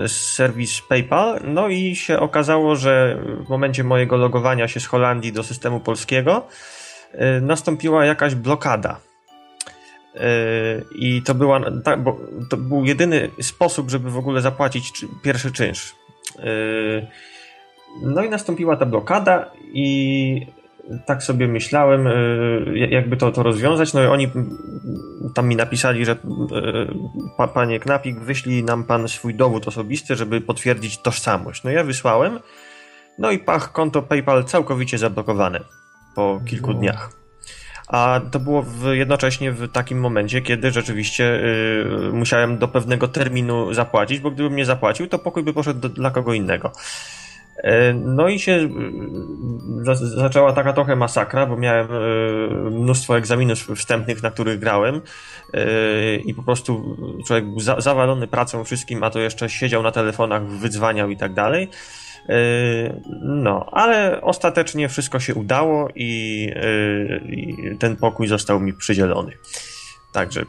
e, 0.00 0.08
serwis 0.08 0.80
PayPal, 0.80 1.40
no 1.44 1.68
i 1.68 1.96
się 1.96 2.18
okazało, 2.18 2.76
że 2.76 3.22
w 3.46 3.48
momencie 3.48 3.84
mojego 3.84 4.16
logowania 4.16 4.68
się 4.68 4.80
z 4.80 4.86
Holandii 4.86 5.32
do 5.32 5.42
systemu 5.42 5.80
polskiego 5.80 6.46
e, 7.12 7.40
nastąpiła 7.40 8.04
jakaś 8.04 8.34
blokada. 8.34 9.00
I 10.94 11.22
to 11.22 11.34
była, 11.34 11.60
to 12.50 12.56
był 12.56 12.84
jedyny 12.84 13.30
sposób, 13.42 13.90
żeby 13.90 14.10
w 14.10 14.18
ogóle 14.18 14.40
zapłacić 14.40 15.06
pierwszy 15.22 15.52
czynsz. 15.52 15.94
No 18.02 18.24
i 18.24 18.28
nastąpiła 18.28 18.76
ta 18.76 18.86
blokada 18.86 19.50
i 19.72 20.46
tak 21.06 21.22
sobie 21.22 21.48
myślałem, 21.48 22.08
jakby 22.74 23.16
to, 23.16 23.32
to 23.32 23.42
rozwiązać. 23.42 23.92
No 23.92 24.02
i 24.02 24.06
oni 24.06 24.30
tam 25.34 25.48
mi 25.48 25.56
napisali, 25.56 26.04
że 26.04 26.12
e, 26.12 27.48
panie 27.54 27.80
Knapik, 27.80 28.20
wyślij 28.20 28.64
nam 28.64 28.84
pan 28.84 29.08
swój 29.08 29.34
dowód 29.34 29.68
osobisty, 29.68 30.16
żeby 30.16 30.40
potwierdzić 30.40 30.98
tożsamość. 30.98 31.64
No 31.64 31.70
ja 31.70 31.84
wysłałem, 31.84 32.40
no 33.18 33.30
i 33.30 33.38
pach, 33.38 33.72
konto 33.72 34.02
PayPal 34.02 34.44
całkowicie 34.44 34.98
zablokowane 34.98 35.60
po 36.14 36.40
kilku 36.46 36.72
no. 36.72 36.78
dniach. 36.78 37.20
A 37.88 38.20
to 38.30 38.40
było 38.40 38.62
w, 38.62 38.84
jednocześnie 38.92 39.52
w 39.52 39.72
takim 39.72 40.00
momencie, 40.00 40.42
kiedy 40.42 40.70
rzeczywiście 40.70 41.40
y, 42.08 42.12
musiałem 42.12 42.58
do 42.58 42.68
pewnego 42.68 43.08
terminu 43.08 43.74
zapłacić, 43.74 44.20
bo 44.20 44.30
gdybym 44.30 44.56
nie 44.56 44.64
zapłacił, 44.64 45.06
to 45.06 45.18
pokój 45.18 45.42
by 45.42 45.52
poszedł 45.52 45.80
do, 45.80 45.88
dla 45.88 46.10
kogo 46.10 46.34
innego. 46.34 46.72
E, 47.62 47.94
no 47.94 48.28
i 48.28 48.38
się 48.38 48.68
zaczęła 50.00 50.52
taka 50.52 50.72
trochę 50.72 50.96
masakra, 50.96 51.46
bo 51.46 51.56
miałem 51.56 51.88
mnóstwo 52.70 53.16
egzaminów 53.16 53.58
wstępnych, 53.58 54.22
na 54.22 54.30
których 54.30 54.58
grałem 54.58 55.00
i 56.24 56.34
po 56.34 56.42
prostu 56.42 56.96
człowiek 57.26 57.44
był 57.44 57.60
zawalony 57.60 58.26
pracą 58.26 58.64
wszystkim, 58.64 59.02
a 59.02 59.10
to 59.10 59.20
jeszcze 59.20 59.48
siedział 59.48 59.82
na 59.82 59.92
telefonach, 59.92 60.46
wydzwaniał 60.46 61.10
i 61.10 61.16
tak 61.16 61.34
dalej. 61.34 61.68
No, 63.22 63.66
ale 63.72 64.20
ostatecznie 64.20 64.88
wszystko 64.88 65.20
się 65.20 65.34
udało 65.34 65.88
i 65.94 66.52
ten 67.78 67.96
pokój 67.96 68.26
został 68.26 68.60
mi 68.60 68.72
przydzielony. 68.72 69.32
Także 70.12 70.44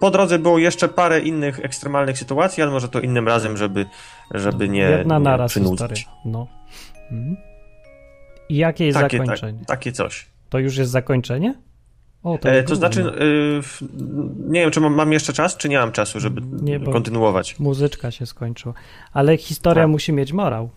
po 0.00 0.10
drodze 0.10 0.38
było 0.38 0.58
jeszcze 0.58 0.88
parę 0.88 1.20
innych 1.20 1.60
ekstremalnych 1.64 2.18
sytuacji, 2.18 2.62
ale 2.62 2.72
może 2.72 2.88
to 2.88 3.00
innym 3.00 3.28
razem, 3.28 3.56
żeby, 3.56 3.86
żeby 4.30 4.68
nie, 4.68 4.80
Jedna 4.80 5.18
na 5.18 5.36
raz 5.36 5.50
przynudzać. 5.50 6.08
No. 6.24 6.46
Mhm. 7.10 7.36
I 8.48 8.56
jakie 8.56 8.86
jest 8.86 8.98
takie, 8.98 9.18
zakończenie? 9.18 9.58
Tak, 9.58 9.68
takie 9.68 9.92
coś. 9.92 10.26
To 10.48 10.58
już 10.58 10.76
jest 10.76 10.90
zakończenie? 10.90 11.54
O, 12.22 12.38
to, 12.38 12.50
e, 12.50 12.62
to 12.62 12.76
znaczy, 12.76 13.00
y, 13.00 13.60
nie 14.38 14.60
wiem, 14.60 14.70
czy 14.70 14.80
mam, 14.80 14.94
mam, 14.94 15.12
jeszcze 15.12 15.32
czas, 15.32 15.56
czy 15.56 15.68
nie 15.68 15.78
mam 15.78 15.92
czasu, 15.92 16.20
żeby 16.20 16.42
nie, 16.62 16.80
kontynuować. 16.80 17.58
Muzyczka 17.58 18.10
się 18.10 18.26
skończyła. 18.26 18.74
Ale 19.12 19.36
historia 19.36 19.84
tak. 19.84 19.90
musi 19.90 20.12
mieć 20.12 20.32
morał. 20.32 20.70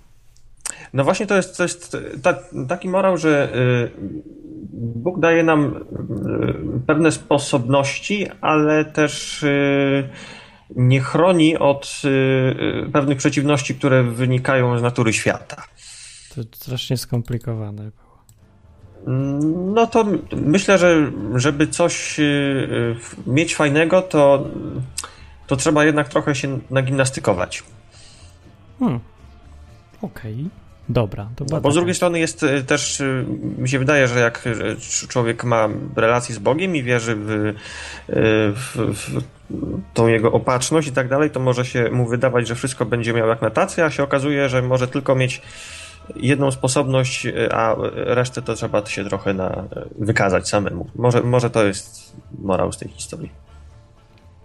No 0.93 1.03
właśnie 1.03 1.27
to 1.27 1.35
jest, 1.35 1.57
to 1.57 1.63
jest 1.63 1.97
ta, 2.23 2.33
taki 2.67 2.89
morał, 2.89 3.17
że 3.17 3.55
y, 3.55 3.91
Bóg 4.73 5.19
daje 5.19 5.43
nam 5.43 5.75
y, 5.75 6.81
pewne 6.87 7.11
sposobności, 7.11 8.27
ale 8.41 8.85
też 8.85 9.43
y, 9.43 10.09
nie 10.75 11.01
chroni 11.01 11.57
od 11.57 12.01
pewnych 12.93 13.17
przeciwności, 13.17 13.75
które 13.75 14.03
wynikają 14.03 14.79
z 14.79 14.81
natury 14.81 15.13
świata. 15.13 15.63
To 16.35 16.41
strasznie 16.51 16.97
skomplikowane 16.97 17.83
było. 17.83 18.23
No 19.73 19.87
to 19.87 20.05
myślę, 20.35 20.77
że 20.77 21.11
żeby 21.35 21.67
coś 21.67 22.19
mieć 23.27 23.55
fajnego, 23.55 24.01
to, 24.01 24.47
to 25.47 25.55
trzeba 25.55 25.85
jednak 25.85 26.09
trochę 26.09 26.35
się 26.35 26.59
nagimnastykować. 26.69 27.63
Hmm. 28.79 28.99
Okej. 30.01 30.33
Okay. 30.33 30.70
Dobra, 30.89 31.29
to 31.35 31.45
no, 31.49 31.61
Bo 31.61 31.71
z 31.71 31.75
drugiej 31.75 31.95
strony 31.95 32.19
jest 32.19 32.43
y, 32.43 32.63
też, 32.63 32.99
y, 32.99 33.25
mi 33.57 33.69
się 33.69 33.79
wydaje, 33.79 34.07
że 34.07 34.19
jak 34.19 34.47
y, 34.47 35.07
człowiek 35.07 35.43
ma 35.43 35.69
relację 35.95 36.35
z 36.35 36.39
Bogiem 36.39 36.75
i 36.75 36.83
wierzy 36.83 37.15
w, 37.17 37.53
w, 38.55 38.75
w 38.77 39.21
tą 39.93 40.07
jego 40.07 40.31
opatrzność 40.31 40.87
i 40.87 40.91
tak 40.91 41.07
dalej, 41.07 41.29
to 41.29 41.39
może 41.39 41.65
się 41.65 41.89
mu 41.91 42.07
wydawać, 42.07 42.47
że 42.47 42.55
wszystko 42.55 42.85
będzie 42.85 43.13
miał 43.13 43.27
jak 43.27 43.41
na 43.41 43.49
tacy, 43.49 43.83
a 43.83 43.89
się 43.89 44.03
okazuje, 44.03 44.49
że 44.49 44.61
może 44.61 44.87
tylko 44.87 45.15
mieć 45.15 45.41
jedną 46.15 46.51
sposobność, 46.51 47.27
a 47.51 47.75
resztę 47.93 48.41
to 48.41 48.53
trzeba 48.53 48.85
się 48.85 49.05
trochę 49.05 49.33
na, 49.33 49.63
wykazać 49.99 50.49
samemu. 50.49 50.87
Może, 50.95 51.21
może 51.21 51.49
to 51.49 51.63
jest 51.63 52.15
morał 52.39 52.71
z 52.71 52.77
tej 52.77 52.89
historii. 52.89 53.31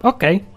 Okej, 0.03 0.37
okay. 0.37 0.56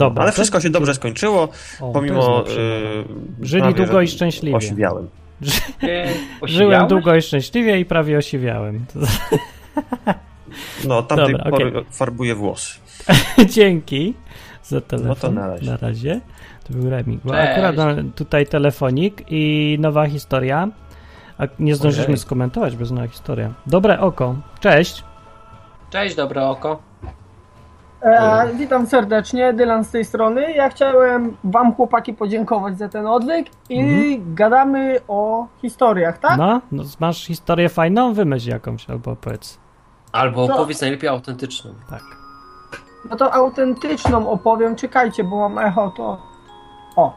Dobra, 0.00 0.22
ale 0.22 0.32
wszystko 0.32 0.60
się 0.60 0.70
dobrze 0.70 0.94
skończyło, 0.94 1.48
o, 1.80 1.92
pomimo. 1.92 2.44
Yy, 2.48 3.46
Żyli 3.46 3.62
prawie, 3.62 3.76
długo 3.76 4.00
i 4.00 4.08
szczęśliwie. 4.08 4.56
Osiwiałem. 4.56 5.08
Żyłem 6.42 6.88
długo 6.88 7.14
i 7.16 7.22
szczęśliwie 7.22 7.80
i 7.80 7.84
prawie 7.84 8.18
osiwiałem. 8.18 8.84
No, 10.88 11.02
tamtej 11.02 11.32
Dobra, 11.32 11.50
pory 11.50 11.68
okay. 11.68 11.84
farbuję 11.92 12.34
włosy. 12.34 12.78
Dzięki 13.54 14.14
za 14.62 14.80
telefon. 14.80 15.08
No 15.08 15.14
to 15.14 15.30
na 15.30 15.46
razie. 15.46 15.70
Na 15.70 15.76
razie. 15.76 16.20
To 16.64 16.72
był 16.72 16.90
remik. 16.90 17.20
Bo 17.24 17.38
akurat 17.38 17.76
tutaj 18.16 18.46
telefonik 18.46 19.22
i 19.28 19.76
nowa 19.80 20.06
historia. 20.06 20.68
A 21.38 21.46
nie 21.58 21.74
zdążyliśmy 21.74 22.16
skomentować, 22.16 22.76
bez 22.76 22.90
nowa 22.90 23.08
historia. 23.08 23.52
Dobre 23.66 24.00
oko. 24.00 24.36
Cześć. 24.60 25.04
Cześć, 25.90 26.16
dobre 26.16 26.46
oko. 26.46 26.89
E, 28.02 28.48
witam 28.54 28.86
serdecznie, 28.86 29.52
Dylan 29.52 29.84
z 29.84 29.90
tej 29.90 30.04
strony. 30.04 30.52
Ja 30.52 30.68
chciałem 30.68 31.36
wam 31.44 31.74
chłopaki 31.74 32.14
podziękować 32.14 32.78
za 32.78 32.88
ten 32.88 33.06
odwyk 33.06 33.46
i 33.68 33.80
mhm. 33.80 34.34
gadamy 34.34 35.00
o 35.08 35.46
historiach, 35.62 36.18
tak? 36.18 36.38
No, 36.38 36.60
no, 36.72 36.82
masz 37.00 37.26
historię 37.26 37.68
fajną? 37.68 38.14
Wymyśl 38.14 38.50
jakąś 38.50 38.90
albo 38.90 39.10
opowiedz. 39.10 39.58
Albo 40.12 40.44
opowiedz 40.44 40.80
najlepiej 40.80 41.08
autentyczną. 41.08 41.70
Tak. 41.90 42.02
No 43.10 43.16
to 43.16 43.34
autentyczną 43.34 44.30
opowiem, 44.30 44.76
czekajcie, 44.76 45.24
bo 45.24 45.48
mam 45.48 45.58
echo, 45.58 45.92
to... 45.96 46.18
O, 46.96 47.16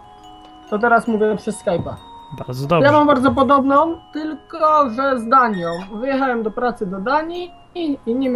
to 0.70 0.80
teraz 0.80 1.08
mówię 1.08 1.36
przez 1.38 1.64
Skype'a. 1.64 2.13
Bardzo 2.38 2.68
dobrze. 2.68 2.86
Ja 2.86 2.92
mam 2.92 3.08
bardzo 3.08 3.32
podobną, 3.32 3.98
tylko 4.14 4.90
że 4.90 5.20
z 5.20 5.28
Danią. 5.28 5.70
Wyjechałem 5.94 6.44
do 6.44 6.52
pracy 6.52 6.86
do 6.86 7.00
Danii 7.00 7.52
i, 7.76 7.98
i 8.06 8.16
nie, 8.16 8.30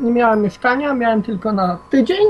nie 0.00 0.10
miałem 0.10 0.42
mieszkania, 0.42 0.94
miałem 0.94 1.22
tylko 1.22 1.52
na 1.52 1.78
tydzień. 1.90 2.26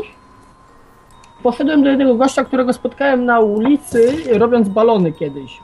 Poszedłem 1.42 1.82
do 1.82 1.88
jednego 1.88 2.14
gościa, 2.14 2.44
którego 2.44 2.72
spotkałem 2.72 3.24
na 3.24 3.40
ulicy, 3.40 4.16
robiąc 4.38 4.68
balony 4.68 5.12
kiedyś. 5.12 5.60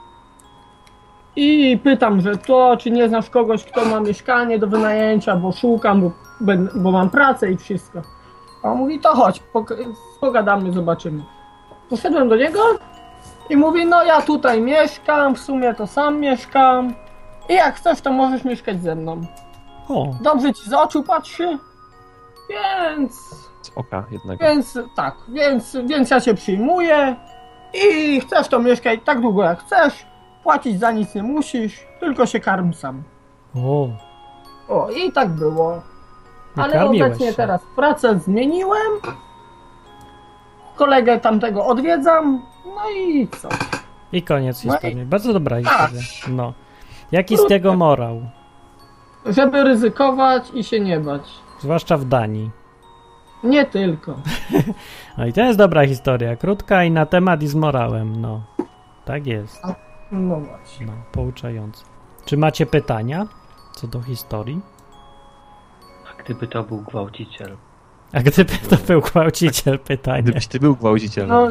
I 1.36 1.78
pytam, 1.84 2.20
że 2.20 2.36
to, 2.36 2.76
czy 2.76 2.90
nie 2.90 3.08
znasz 3.08 3.30
kogoś, 3.30 3.64
kto 3.64 3.84
ma 3.84 4.00
mieszkanie 4.00 4.58
do 4.58 4.66
wynajęcia, 4.66 5.36
bo 5.36 5.52
szukam, 5.52 6.00
bo, 6.00 6.52
bo 6.74 6.92
mam 6.92 7.10
pracę 7.10 7.50
i 7.50 7.56
wszystko. 7.56 8.02
A 8.62 8.68
on 8.68 8.78
mówi, 8.78 9.00
to 9.00 9.08
chodź, 9.08 9.42
pogadamy, 10.20 10.72
zobaczymy. 10.72 11.22
Poszedłem 11.90 12.28
do 12.28 12.36
niego 12.36 12.60
i 13.50 13.56
mówi, 13.56 13.86
no 13.86 14.04
ja 14.04 14.22
tutaj 14.22 14.60
mieszkam, 14.60 15.34
w 15.34 15.40
sumie 15.40 15.74
to 15.74 15.86
sam 15.86 16.20
mieszkam. 16.20 16.94
I 17.48 17.54
jak 17.54 17.74
chcesz, 17.74 18.00
to 18.00 18.12
możesz 18.12 18.44
mieszkać 18.44 18.82
ze 18.82 18.94
mną. 18.94 19.20
O. 19.88 20.06
Dobrze 20.20 20.52
ci 20.52 20.70
z 20.70 20.72
oczu 20.72 21.02
patrzy, 21.02 21.58
więc... 22.50 23.12
Z 23.62 23.70
oka 23.76 24.04
jednego. 24.10 24.44
Więc 24.44 24.78
tak, 24.96 25.14
więc, 25.28 25.76
więc 25.86 26.10
ja 26.10 26.20
cię 26.20 26.34
przyjmuję 26.34 27.16
i 27.74 28.20
chcesz 28.20 28.48
to 28.48 28.58
mieszkać 28.58 29.00
tak 29.04 29.20
długo 29.20 29.42
jak 29.42 29.60
chcesz, 29.60 30.06
płacić 30.42 30.80
za 30.80 30.92
nic 30.92 31.14
nie 31.14 31.22
musisz, 31.22 31.86
tylko 32.00 32.26
się 32.26 32.40
karm 32.40 32.72
sam. 32.72 33.02
O. 33.56 33.88
O, 34.68 34.90
i 34.90 35.12
tak 35.12 35.28
było. 35.28 35.82
Ale 36.56 36.84
obecnie 36.84 37.26
się. 37.26 37.34
teraz 37.34 37.60
pracę 37.76 38.18
zmieniłem, 38.18 38.92
kolegę 40.76 41.20
tamtego 41.20 41.66
odwiedzam, 41.66 42.42
no 42.74 42.90
i 42.90 43.28
co? 43.28 43.48
I 44.12 44.22
koniec 44.22 44.64
no 44.64 44.72
historii. 44.72 45.02
I... 45.02 45.04
Bardzo 45.04 45.32
dobra 45.32 45.56
historia. 45.56 46.02
No. 46.28 46.52
Jaki 47.12 47.36
z 47.36 47.46
tego 47.46 47.76
morał? 47.76 48.22
Żeby 49.26 49.64
ryzykować 49.64 50.50
i 50.54 50.64
się 50.64 50.80
nie 50.80 51.00
bać. 51.00 51.22
Zwłaszcza 51.60 51.96
w 51.96 52.04
Danii. 52.04 52.50
Nie 53.44 53.66
tylko. 53.66 54.16
no 55.18 55.26
i 55.26 55.32
to 55.32 55.40
jest 55.40 55.58
dobra 55.58 55.86
historia. 55.86 56.36
Krótka 56.36 56.84
i 56.84 56.90
na 56.90 57.06
temat 57.06 57.42
i 57.42 57.46
z 57.46 57.54
morałem. 57.54 58.20
No. 58.20 58.42
Tak 59.04 59.26
jest. 59.26 59.62
No 60.12 60.40
właśnie. 60.40 60.86
No, 60.86 60.92
pouczające. 61.12 61.84
Czy 62.24 62.36
macie 62.36 62.66
pytania 62.66 63.26
co 63.72 63.86
do 63.86 64.02
historii? 64.02 64.60
A 66.10 66.22
gdyby 66.22 66.46
to 66.46 66.62
był 66.62 66.78
gwałciciel? 66.80 67.56
A 68.12 68.20
gdyby 68.20 68.52
to 68.70 68.76
był 68.76 69.00
gwałciciel, 69.00 69.78
pytanie. 69.78 70.22
Gdybyś 70.22 70.46
ty 70.46 70.60
był 70.60 70.76
gwałcicielem. 70.76 71.30
No, 71.30 71.48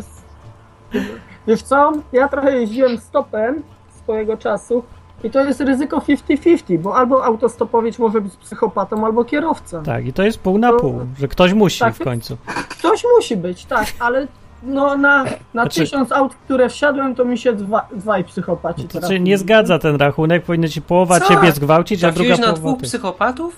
wiesz 1.47 1.61
co? 1.61 1.91
Ja 2.13 2.27
trochę 2.27 2.57
jeździłem 2.57 2.97
stopem 2.97 3.63
swojego 4.03 4.37
czasu 4.37 4.83
i 5.23 5.29
to 5.29 5.45
jest 5.45 5.61
ryzyko 5.61 5.97
50-50, 5.97 6.79
bo 6.79 6.95
albo 6.95 7.25
autostopowiec 7.25 7.99
może 7.99 8.21
być 8.21 8.35
psychopatą, 8.35 9.05
albo 9.05 9.25
kierowca. 9.25 9.81
Tak, 9.81 10.07
i 10.07 10.13
to 10.13 10.23
jest 10.23 10.39
pół 10.39 10.57
na 10.57 10.71
to, 10.71 10.79
pół, 10.79 10.99
że 11.19 11.27
ktoś 11.27 11.53
musi 11.53 11.79
tak, 11.79 11.95
w 11.95 12.03
końcu. 12.03 12.37
Ktoś 12.69 13.03
musi 13.15 13.37
być, 13.37 13.65
tak, 13.65 13.87
ale 13.99 14.27
no 14.63 14.97
na, 14.97 15.23
na 15.23 15.29
znaczy, 15.51 15.79
tysiąc 15.79 16.11
aut, 16.11 16.35
które 16.35 16.69
wsiadłem, 16.69 17.15
to 17.15 17.25
mi 17.25 17.37
się 17.37 17.53
dwa, 17.53 17.87
dwaj 17.95 18.23
psychopaci. 18.23 18.87
To 18.87 18.99
znaczy 18.99 19.19
nie 19.19 19.37
zgadza 19.37 19.79
ten 19.79 19.95
rachunek, 19.95 20.43
powinno 20.43 20.67
ci 20.67 20.81
połowa 20.81 21.19
Co? 21.19 21.27
ciebie 21.27 21.51
zgwałcić, 21.51 22.03
a 22.03 22.11
druga 22.11 22.37
na 22.37 22.53
dwóch 22.53 22.79
psychopatów? 22.81 23.55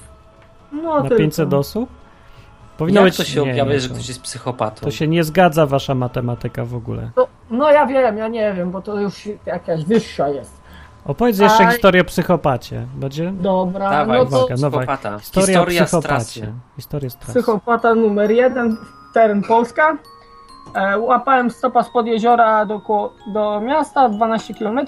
No, 0.71 0.95
na 0.95 1.01
tylko. 1.01 1.17
500 1.17 1.53
osób? 1.53 1.89
Powinno 2.77 3.01
Jak 3.01 3.09
być, 3.09 3.17
to 3.17 3.23
się 3.23 3.41
objawia, 3.41 3.79
że 3.79 3.89
ktoś 3.89 4.07
jest 4.07 4.21
psychopatą? 4.21 4.81
To 4.81 4.91
się 4.91 5.07
nie 5.07 5.23
zgadza 5.23 5.65
wasza 5.65 5.95
matematyka 5.95 6.65
w 6.65 6.75
ogóle. 6.75 7.09
No, 7.17 7.27
no 7.49 7.71
ja 7.71 7.85
wiem, 7.85 8.17
ja 8.17 8.27
nie 8.27 8.53
wiem, 8.53 8.71
bo 8.71 8.81
to 8.81 8.99
już 8.99 9.29
jakaś 9.45 9.85
wyższa 9.85 10.29
jest. 10.29 10.65
Opowiedz 11.05 11.39
jeszcze 11.39 11.67
A... 11.67 11.71
historię 11.71 12.01
o 12.01 12.05
psychopacie. 12.05 12.87
Będzie? 12.95 13.31
Dobra, 13.31 13.89
Dawaj, 13.89 14.19
no 14.19 14.25
to... 14.25 14.37
Uwaga, 14.37 14.55
nowa 14.61 14.81
historia, 14.81 15.19
historia 15.19 15.61
o 15.61 15.65
psychopacie. 15.65 16.53
Historia 16.75 17.09
Psychopata 17.27 17.95
numer 17.95 18.31
jeden, 18.31 18.77
teren 19.13 19.41
Polska. 19.41 19.97
E, 20.75 20.99
łapałem 20.99 21.49
stopa 21.49 21.83
spod 21.83 22.07
jeziora 22.07 22.65
do, 22.65 22.81
do 23.33 23.61
miasta, 23.61 24.09
12 24.09 24.53
km 24.53 24.79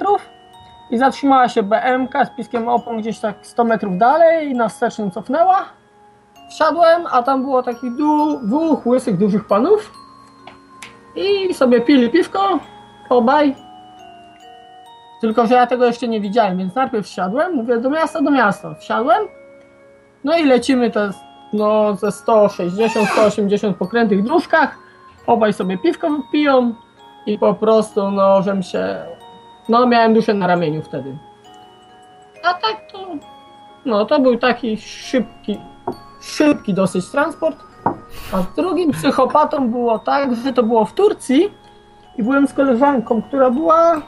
i 0.92 0.98
zatrzymała 0.98 1.50
się 1.50 1.64
BMK 1.64 2.14
z 2.26 2.38
piskiem 2.38 2.68
opon 2.68 3.02
gdzieś 3.02 3.20
tak 3.20 3.36
100 3.42 3.64
metrów 3.64 3.98
dalej 3.98 4.50
i 4.50 4.56
na 4.56 4.70
wstecznym 4.70 5.12
cofnęła. 5.12 5.77
Wsiadłem, 6.50 7.08
a 7.12 7.24
tam 7.24 7.42
było 7.42 7.64
takich 7.64 7.92
dwóch 8.44 8.88
łysych, 8.88 9.18
dużych 9.18 9.48
panów 9.48 9.92
i 11.16 11.54
sobie 11.54 11.82
pili 11.82 12.10
piwko, 12.10 12.60
obaj 13.10 13.56
Tylko, 15.22 15.48
że 15.48 15.56
ja 15.56 15.68
tego 15.68 15.86
jeszcze 15.86 16.08
nie 16.08 16.22
widziałem, 16.22 16.58
więc 16.58 16.76
najpierw 16.76 17.06
wsiadłem, 17.06 17.54
mówię 17.54 17.78
do 17.78 17.90
miasta, 17.90 18.22
do 18.22 18.32
miasta. 18.32 18.74
Wsiadłem, 18.74 19.28
no 20.24 20.38
i 20.38 20.46
lecimy 20.46 20.92
te 20.92 21.12
no, 21.54 21.96
ze 21.96 22.08
160-180 22.08 23.74
pokrętych 23.74 24.24
dróżkach. 24.24 24.78
Obaj 25.28 25.54
sobie 25.54 25.78
piwko 25.78 26.08
piją 26.32 26.74
i 27.26 27.40
po 27.40 27.54
prostu, 27.54 28.12
no, 28.12 28.42
żem 28.42 28.64
się. 28.64 29.06
No, 29.70 29.86
miałem 29.86 30.14
duszę 30.14 30.34
na 30.34 30.48
ramieniu 30.48 30.82
wtedy. 30.82 31.18
A 32.44 32.54
tak 32.54 32.92
to. 32.92 33.08
No, 33.86 34.06
to 34.06 34.20
był 34.20 34.38
taki 34.38 34.78
szybki, 34.78 35.60
szybki 36.22 36.74
dosyć 36.74 37.10
transport. 37.10 37.58
A 38.34 38.44
drugim 38.56 38.92
psychopatą 38.92 39.72
było 39.72 40.00
tak, 40.00 40.36
że 40.36 40.54
to 40.54 40.64
było 40.64 40.86
w 40.86 40.94
Turcji 40.94 41.54
i 42.18 42.24
byłem 42.24 42.48
z 42.48 42.54
koleżanką, 42.54 43.22
która 43.22 43.50
była 43.50 44.02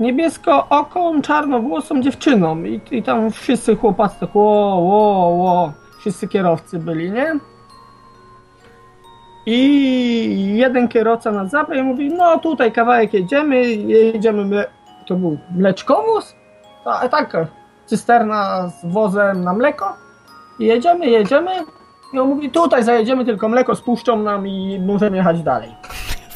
niebiesko 0.00 0.68
oką, 0.68 1.22
czarnowłosą 1.22 2.02
dziewczyną 2.02 2.64
i, 2.64 2.80
i 2.90 3.02
tam 3.02 3.30
wszyscy 3.30 3.76
chłopacy 3.76 4.20
tak 4.20 4.34
ło, 4.34 4.76
ło, 4.76 5.28
ło, 5.28 5.72
wszyscy 5.98 6.28
kierowcy 6.28 6.78
byli, 6.78 7.10
nie? 7.10 7.38
I 9.46 10.56
jeden 10.56 10.88
kierowca 10.88 11.32
nas 11.32 11.50
zabrał 11.50 11.78
i 11.78 11.82
mówi, 11.82 12.14
no 12.14 12.38
tutaj 12.38 12.72
kawałek 12.72 13.14
jedziemy, 13.14 13.64
jedziemy, 13.66 14.44
mle... 14.44 14.70
to 15.06 15.14
był 15.14 15.38
mleczkowóz? 15.56 16.34
A, 16.84 17.08
tak, 17.08 17.36
cysterna 17.86 18.68
z 18.68 18.92
wozem 18.92 19.44
na 19.44 19.52
mleko 19.52 19.96
i 20.58 20.66
jedziemy, 20.66 21.06
jedziemy 21.06 21.50
i 22.12 22.18
on 22.18 22.28
mówi, 22.28 22.50
tutaj 22.50 22.84
zajedziemy, 22.84 23.24
tylko 23.24 23.48
mleko 23.48 23.74
spuszczą 23.74 24.22
nam 24.22 24.46
i 24.46 24.80
możemy 24.86 25.16
jechać 25.16 25.42
dalej. 25.42 25.74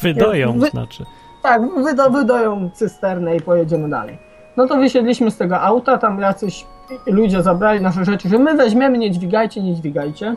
Wydoją, 0.01 0.59
Wy... 0.59 0.69
znaczy. 0.69 1.05
Tak, 1.43 1.61
wydo, 1.83 2.09
wydoją 2.09 2.69
cysternę 2.73 3.35
i 3.35 3.41
pojedziemy 3.41 3.89
dalej. 3.89 4.17
No 4.57 4.67
to 4.67 4.77
wysiedliśmy 4.77 5.31
z 5.31 5.37
tego 5.37 5.61
auta, 5.61 5.97
tam 5.97 6.19
jacyś 6.19 6.65
ludzie 7.05 7.43
zabrali 7.43 7.81
nasze 7.81 8.05
rzeczy, 8.05 8.29
że 8.29 8.39
my 8.39 8.55
weźmiemy, 8.55 8.97
nie 8.97 9.11
dźwigajcie, 9.11 9.63
nie 9.63 9.75
dźwigajcie. 9.75 10.35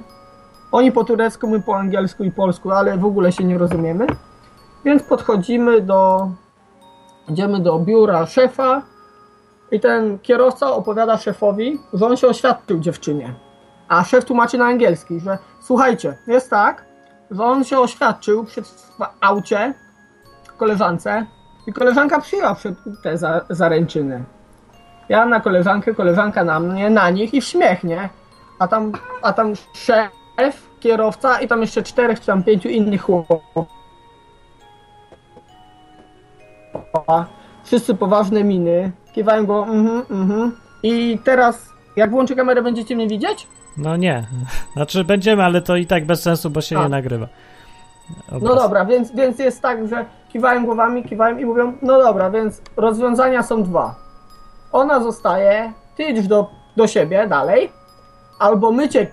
Oni 0.72 0.92
po 0.92 1.04
turecku, 1.04 1.48
my 1.48 1.62
po 1.62 1.76
angielsku 1.76 2.24
i 2.24 2.30
polsku, 2.30 2.70
ale 2.70 2.98
w 2.98 3.04
ogóle 3.04 3.32
się 3.32 3.44
nie 3.44 3.58
rozumiemy. 3.58 4.06
Więc 4.84 5.02
podchodzimy 5.02 5.80
do, 5.80 6.30
idziemy 7.28 7.60
do 7.60 7.78
biura 7.78 8.26
szefa 8.26 8.82
i 9.70 9.80
ten 9.80 10.18
kierowca 10.18 10.72
opowiada 10.72 11.16
szefowi, 11.16 11.78
że 11.92 12.06
on 12.06 12.16
się 12.16 12.26
oświadczył 12.26 12.80
dziewczynie. 12.80 13.34
A 13.90 14.04
szef 14.04 14.24
tłumaczy 14.24 14.58
na 14.58 14.66
angielski, 14.66 15.20
że 15.20 15.38
słuchajcie, 15.60 16.16
jest 16.26 16.50
tak, 16.50 16.84
że 17.30 17.44
on 17.44 17.64
się 17.64 17.78
oświadczył 17.78 18.44
przy 18.44 18.62
aucie 19.20 19.74
koleżance 20.56 21.26
i 21.66 21.72
koleżanka 21.72 22.20
przyjęła 22.20 22.56
te 23.02 23.18
za, 23.18 23.44
zaręczyny. 23.50 24.24
Ja 25.08 25.26
na 25.26 25.40
koleżankę, 25.40 25.94
koleżanka 25.94 26.44
na 26.44 26.60
mnie, 26.60 26.90
na 26.90 27.10
nich 27.10 27.34
i 27.34 27.42
śmiech, 27.42 27.84
nie? 27.84 28.08
A 28.58 28.68
tam, 28.68 28.92
a 29.22 29.32
tam 29.32 29.52
szef, 29.74 30.70
kierowca 30.80 31.40
i 31.40 31.48
tam 31.48 31.60
jeszcze 31.60 31.82
czterech 31.82 32.20
czy 32.20 32.26
tam 32.26 32.42
pięciu 32.42 32.68
innych 32.68 33.02
chłopów. 33.02 33.66
Wszyscy 37.64 37.94
poważne 37.94 38.44
miny, 38.44 38.92
kiwają 39.12 39.46
go, 39.46 39.66
mhm, 39.66 40.02
mhm. 40.10 40.56
I 40.82 41.18
teraz, 41.24 41.68
jak 41.96 42.10
włączę 42.10 42.36
kamerę, 42.36 42.62
będziecie 42.62 42.96
mnie 42.96 43.08
widzieć? 43.08 43.46
No 43.76 43.96
nie. 43.96 44.26
Znaczy 44.76 45.04
będziemy, 45.04 45.44
ale 45.44 45.62
to 45.62 45.76
i 45.76 45.86
tak 45.86 46.06
bez 46.06 46.22
sensu, 46.22 46.50
bo 46.50 46.60
się 46.60 46.78
A. 46.78 46.82
nie 46.82 46.88
nagrywa. 46.88 47.26
Obraz. 48.28 48.42
No 48.42 48.54
dobra, 48.54 48.84
więc, 48.84 49.12
więc 49.12 49.38
jest 49.38 49.62
tak, 49.62 49.88
że 49.88 50.04
kiwają 50.28 50.64
głowami, 50.64 51.04
kiwają 51.04 51.38
i 51.38 51.44
mówią, 51.44 51.72
no 51.82 52.02
dobra, 52.02 52.30
więc 52.30 52.62
rozwiązania 52.76 53.42
są 53.42 53.62
dwa. 53.62 53.94
Ona 54.72 55.00
zostaje, 55.00 55.72
ty 55.96 56.02
idziesz 56.02 56.26
do, 56.26 56.50
do 56.76 56.86
siebie 56.86 57.26
dalej, 57.26 57.72
albo 58.38 58.72
my 58.72 58.88
cię 58.88 59.12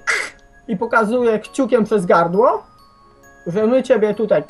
i 0.67 0.77
pokazuje 0.77 1.39
kciukiem 1.39 1.83
przez 1.83 2.05
gardło, 2.05 2.63
że 3.47 3.67
my 3.67 3.83
ciebie 3.83 4.13
tutaj 4.13 4.43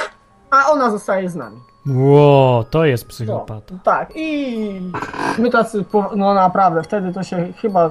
a 0.49 0.71
ona 0.71 0.91
zostaje 0.91 1.29
z 1.29 1.35
nami. 1.35 1.59
Ło, 1.87 2.65
to 2.69 2.85
jest 2.85 3.07
psychopata. 3.07 3.73
No, 3.73 3.79
tak, 3.83 4.09
i 4.15 4.91
my 5.37 5.49
tacy, 5.49 5.85
no 6.15 6.33
naprawdę, 6.33 6.83
wtedy 6.83 7.13
to 7.13 7.23
się 7.23 7.53
chyba 7.61 7.89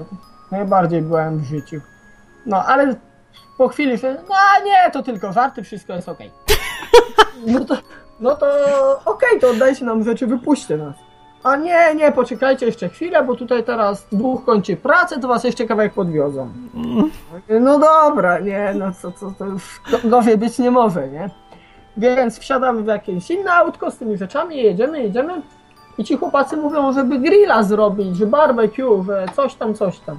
najbardziej 0.51 1.03
byłem 1.03 1.39
w 1.39 1.45
życiu. 1.45 1.81
No, 2.47 2.65
ale 2.65 2.95
po 3.59 3.69
chwili, 3.69 3.99
że 3.99 4.15
no 4.29 4.65
nie, 4.65 4.91
to 4.91 5.03
tylko 5.03 5.33
żarty, 5.33 5.63
wszystko 5.63 5.93
jest 5.93 6.09
okej. 6.09 6.31
Okay. 6.45 6.57
No 7.47 7.65
to, 7.65 7.77
no 8.21 8.37
to 8.37 8.47
okej, 9.05 9.29
okay, 9.29 9.41
to 9.41 9.51
oddajcie 9.51 9.85
nam 9.85 10.05
rzeczy, 10.05 10.27
wypuśćcie 10.27 10.77
nas. 10.77 10.97
A 11.43 11.57
nie, 11.57 11.95
nie, 11.95 12.13
poczekajcie 12.13 12.67
jeszcze 12.67 12.89
chwilę, 12.89 13.25
bo 13.25 13.35
tutaj 13.35 13.65
teraz 13.65 14.07
dwóch 14.13 14.45
kończy 14.45 14.77
pracę, 14.77 15.21
to 15.21 15.29
was 15.29 15.45
jeszcze 15.45 15.67
kawałek 15.67 15.93
podwiozą. 15.93 16.49
No 17.61 17.79
dobra, 17.79 18.39
nie, 18.39 18.75
no 18.75 18.93
co, 18.93 19.13
co 19.13 19.33
to 19.39 19.45
już 19.45 19.81
gorzej 20.05 20.39
być 20.39 20.59
nie 20.59 20.71
może, 20.71 21.09
nie? 21.09 21.31
Więc 21.97 22.39
wsiadamy 22.39 22.83
w 22.83 22.87
jakieś 22.87 23.31
inne 23.31 23.53
autko 23.53 23.91
z 23.91 23.97
tymi 23.97 24.17
rzeczami, 24.17 24.57
jedziemy, 24.57 25.03
jedziemy 25.03 25.43
i 25.99 26.05
ci 26.05 26.17
chłopacy 26.17 26.57
mówią, 26.57 26.93
żeby 26.93 27.19
grilla 27.19 27.63
zrobić, 27.63 28.17
że 28.17 28.27
barbecue, 28.27 29.05
że 29.07 29.27
coś 29.37 29.55
tam, 29.55 29.75
coś 29.75 29.99
tam. 29.99 30.19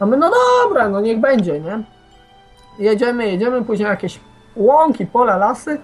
A 0.00 0.06
my, 0.06 0.16
no 0.16 0.30
dobra, 0.64 0.88
no 0.88 1.00
niech 1.00 1.20
będzie, 1.20 1.60
nie? 1.60 1.82
Jedziemy, 2.78 3.26
jedziemy, 3.26 3.64
później 3.64 3.88
jakieś 3.88 4.20
łąki, 4.56 5.06
pola, 5.06 5.36
lasy 5.36 5.78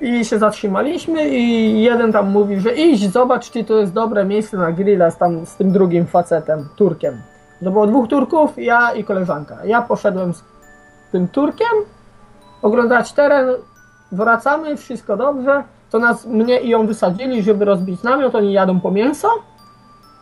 i 0.00 0.24
się 0.24 0.38
zatrzymaliśmy 0.38 1.28
i 1.28 1.82
jeden 1.82 2.12
tam 2.12 2.30
mówi, 2.30 2.60
że 2.60 2.74
idź, 2.74 3.12
zobacz, 3.12 3.50
czy 3.50 3.64
to 3.64 3.74
jest 3.74 3.92
dobre 3.92 4.24
miejsce 4.24 4.56
na 4.56 4.72
grilla 4.72 5.10
z, 5.10 5.18
tam, 5.18 5.46
z 5.46 5.56
tym 5.56 5.72
drugim 5.72 6.06
facetem, 6.06 6.68
Turkiem. 6.76 7.22
To 7.64 7.70
było 7.70 7.86
dwóch 7.86 8.08
Turków, 8.08 8.50
ja 8.56 8.92
i 8.92 9.04
koleżanka. 9.04 9.56
Ja 9.64 9.82
poszedłem 9.82 10.34
z 10.34 10.44
tym 11.12 11.28
Turkiem 11.28 11.68
oglądać 12.62 13.12
teren, 13.12 13.48
wracamy, 14.12 14.76
wszystko 14.76 15.16
dobrze. 15.16 15.64
To 15.90 15.98
nas, 15.98 16.26
mnie 16.26 16.60
i 16.60 16.68
ją 16.68 16.86
wysadzili, 16.86 17.42
żeby 17.42 17.64
rozbić 17.64 18.02
namiot, 18.02 18.34
oni 18.34 18.52
jadą 18.52 18.80
po 18.80 18.90
mięso. 18.90 19.28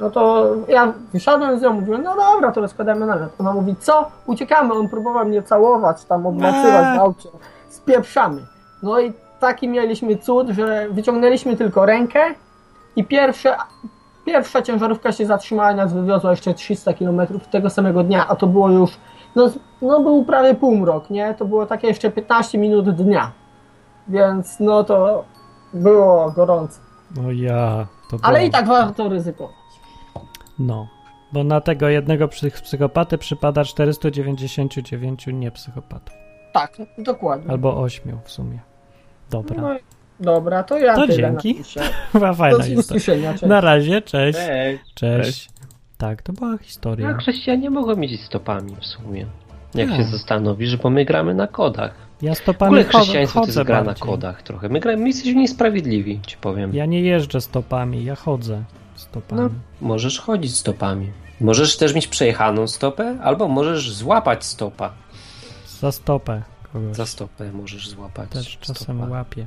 No 0.01 0.11
to 0.11 0.47
ja 0.69 0.93
wysiadłem 1.13 1.59
z 1.59 1.63
nią, 1.63 1.73
mówiłem, 1.73 2.03
no 2.03 2.17
dobra, 2.17 2.53
to 2.53 2.61
rozkładamy 2.61 3.07
namiot. 3.07 3.31
Ona 3.39 3.53
mówi, 3.53 3.77
co? 3.77 4.11
Uciekamy. 4.27 4.75
On 4.75 4.89
próbował 4.89 5.27
mnie 5.27 5.43
całować, 5.43 6.05
tam 6.05 6.27
obmacywać 6.27 6.97
w 6.97 7.01
aucie. 7.01 7.29
Spieprzamy. 7.69 8.41
No 8.83 9.01
i 9.01 9.13
taki 9.41 9.69
mieliśmy 9.69 10.17
cud, 10.17 10.49
że 10.49 10.89
wyciągnęliśmy 10.91 11.57
tylko 11.57 11.87
rękę 11.87 12.21
i 12.97 13.05
pierwsze, 13.05 13.57
pierwsza 14.27 14.63
ciężarówka 14.63 15.13
się 15.13 15.27
zatrzymała 15.27 15.73
i 15.73 15.75
nas 15.75 15.93
wywiozła 15.93 16.31
jeszcze 16.31 16.55
300 16.55 16.93
km 16.93 17.21
tego 17.51 17.71
samego 17.71 18.03
dnia, 18.03 18.27
a 18.29 18.37
to 18.37 18.47
było 18.47 18.71
już, 18.71 18.91
no, 19.37 19.51
no 19.83 20.01
był 20.01 20.25
prawie 20.25 20.55
półmrok, 20.55 21.11
nie? 21.11 21.35
To 21.35 21.45
było 21.45 21.67
takie 21.67 21.89
jeszcze 21.89 22.11
15 22.11 22.59
minut 22.59 22.91
dnia. 22.91 23.31
Więc 24.09 24.61
no 24.61 24.85
to 24.85 25.25
było 25.75 26.31
gorąco. 26.31 26.81
No 27.17 27.33
ja. 27.33 27.87
Ale 28.23 28.47
i 28.47 28.51
tak 28.51 28.67
warto 28.67 29.09
ryzykować. 29.09 29.60
No, 30.61 30.89
bo 31.33 31.45
na 31.45 31.61
tego 31.61 31.89
jednego 31.89 32.29
psychopatę 32.63 33.19
przypada 33.19 33.65
499 33.65 35.27
niepsychopatów. 35.27 36.15
Tak, 36.53 36.77
dokładnie. 36.99 37.51
Albo 37.51 37.83
8 37.83 38.19
w 38.25 38.31
sumie. 38.31 38.59
Dobra. 39.31 39.63
No, 39.63 39.77
dobra, 40.21 40.63
to 40.63 40.79
ja 40.79 40.95
To 40.95 41.07
dzięki. 41.09 41.63
Była 42.13 42.33
fajna 42.43 42.65
historia. 42.65 43.35
Na 43.43 43.61
razie, 43.61 44.03
cześć. 44.03 44.39
Cześć. 44.39 44.95
cześć. 44.95 45.27
cześć. 45.27 45.51
Tak, 45.99 46.23
to 46.23 46.33
była 46.33 46.59
historia. 46.59 47.13
No, 47.13 47.19
chrześcijanie 47.19 47.71
mogą 47.71 47.97
mieć 47.97 48.21
stopami 48.21 48.77
w 48.81 48.87
sumie. 48.87 49.27
Jak 49.75 49.97
się 49.97 50.05
zastanowisz, 50.05 50.77
bo 50.77 50.91
my 50.91 51.05
gramy 51.05 51.35
na 51.35 51.47
kodach. 51.47 51.95
Ja 52.23 52.35
stopami 52.35 52.71
w 52.71 52.73
ogóle 52.73 52.85
chrześcijaństwo 52.85 53.41
to 53.41 53.47
jest 53.47 53.63
gra 53.63 53.85
na 53.85 53.95
kodach 53.95 54.43
trochę. 54.43 54.69
My, 54.69 54.81
gramy, 54.81 54.99
my 54.99 55.09
jesteśmy 55.09 55.41
niesprawiedliwi, 55.41 56.21
ci 56.27 56.37
powiem. 56.37 56.75
Ja 56.75 56.87
nie 56.87 57.01
jeżdżę 57.01 57.41
stopami, 57.41 58.05
ja 58.05 58.15
chodzę 58.15 58.63
stopami. 59.01 59.43
No, 59.43 59.51
możesz 59.81 60.21
chodzić 60.21 60.57
stopami. 60.57 61.11
Możesz 61.41 61.77
też 61.77 61.95
mieć 61.95 62.07
przejechaną 62.07 62.67
stopę, 62.69 63.19
albo 63.23 63.49
możesz 63.49 63.93
złapać 63.93 64.45
stopa. 64.45 64.93
Za 65.81 65.93
stopę 65.93 66.43
kogoś. 66.73 66.97
Za 66.97 67.07
stopę 67.07 67.53
możesz 67.53 67.89
złapać. 67.89 68.31
Też 68.31 68.59
czasem 68.59 68.97
stopa. 68.97 69.11
łapie. 69.11 69.47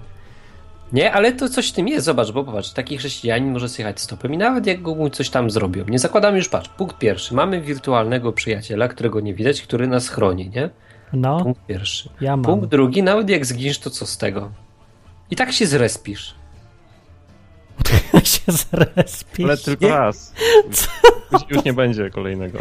Nie, 0.94 1.12
ale 1.14 1.32
to 1.32 1.50
coś 1.50 1.70
w 1.70 1.72
tym 1.72 1.88
jest. 1.88 2.06
Zobacz, 2.06 2.32
bo 2.32 2.44
popatrz, 2.44 2.72
taki 2.72 2.98
chrześcijanin 2.98 3.54
może 3.54 3.68
zjechać 3.70 4.02
stopem 4.02 4.34
i 4.34 4.38
nawet 4.38 4.66
jak 4.68 4.82
go 4.82 5.10
coś 5.10 5.30
tam 5.30 5.52
zrobią. 5.52 5.86
Nie 5.88 6.00
zakładamy 6.00 6.38
już, 6.38 6.50
patrz, 6.50 6.70
punkt 6.70 6.98
pierwszy. 6.98 7.36
Mamy 7.36 7.62
wirtualnego 7.62 8.34
przyjaciela, 8.34 8.88
którego 8.88 9.20
nie 9.20 9.34
widać, 9.34 9.62
który 9.62 9.88
nas 9.88 10.10
chroni, 10.10 10.50
nie? 10.50 10.70
No. 11.14 11.44
Punkt 11.44 11.66
pierwszy. 11.66 12.10
Ja 12.22 12.38
mam. 12.38 12.46
Punkt 12.46 12.68
drugi, 12.70 13.04
nawet 13.04 13.30
jak 13.30 13.46
zginiesz, 13.46 13.80
to 13.80 13.90
co 13.90 14.06
z 14.06 14.18
tego? 14.18 14.52
I 15.32 15.36
tak 15.36 15.52
się 15.52 15.66
zrespisz. 15.66 16.36
się 18.24 18.52
zrespisz. 18.52 19.46
Ale 19.46 19.58
tylko 19.58 19.90
raz. 19.90 20.34
Już, 21.32 21.42
już 21.50 21.64
nie 21.64 21.74
będzie 21.74 22.10
kolejnego. 22.10 22.60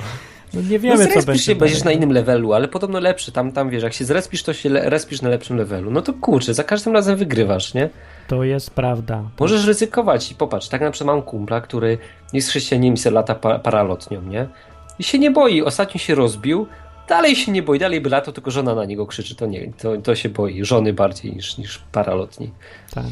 No 0.54 0.60
nie 0.60 0.78
wiemy, 0.78 1.04
no, 1.04 1.20
co 1.20 1.26
będzie. 1.26 1.42
się 1.42 1.54
będziesz 1.54 1.84
na 1.84 1.92
innym 1.92 2.12
levelu, 2.12 2.52
ale 2.52 2.68
podobno 2.68 3.00
lepszy. 3.00 3.32
Tam, 3.32 3.52
tam 3.52 3.70
wiesz, 3.70 3.82
jak 3.82 3.92
się 3.92 4.04
zrespisz, 4.04 4.42
to 4.42 4.52
się 4.52 4.68
respisz 4.68 5.22
na 5.22 5.28
lepszym 5.28 5.56
levelu. 5.56 5.90
No 5.90 6.02
to 6.02 6.12
kurczę, 6.12 6.54
za 6.54 6.64
każdym 6.64 6.92
razem 6.92 7.16
wygrywasz, 7.16 7.74
nie? 7.74 7.90
To 8.28 8.44
jest 8.44 8.70
prawda. 8.70 9.22
Możesz 9.40 9.66
ryzykować 9.66 10.32
i 10.32 10.34
popatrz, 10.34 10.68
tak 10.68 10.80
na 10.80 10.90
przykład 10.90 11.16
mam 11.16 11.22
kumpla, 11.22 11.60
który 11.60 11.98
jest 12.32 12.48
chrześcijaninem 12.48 12.94
i 12.94 12.98
se 12.98 13.10
lata 13.10 13.34
paralotnią, 13.34 14.22
nie? 14.22 14.48
I 14.98 15.04
się 15.04 15.18
nie 15.18 15.30
boi. 15.30 15.62
Ostatnio 15.62 15.98
się 15.98 16.14
rozbił, 16.14 16.66
dalej 17.08 17.36
się 17.36 17.52
nie 17.52 17.62
boi, 17.62 17.78
dalej 17.78 18.00
by 18.00 18.10
lato, 18.10 18.32
tylko 18.32 18.50
żona 18.50 18.74
na 18.74 18.84
niego 18.84 19.06
krzyczy. 19.06 19.34
To 19.34 19.46
nie, 19.46 19.72
to, 19.72 19.96
to 19.96 20.14
się 20.14 20.28
boi. 20.28 20.64
Żony 20.64 20.92
bardziej 20.92 21.32
niż, 21.32 21.58
niż 21.58 21.78
paralotni. 21.92 22.50
Tak. 22.94 23.04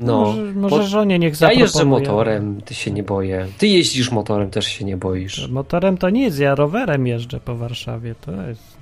No, 0.00 0.20
może, 0.20 0.42
może 0.42 0.82
żonie 0.82 1.18
niech 1.18 1.36
zaproponuje. 1.36 1.58
Ja 1.58 1.64
jeżdżę 1.64 1.84
motorem, 1.84 2.60
ty 2.62 2.74
się 2.74 2.90
nie 2.90 3.02
boję. 3.02 3.46
Ty 3.58 3.66
jeździsz 3.66 4.10
motorem, 4.10 4.50
też 4.50 4.66
się 4.66 4.84
nie 4.84 4.96
boisz. 4.96 5.48
Motorem 5.48 5.98
to 5.98 6.10
nic, 6.10 6.38
ja 6.38 6.54
rowerem 6.54 7.06
jeżdżę 7.06 7.40
po 7.40 7.56
Warszawie, 7.56 8.14
to 8.20 8.42
jest... 8.42 8.78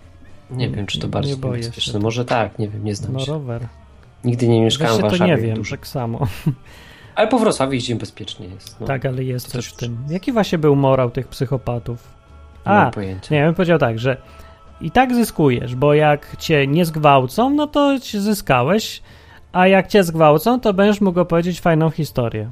Nie 0.50 0.70
wiem, 0.70 0.86
czy 0.86 0.98
to 0.98 1.08
bardziej 1.08 1.34
nie 1.34 1.40
boję 1.40 1.62
się. 1.62 1.98
Może 1.98 2.24
tak, 2.24 2.58
nie 2.58 2.68
wiem, 2.68 2.84
nie 2.84 2.94
znam 2.94 3.12
no, 3.12 3.20
się. 3.20 3.32
rower. 3.32 3.66
Nigdy 4.24 4.48
nie 4.48 4.60
mieszkałem 4.60 4.98
w 4.98 5.00
Warszawie. 5.00 5.36
to 5.36 5.40
nie 5.40 5.42
wiem, 5.42 5.64
tak 5.70 5.86
samo. 5.86 6.26
Ale 7.16 7.28
po 7.28 7.38
Wrocławiu 7.38 7.72
jeździmy 7.72 8.00
bezpiecznie 8.00 8.46
jest. 8.46 8.80
No. 8.80 8.86
Tak, 8.86 9.06
ale 9.06 9.24
jest 9.24 9.46
to 9.46 9.52
coś 9.52 9.66
w 9.66 9.76
tym. 9.76 9.98
Jaki 10.08 10.32
właśnie 10.32 10.58
był 10.58 10.76
morał 10.76 11.10
tych 11.10 11.28
psychopatów? 11.28 12.08
A, 12.64 12.84
nie, 12.84 12.90
pojęcia. 12.90 13.34
nie, 13.34 13.44
bym 13.44 13.54
powiedział 13.54 13.78
tak, 13.78 13.98
że 13.98 14.16
i 14.80 14.90
tak 14.90 15.14
zyskujesz, 15.14 15.74
bo 15.74 15.94
jak 15.94 16.36
cię 16.38 16.66
nie 16.66 16.84
zgwałcą, 16.84 17.50
no 17.50 17.66
to 17.66 17.98
zyskałeś, 17.98 19.02
a 19.52 19.66
jak 19.66 19.86
cię 19.86 20.04
zgwałcą, 20.04 20.60
to 20.60 20.74
będziesz 20.74 21.00
mógł 21.00 21.20
opowiedzieć 21.20 21.60
fajną 21.60 21.90
historię. 21.90 22.50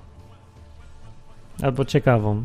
Albo 1.62 1.84
ciekawą. 1.84 2.44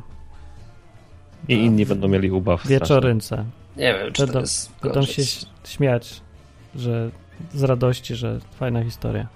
I 1.47 1.53
inni 1.53 1.85
będą 1.85 2.07
mieli 2.07 2.31
ubaw. 2.31 2.67
Wieczorynce. 2.67 3.45
Nie 3.77 3.93
wiem, 3.93 4.13
czy 4.13 4.21
będą, 4.21 4.33
to 4.33 4.39
jest 4.39 4.71
Będą 4.83 5.01
się 5.01 5.21
śmiać, 5.65 6.21
że 6.75 7.09
z 7.53 7.63
radości, 7.63 8.15
że 8.15 8.39
fajna 8.59 8.83
historia. 8.83 9.27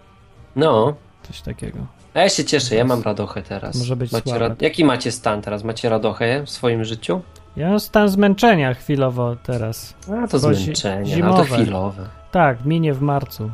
No. 0.56 0.94
Coś 1.24 1.42
takiego. 1.42 1.80
A 2.14 2.20
ja 2.20 2.30
się 2.30 2.46
cieszę, 2.46 2.76
ja 2.76 2.86
mam 2.86 3.02
radochę 3.02 3.42
teraz. 3.42 3.76
Może 3.76 3.96
być 3.96 4.12
macie 4.12 4.40
ra... 4.40 4.56
Jaki 4.62 4.86
macie 4.86 5.12
stan 5.12 5.42
teraz? 5.42 5.64
Macie 5.64 5.90
radochę 5.90 6.44
w 6.46 6.50
swoim 6.50 6.84
życiu? 6.84 7.22
Ja 7.58 7.70
mam 7.70 7.80
stan 7.80 8.10
zmęczenia 8.10 8.74
chwilowo 8.74 9.36
teraz. 9.36 9.94
A 10.24 10.28
to 10.28 10.40
zmęczenie, 10.40 11.16
zimowe. 11.16 11.38
no 11.38 11.46
to 11.46 11.56
chwilowe. 11.56 12.10
Tak, 12.32 12.66
minie 12.66 12.94
w 12.94 13.02
marcu. 13.02 13.52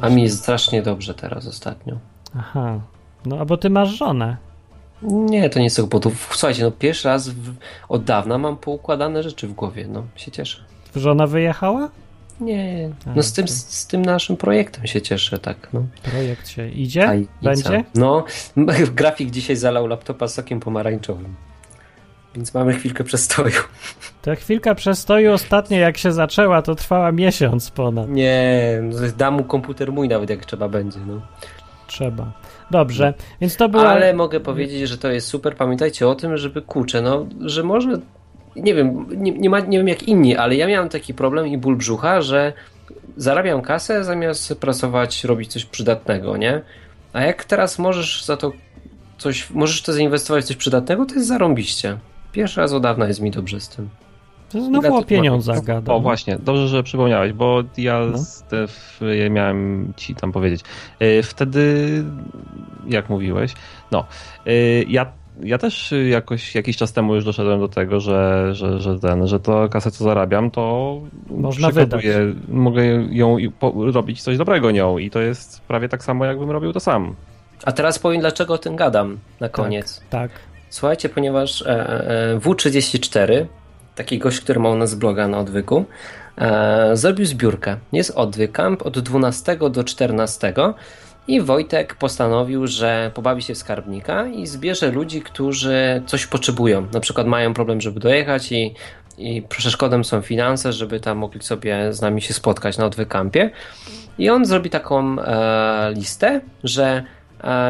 A 0.00 0.08
mi 0.08 0.22
jest 0.22 0.38
strasznie 0.38 0.82
dobrze 0.82 1.14
teraz 1.14 1.46
ostatnio. 1.46 1.98
Aha. 2.38 2.80
No, 3.26 3.38
a 3.38 3.44
bo 3.44 3.56
ty 3.56 3.70
masz 3.70 3.88
żonę. 3.88 4.36
Nie, 5.02 5.50
to 5.50 5.58
nie 5.58 5.64
jest 5.64 5.86
bo 5.86 6.00
tu, 6.00 6.12
słuchajcie, 6.30 6.62
no 6.62 6.70
pierwszy 6.70 7.08
raz 7.08 7.28
w, 7.28 7.54
od 7.88 8.04
dawna 8.04 8.38
mam 8.38 8.56
poukładane 8.56 9.22
rzeczy 9.22 9.48
w 9.48 9.52
głowie, 9.52 9.86
no 9.88 10.04
się 10.16 10.30
cieszę. 10.30 10.64
Żona 10.96 11.26
wyjechała? 11.26 11.88
Nie, 12.40 12.90
no 13.16 13.22
z 13.22 13.32
tym, 13.32 13.48
z 13.48 13.86
tym 13.86 14.04
naszym 14.04 14.36
projektem 14.36 14.86
się 14.86 15.02
cieszę, 15.02 15.38
tak. 15.38 15.68
No. 15.72 15.84
Projekt 16.02 16.48
się 16.48 16.68
idzie? 16.68 17.22
Będzie? 17.42 17.84
No, 17.94 18.24
grafik 18.94 19.30
dzisiaj 19.30 19.56
zalał 19.56 19.86
laptopa 19.86 20.28
sokiem 20.28 20.60
pomarańczowym. 20.60 21.34
Więc 22.36 22.54
mamy 22.54 22.72
chwilkę 22.74 23.04
przestoju. 23.04 23.54
Ta 24.22 24.34
chwilka 24.34 24.74
przestoju 24.74 25.32
ostatnio 25.32 25.78
jak 25.78 25.98
się 25.98 26.12
zaczęła, 26.12 26.62
to 26.62 26.74
trwała 26.74 27.12
miesiąc 27.12 27.70
ponad. 27.70 28.08
Nie, 28.08 28.82
dam 29.16 29.34
mu 29.34 29.44
komputer 29.44 29.92
mój 29.92 30.08
nawet 30.08 30.30
jak 30.30 30.44
trzeba 30.44 30.68
będzie. 30.68 30.98
No. 31.06 31.20
Trzeba. 31.86 32.32
Dobrze, 32.70 33.14
no. 33.18 33.24
więc 33.40 33.56
to 33.56 33.68
było. 33.68 33.88
Ale 33.88 34.14
mogę 34.14 34.40
powiedzieć, 34.40 34.88
że 34.88 34.98
to 34.98 35.10
jest 35.10 35.28
super. 35.28 35.56
Pamiętajcie 35.56 36.08
o 36.08 36.14
tym, 36.14 36.36
żeby 36.36 36.62
kurczę, 36.62 37.02
no, 37.02 37.26
że 37.40 37.62
może. 37.62 37.98
Nie 38.56 38.74
wiem, 38.74 39.06
nie, 39.16 39.32
nie, 39.32 39.50
ma, 39.50 39.60
nie 39.60 39.78
wiem 39.78 39.88
jak 39.88 40.02
inni, 40.02 40.36
ale 40.36 40.56
ja 40.56 40.66
miałem 40.66 40.88
taki 40.88 41.14
problem 41.14 41.46
i 41.46 41.58
ból 41.58 41.76
brzucha, 41.76 42.20
że 42.20 42.52
zarabiam 43.16 43.62
kasę 43.62 44.04
zamiast 44.04 44.54
pracować, 44.54 45.24
robić 45.24 45.52
coś 45.52 45.64
przydatnego, 45.64 46.36
nie? 46.36 46.62
A 47.12 47.22
jak 47.22 47.44
teraz 47.44 47.78
możesz 47.78 48.24
za 48.24 48.36
to 48.36 48.52
coś, 49.18 49.50
możesz 49.50 49.82
to 49.82 49.92
zainwestować 49.92 50.44
w 50.44 50.46
coś 50.46 50.56
przydatnego, 50.56 51.06
to 51.06 51.14
jest 51.14 51.26
zarąbiście. 51.26 51.98
Pierwszy 52.36 52.60
raz 52.60 52.72
od 52.72 52.82
dawna 52.82 53.08
jest 53.08 53.20
mi 53.20 53.30
dobrze 53.30 53.60
z 53.60 53.68
tym. 53.68 53.88
To 54.48 54.64
znowu 54.64 54.96
o 54.96 55.04
pieniądzach 55.04 55.64
gada. 55.64 55.92
O 55.92 56.00
właśnie, 56.00 56.38
dobrze, 56.38 56.68
że 56.68 56.82
przypomniałeś, 56.82 57.32
bo 57.32 57.62
ja 57.78 58.00
no. 58.12 58.18
Stef, 58.18 59.00
ja 59.18 59.30
miałem 59.30 59.92
ci 59.96 60.14
tam 60.14 60.32
powiedzieć. 60.32 60.60
E, 60.98 61.22
wtedy, 61.22 62.04
jak 62.88 63.08
mówiłeś, 63.08 63.54
no, 63.90 64.06
e, 64.46 64.52
ja 64.82 65.06
ja 65.42 65.58
też 65.58 65.94
jakoś 66.08 66.54
jakiś 66.54 66.76
czas 66.76 66.92
temu 66.92 67.14
już 67.14 67.24
doszedłem 67.24 67.60
do 67.60 67.68
tego, 67.68 68.00
że, 68.00 68.48
że, 68.54 68.80
że 68.80 68.98
ten, 68.98 69.26
że 69.26 69.40
to 69.40 69.68
kasę 69.68 69.90
co 69.90 70.04
zarabiam, 70.04 70.50
to 70.50 71.00
można 71.30 71.70
wydać. 71.70 72.04
Mogę 72.48 72.84
ją 73.10 73.36
robić 73.92 74.22
coś 74.22 74.38
dobrego 74.38 74.70
nią 74.70 74.98
i 74.98 75.10
to 75.10 75.20
jest 75.20 75.60
prawie 75.60 75.88
tak 75.88 76.04
samo, 76.04 76.24
jakbym 76.24 76.50
robił 76.50 76.72
to 76.72 76.80
sam. 76.80 77.14
A 77.64 77.72
teraz 77.72 77.98
powiem, 77.98 78.20
dlaczego 78.20 78.54
o 78.54 78.58
tym 78.58 78.76
gadam 78.76 79.18
na 79.40 79.48
koniec. 79.48 80.00
Tak. 80.10 80.30
tak. 80.30 80.55
Słuchajcie, 80.70 81.08
ponieważ 81.08 81.62
e, 81.62 81.66
e, 81.66 82.38
W34, 82.38 83.46
taki 83.94 84.18
gość, 84.18 84.40
który 84.40 84.60
ma 84.60 84.68
u 84.68 84.76
nas 84.76 84.94
bloga 84.94 85.28
na 85.28 85.38
odwyku, 85.38 85.84
e, 86.38 86.96
zrobił 86.96 87.26
zbiórkę. 87.26 87.76
Jest 87.92 88.10
odwyk 88.10 88.52
camp 88.52 88.86
od 88.86 88.98
12 88.98 89.58
do 89.70 89.84
14 89.84 90.52
i 91.28 91.40
Wojtek 91.40 91.94
postanowił, 91.94 92.66
że 92.66 93.10
pobawi 93.14 93.42
się 93.42 93.54
w 93.54 93.58
skarbnika 93.58 94.26
i 94.26 94.46
zbierze 94.46 94.90
ludzi, 94.90 95.22
którzy 95.22 96.02
coś 96.06 96.26
potrzebują. 96.26 96.86
Na 96.92 97.00
przykład 97.00 97.26
mają 97.26 97.54
problem, 97.54 97.80
żeby 97.80 98.00
dojechać 98.00 98.52
i, 98.52 98.74
i 99.18 99.42
przeszkodą 99.42 100.04
są 100.04 100.20
finanse, 100.20 100.72
żeby 100.72 101.00
tam 101.00 101.18
mogli 101.18 101.42
sobie 101.42 101.92
z 101.92 102.00
nami 102.00 102.22
się 102.22 102.34
spotkać 102.34 102.78
na 102.78 102.86
odwykampie. 102.86 103.50
I 104.18 104.30
on 104.30 104.44
zrobi 104.44 104.70
taką 104.70 105.20
e, 105.20 105.92
listę, 105.92 106.40
że 106.64 107.02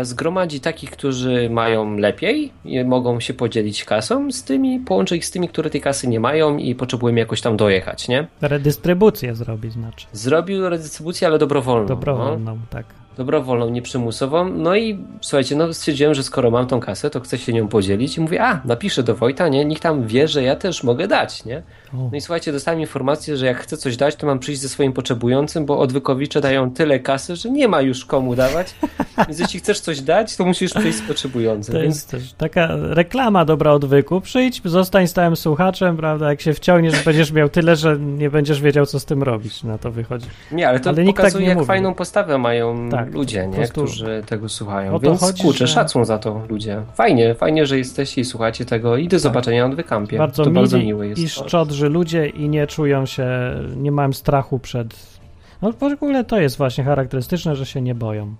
zgromadzi 0.02 0.60
takich, 0.60 0.90
którzy 0.90 1.50
mają 1.50 1.96
lepiej 1.96 2.52
i 2.64 2.84
mogą 2.84 3.20
się 3.20 3.34
podzielić 3.34 3.84
kasą 3.84 4.32
z 4.32 4.44
tymi, 4.44 4.80
połączy 4.80 5.16
ich 5.16 5.26
z 5.26 5.30
tymi, 5.30 5.48
które 5.48 5.70
tej 5.70 5.80
kasy 5.80 6.08
nie 6.08 6.20
mają 6.20 6.56
i 6.56 6.74
potrzebują 6.74 7.14
jakoś 7.14 7.40
tam 7.40 7.56
dojechać, 7.56 8.08
nie? 8.08 8.26
Redystrybucję 8.40 9.34
zrobi, 9.34 9.70
znaczy. 9.70 10.06
Zrobił 10.12 10.68
redystrybucję, 10.68 11.26
ale 11.28 11.38
dobrowolną. 11.38 11.86
Dobrowolną, 11.86 12.54
no. 12.54 12.60
tak 12.70 13.05
dobrowolną, 13.16 13.70
nieprzymusową. 13.70 14.48
No 14.48 14.76
i 14.76 15.04
słuchajcie, 15.20 15.56
no 15.56 15.74
stwierdziłem, 15.74 16.14
że 16.14 16.22
skoro 16.22 16.50
mam 16.50 16.66
tą 16.66 16.80
kasę, 16.80 17.10
to 17.10 17.20
chcę 17.20 17.38
się 17.38 17.52
nią 17.52 17.68
podzielić 17.68 18.16
i 18.16 18.20
mówię, 18.20 18.42
a, 18.42 18.60
napiszę 18.64 19.02
do 19.02 19.14
Wojta, 19.14 19.48
nie? 19.48 19.64
Nikt 19.64 19.82
tam 19.82 20.06
wie, 20.06 20.28
że 20.28 20.42
ja 20.42 20.56
też 20.56 20.84
mogę 20.84 21.08
dać, 21.08 21.44
nie? 21.44 21.62
No 21.92 22.10
i 22.12 22.20
słuchajcie, 22.20 22.52
dostałem 22.52 22.80
informację, 22.80 23.36
że 23.36 23.46
jak 23.46 23.58
chcę 23.58 23.76
coś 23.76 23.96
dać, 23.96 24.16
to 24.16 24.26
mam 24.26 24.38
przyjść 24.38 24.60
ze 24.60 24.68
swoim 24.68 24.92
potrzebującym, 24.92 25.66
bo 25.66 25.78
odwykowicze 25.78 26.40
dają 26.40 26.70
tyle 26.70 27.00
kasy, 27.00 27.36
że 27.36 27.50
nie 27.50 27.68
ma 27.68 27.82
już 27.82 28.04
komu 28.04 28.34
dawać. 28.34 28.74
Więc 29.28 29.38
jeśli 29.38 29.60
chcesz 29.60 29.80
coś 29.80 30.00
dać, 30.00 30.36
to 30.36 30.44
musisz 30.44 30.74
przyjść 30.74 30.98
z 30.98 31.02
potrzebującym. 31.02 31.74
To 31.74 31.80
więc... 31.80 31.94
jest 31.94 32.10
też 32.10 32.32
taka 32.32 32.68
reklama 32.76 33.44
dobra 33.44 33.72
odwyku. 33.72 34.20
Przyjdź, 34.20 34.60
zostań 34.64 35.08
stałym 35.08 35.36
słuchaczem, 35.36 35.96
prawda? 35.96 36.30
Jak 36.30 36.40
się 36.40 36.54
wciągniesz, 36.54 37.04
będziesz 37.04 37.32
miał 37.32 37.48
tyle, 37.48 37.76
że 37.76 37.98
nie 37.98 38.30
będziesz 38.30 38.60
wiedział, 38.60 38.86
co 38.86 39.00
z 39.00 39.04
tym 39.04 39.22
robić. 39.22 39.62
Na 39.64 39.78
to 39.78 39.90
wychodzi. 39.90 40.26
Nie, 40.52 40.68
ale 40.68 40.80
to 40.80 40.90
ale 40.90 41.04
pokazuje, 41.04 41.42
tak 41.44 41.48
jak 41.48 41.56
mówi. 41.56 41.66
fajną 41.66 41.94
postawę 41.94 42.38
mają 42.38 42.88
tak, 42.90 43.05
ludzie, 43.10 43.46
nie? 43.46 43.68
którzy 43.68 44.22
tego 44.26 44.48
słuchają. 44.48 44.98
Więc 44.98 45.20
chodzi, 45.20 45.42
kurczę, 45.42 45.66
że... 45.66 45.74
szacun 45.74 46.04
za 46.04 46.18
to 46.18 46.42
ludzie. 46.48 46.82
Fajnie, 46.94 47.34
fajnie, 47.34 47.66
że 47.66 47.78
jesteście 47.78 48.20
i 48.20 48.24
słuchacie 48.24 48.64
tego 48.64 48.96
i 48.96 49.08
do 49.08 49.10
tak. 49.10 49.20
zobaczenia 49.20 49.68
na 49.68 49.74
wykampie. 49.74 50.18
Bardzo 50.18 50.44
to 50.44 50.50
bardzo 50.50 50.78
miłe 50.78 51.08
jest. 51.08 51.22
I 51.22 51.28
szczodrzy 51.28 51.88
ludzie 51.88 52.26
i 52.26 52.48
nie 52.48 52.66
czują 52.66 53.06
się, 53.06 53.28
nie 53.76 53.92
mają 53.92 54.12
strachu 54.12 54.58
przed... 54.58 55.18
No 55.62 55.72
w 55.72 55.82
ogóle 55.82 56.24
to 56.24 56.40
jest 56.40 56.56
właśnie 56.56 56.84
charakterystyczne, 56.84 57.56
że 57.56 57.66
się 57.66 57.80
nie 57.80 57.94
boją. 57.94 58.34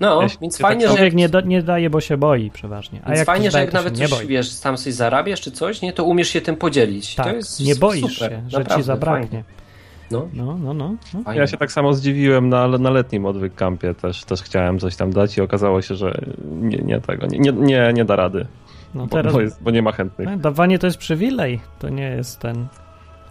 No, 0.00 0.22
Jeśli 0.22 0.38
więc 0.40 0.58
fajnie, 0.58 0.86
tak 0.86 0.98
że... 0.98 1.04
Jak... 1.04 1.14
nie, 1.14 1.28
da, 1.28 1.40
nie 1.40 1.62
daje, 1.62 1.90
bo 1.90 2.00
się 2.00 2.16
boi 2.16 2.50
przeważnie. 2.50 3.00
A 3.04 3.06
więc 3.06 3.18
jak 3.18 3.26
fajnie, 3.26 3.50
że 3.50 3.60
jak 3.60 3.72
nawet 3.72 3.98
coś, 3.98 4.26
wiesz, 4.26 4.60
tam 4.60 4.76
coś 4.76 4.94
zarabiasz 4.94 5.40
czy 5.40 5.50
coś, 5.50 5.82
nie, 5.82 5.92
to 5.92 6.04
umiesz 6.04 6.28
się 6.28 6.40
tym 6.40 6.56
podzielić. 6.56 7.14
Tak, 7.14 7.26
to 7.26 7.34
jest 7.34 7.60
nie 7.60 7.76
boisz 7.76 8.14
super, 8.14 8.30
się, 8.30 8.42
że 8.48 8.58
naprawdę, 8.58 8.82
ci 8.82 8.86
zabraknie. 8.86 9.28
Fajnie. 9.28 9.61
No. 10.12 10.28
No, 10.32 10.58
no, 10.58 10.74
no, 10.74 10.94
no. 11.14 11.32
Ja 11.32 11.46
się 11.46 11.56
tak 11.56 11.72
samo 11.72 11.94
zdziwiłem 11.94 12.48
na, 12.48 12.68
na 12.68 12.90
letnim 12.90 13.26
odwyk 13.26 13.54
kampie 13.54 13.94
też, 13.94 14.24
też 14.24 14.42
chciałem 14.42 14.78
coś 14.78 14.96
tam 14.96 15.12
dać 15.12 15.38
i 15.38 15.40
okazało 15.40 15.82
się, 15.82 15.94
że 15.94 16.20
nie, 16.44 16.78
nie 16.78 17.00
tego, 17.00 17.26
nie, 17.26 17.52
nie, 17.52 17.92
nie 17.94 18.04
da 18.04 18.16
rady. 18.16 18.46
No 18.94 19.06
bo, 19.06 19.16
teraz, 19.16 19.32
bo, 19.32 19.40
jest, 19.40 19.62
bo 19.62 19.70
nie 19.70 19.82
ma 19.82 19.92
chętnych. 19.92 20.28
No, 20.28 20.36
dawanie 20.36 20.78
to 20.78 20.86
jest 20.86 20.98
przywilej, 20.98 21.60
to 21.78 21.88
nie 21.88 22.08
jest 22.08 22.40
ten... 22.40 22.66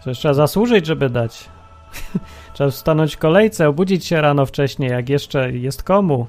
Przecież 0.00 0.18
trzeba 0.18 0.34
zasłużyć, 0.34 0.86
żeby 0.86 1.10
dać. 1.10 1.48
trzeba 2.54 2.70
stanąć 2.70 3.16
w 3.16 3.18
kolejce, 3.18 3.68
obudzić 3.68 4.04
się 4.04 4.20
rano 4.20 4.46
wcześniej, 4.46 4.90
jak 4.90 5.08
jeszcze 5.08 5.52
jest 5.52 5.82
komu. 5.82 6.26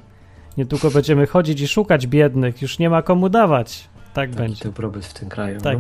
Niedługo 0.58 0.92
będziemy 0.92 1.28
chodzić 1.28 1.62
i 1.62 1.68
szukać 1.68 2.08
biednych, 2.08 2.62
już 2.62 2.80
nie 2.80 2.90
ma 2.90 3.02
komu 3.02 3.30
dawać. 3.30 3.90
Tak 4.14 4.30
Taki 4.30 4.42
będzie. 4.42 4.64
dobrobyt 4.64 5.06
w 5.06 5.14
tym 5.14 5.30
kraju. 5.30 5.62
Tak. 5.62 5.78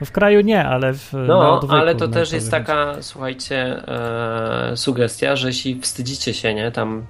No. 0.00 0.06
w 0.06 0.12
kraju 0.12 0.40
nie, 0.40 0.64
ale 0.64 0.92
w 0.94 1.12
No, 1.28 1.60
ale 1.68 1.94
to 1.94 2.08
też 2.08 2.32
jest 2.32 2.50
taka, 2.50 2.96
słuchajcie, 3.00 3.88
e, 3.88 4.76
sugestia, 4.76 5.36
że 5.36 5.48
jeśli 5.48 5.80
wstydzicie 5.80 6.34
się, 6.34 6.54
nie, 6.54 6.70
tam 6.70 7.06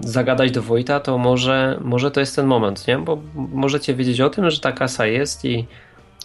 zagadać 0.00 0.50
do 0.50 0.62
Wojta, 0.62 1.00
to 1.00 1.18
może, 1.18 1.78
może 1.80 2.10
to 2.10 2.20
jest 2.20 2.36
ten 2.36 2.46
moment, 2.46 2.86
nie? 2.88 2.98
Bo 2.98 3.18
możecie 3.34 3.94
wiedzieć 3.94 4.20
o 4.20 4.30
tym, 4.30 4.50
że 4.50 4.60
ta 4.60 4.72
kasa 4.72 5.06
jest 5.06 5.44
i 5.44 5.66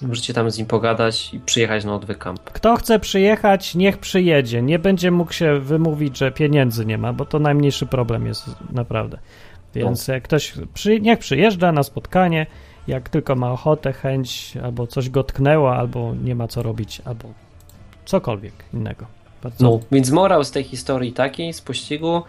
Możecie 0.02 0.34
tam 0.34 0.52
z 0.52 0.58
nim 0.58 0.68
pogadać 0.68 1.34
i 1.34 1.40
przyjechać 1.40 1.86
na 1.86 1.96
odwyk 1.96 2.18
camp. 2.18 2.40
Kto 2.44 2.76
chce 2.76 3.00
przyjechać, 3.00 3.76
niech 3.76 3.98
przyjedzie. 3.98 4.62
Nie 4.62 4.80
będzie 4.80 5.12
mógł 5.12 5.34
się 5.34 5.60
wymówić, 5.60 6.18
że 6.18 6.32
pieniędzy 6.32 6.86
nie 6.86 6.98
ma, 6.98 7.14
bo 7.14 7.26
to 7.26 7.40
najmniejszy 7.40 7.86
problem 7.86 8.26
jest 8.26 8.46
naprawdę. 8.72 9.18
Więc 9.76 10.08
no. 10.08 10.14
jak 10.14 10.24
ktoś 10.24 10.54
przy, 10.74 11.00
niech 11.02 11.20
przyjeżdża 11.20 11.72
na 11.72 11.84
spotkanie, 11.84 12.46
jak 12.90 13.10
tylko 13.10 13.36
ma 13.36 13.52
ochotę, 13.52 13.94
chęć, 13.94 14.58
albo 14.64 14.88
coś 14.88 15.10
go 15.10 15.24
tknęło, 15.24 15.76
albo 15.76 16.16
nie 16.24 16.36
ma 16.36 16.48
co 16.48 16.64
robić, 16.64 17.02
albo 17.06 17.30
cokolwiek 18.06 18.54
innego. 18.74 19.06
Bardzo... 19.44 19.64
No, 19.64 19.80
więc 19.92 20.12
morał 20.12 20.44
z 20.44 20.52
tej 20.52 20.64
historii 20.64 21.14
taki, 21.14 21.54
z 21.54 21.62
pościgu, 21.62 22.22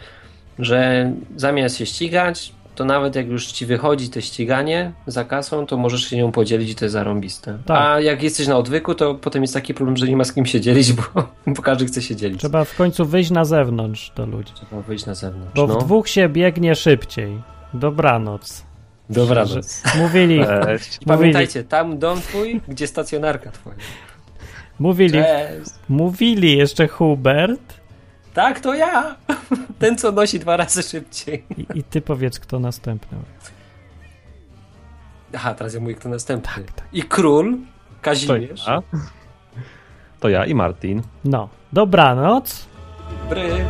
że 0.58 1.12
zamiast 1.36 1.76
się 1.76 1.86
ścigać, 1.86 2.52
to 2.74 2.84
nawet 2.84 3.16
jak 3.16 3.28
już 3.28 3.46
ci 3.46 3.66
wychodzi 3.66 4.10
to 4.10 4.20
ściganie 4.20 4.92
za 5.06 5.24
kasą, 5.24 5.66
to 5.66 5.76
możesz 5.76 6.04
się 6.04 6.16
nią 6.16 6.32
podzielić 6.32 6.70
i 6.70 6.74
to 6.74 6.84
jest 6.84 6.92
zarąbiste. 6.92 7.58
Tak. 7.66 7.80
A 7.80 8.00
jak 8.00 8.22
jesteś 8.22 8.46
na 8.46 8.56
odwyku, 8.56 8.94
to 8.94 9.14
potem 9.14 9.42
jest 9.42 9.54
taki 9.54 9.74
problem, 9.74 9.96
że 9.96 10.08
nie 10.08 10.16
ma 10.16 10.24
z 10.24 10.32
kim 10.32 10.46
się 10.46 10.60
dzielić, 10.60 10.92
bo, 10.92 11.02
bo 11.46 11.62
każdy 11.62 11.86
chce 11.86 12.02
się 12.02 12.16
dzielić. 12.16 12.40
Trzeba 12.40 12.64
w 12.64 12.76
końcu 12.76 13.04
wyjść 13.04 13.30
na 13.30 13.44
zewnątrz 13.44 14.12
do 14.16 14.26
ludzi. 14.26 14.52
Trzeba 14.54 14.82
wyjść 14.82 15.06
na 15.06 15.14
zewnątrz. 15.14 15.52
Bo 15.54 15.66
no. 15.66 15.74
w 15.74 15.84
dwóch 15.84 16.08
się 16.08 16.28
biegnie 16.28 16.74
szybciej. 16.74 17.42
Dobranoc. 17.74 18.69
Dobranoc. 19.10 19.82
Mówili. 19.98 20.40
Cześć. 20.64 20.98
Pamiętajcie, 21.06 21.64
tam 21.64 21.98
dom 21.98 22.20
twój, 22.20 22.60
gdzie 22.68 22.86
stacjonarka 22.86 23.50
twoja. 23.50 23.76
Mówili, 24.78 25.12
Cześć. 25.12 25.70
mówili 25.88 26.56
jeszcze 26.56 26.88
Hubert. 26.88 27.80
Tak, 28.34 28.60
to 28.60 28.74
ja. 28.74 29.16
Ten, 29.78 29.98
co 29.98 30.12
nosi 30.12 30.38
dwa 30.38 30.56
razy 30.56 30.82
szybciej. 30.82 31.44
I, 31.58 31.66
i 31.78 31.82
ty 31.82 32.00
powiedz, 32.00 32.40
kto 32.40 32.58
następny. 32.58 33.18
Aha, 35.34 35.54
teraz 35.54 35.74
ja 35.74 35.80
mówię, 35.80 35.94
kto 35.94 36.08
następny. 36.08 36.52
Tak, 36.54 36.72
tak. 36.72 36.86
I 36.92 37.02
król, 37.02 37.56
Kazimierz. 38.02 38.64
To 38.64 38.70
ja. 38.70 38.82
to 40.20 40.28
ja 40.28 40.46
i 40.46 40.54
Martin. 40.54 41.02
No, 41.24 41.48
dobranoc. 41.72 42.66
Dobry. 43.28 43.64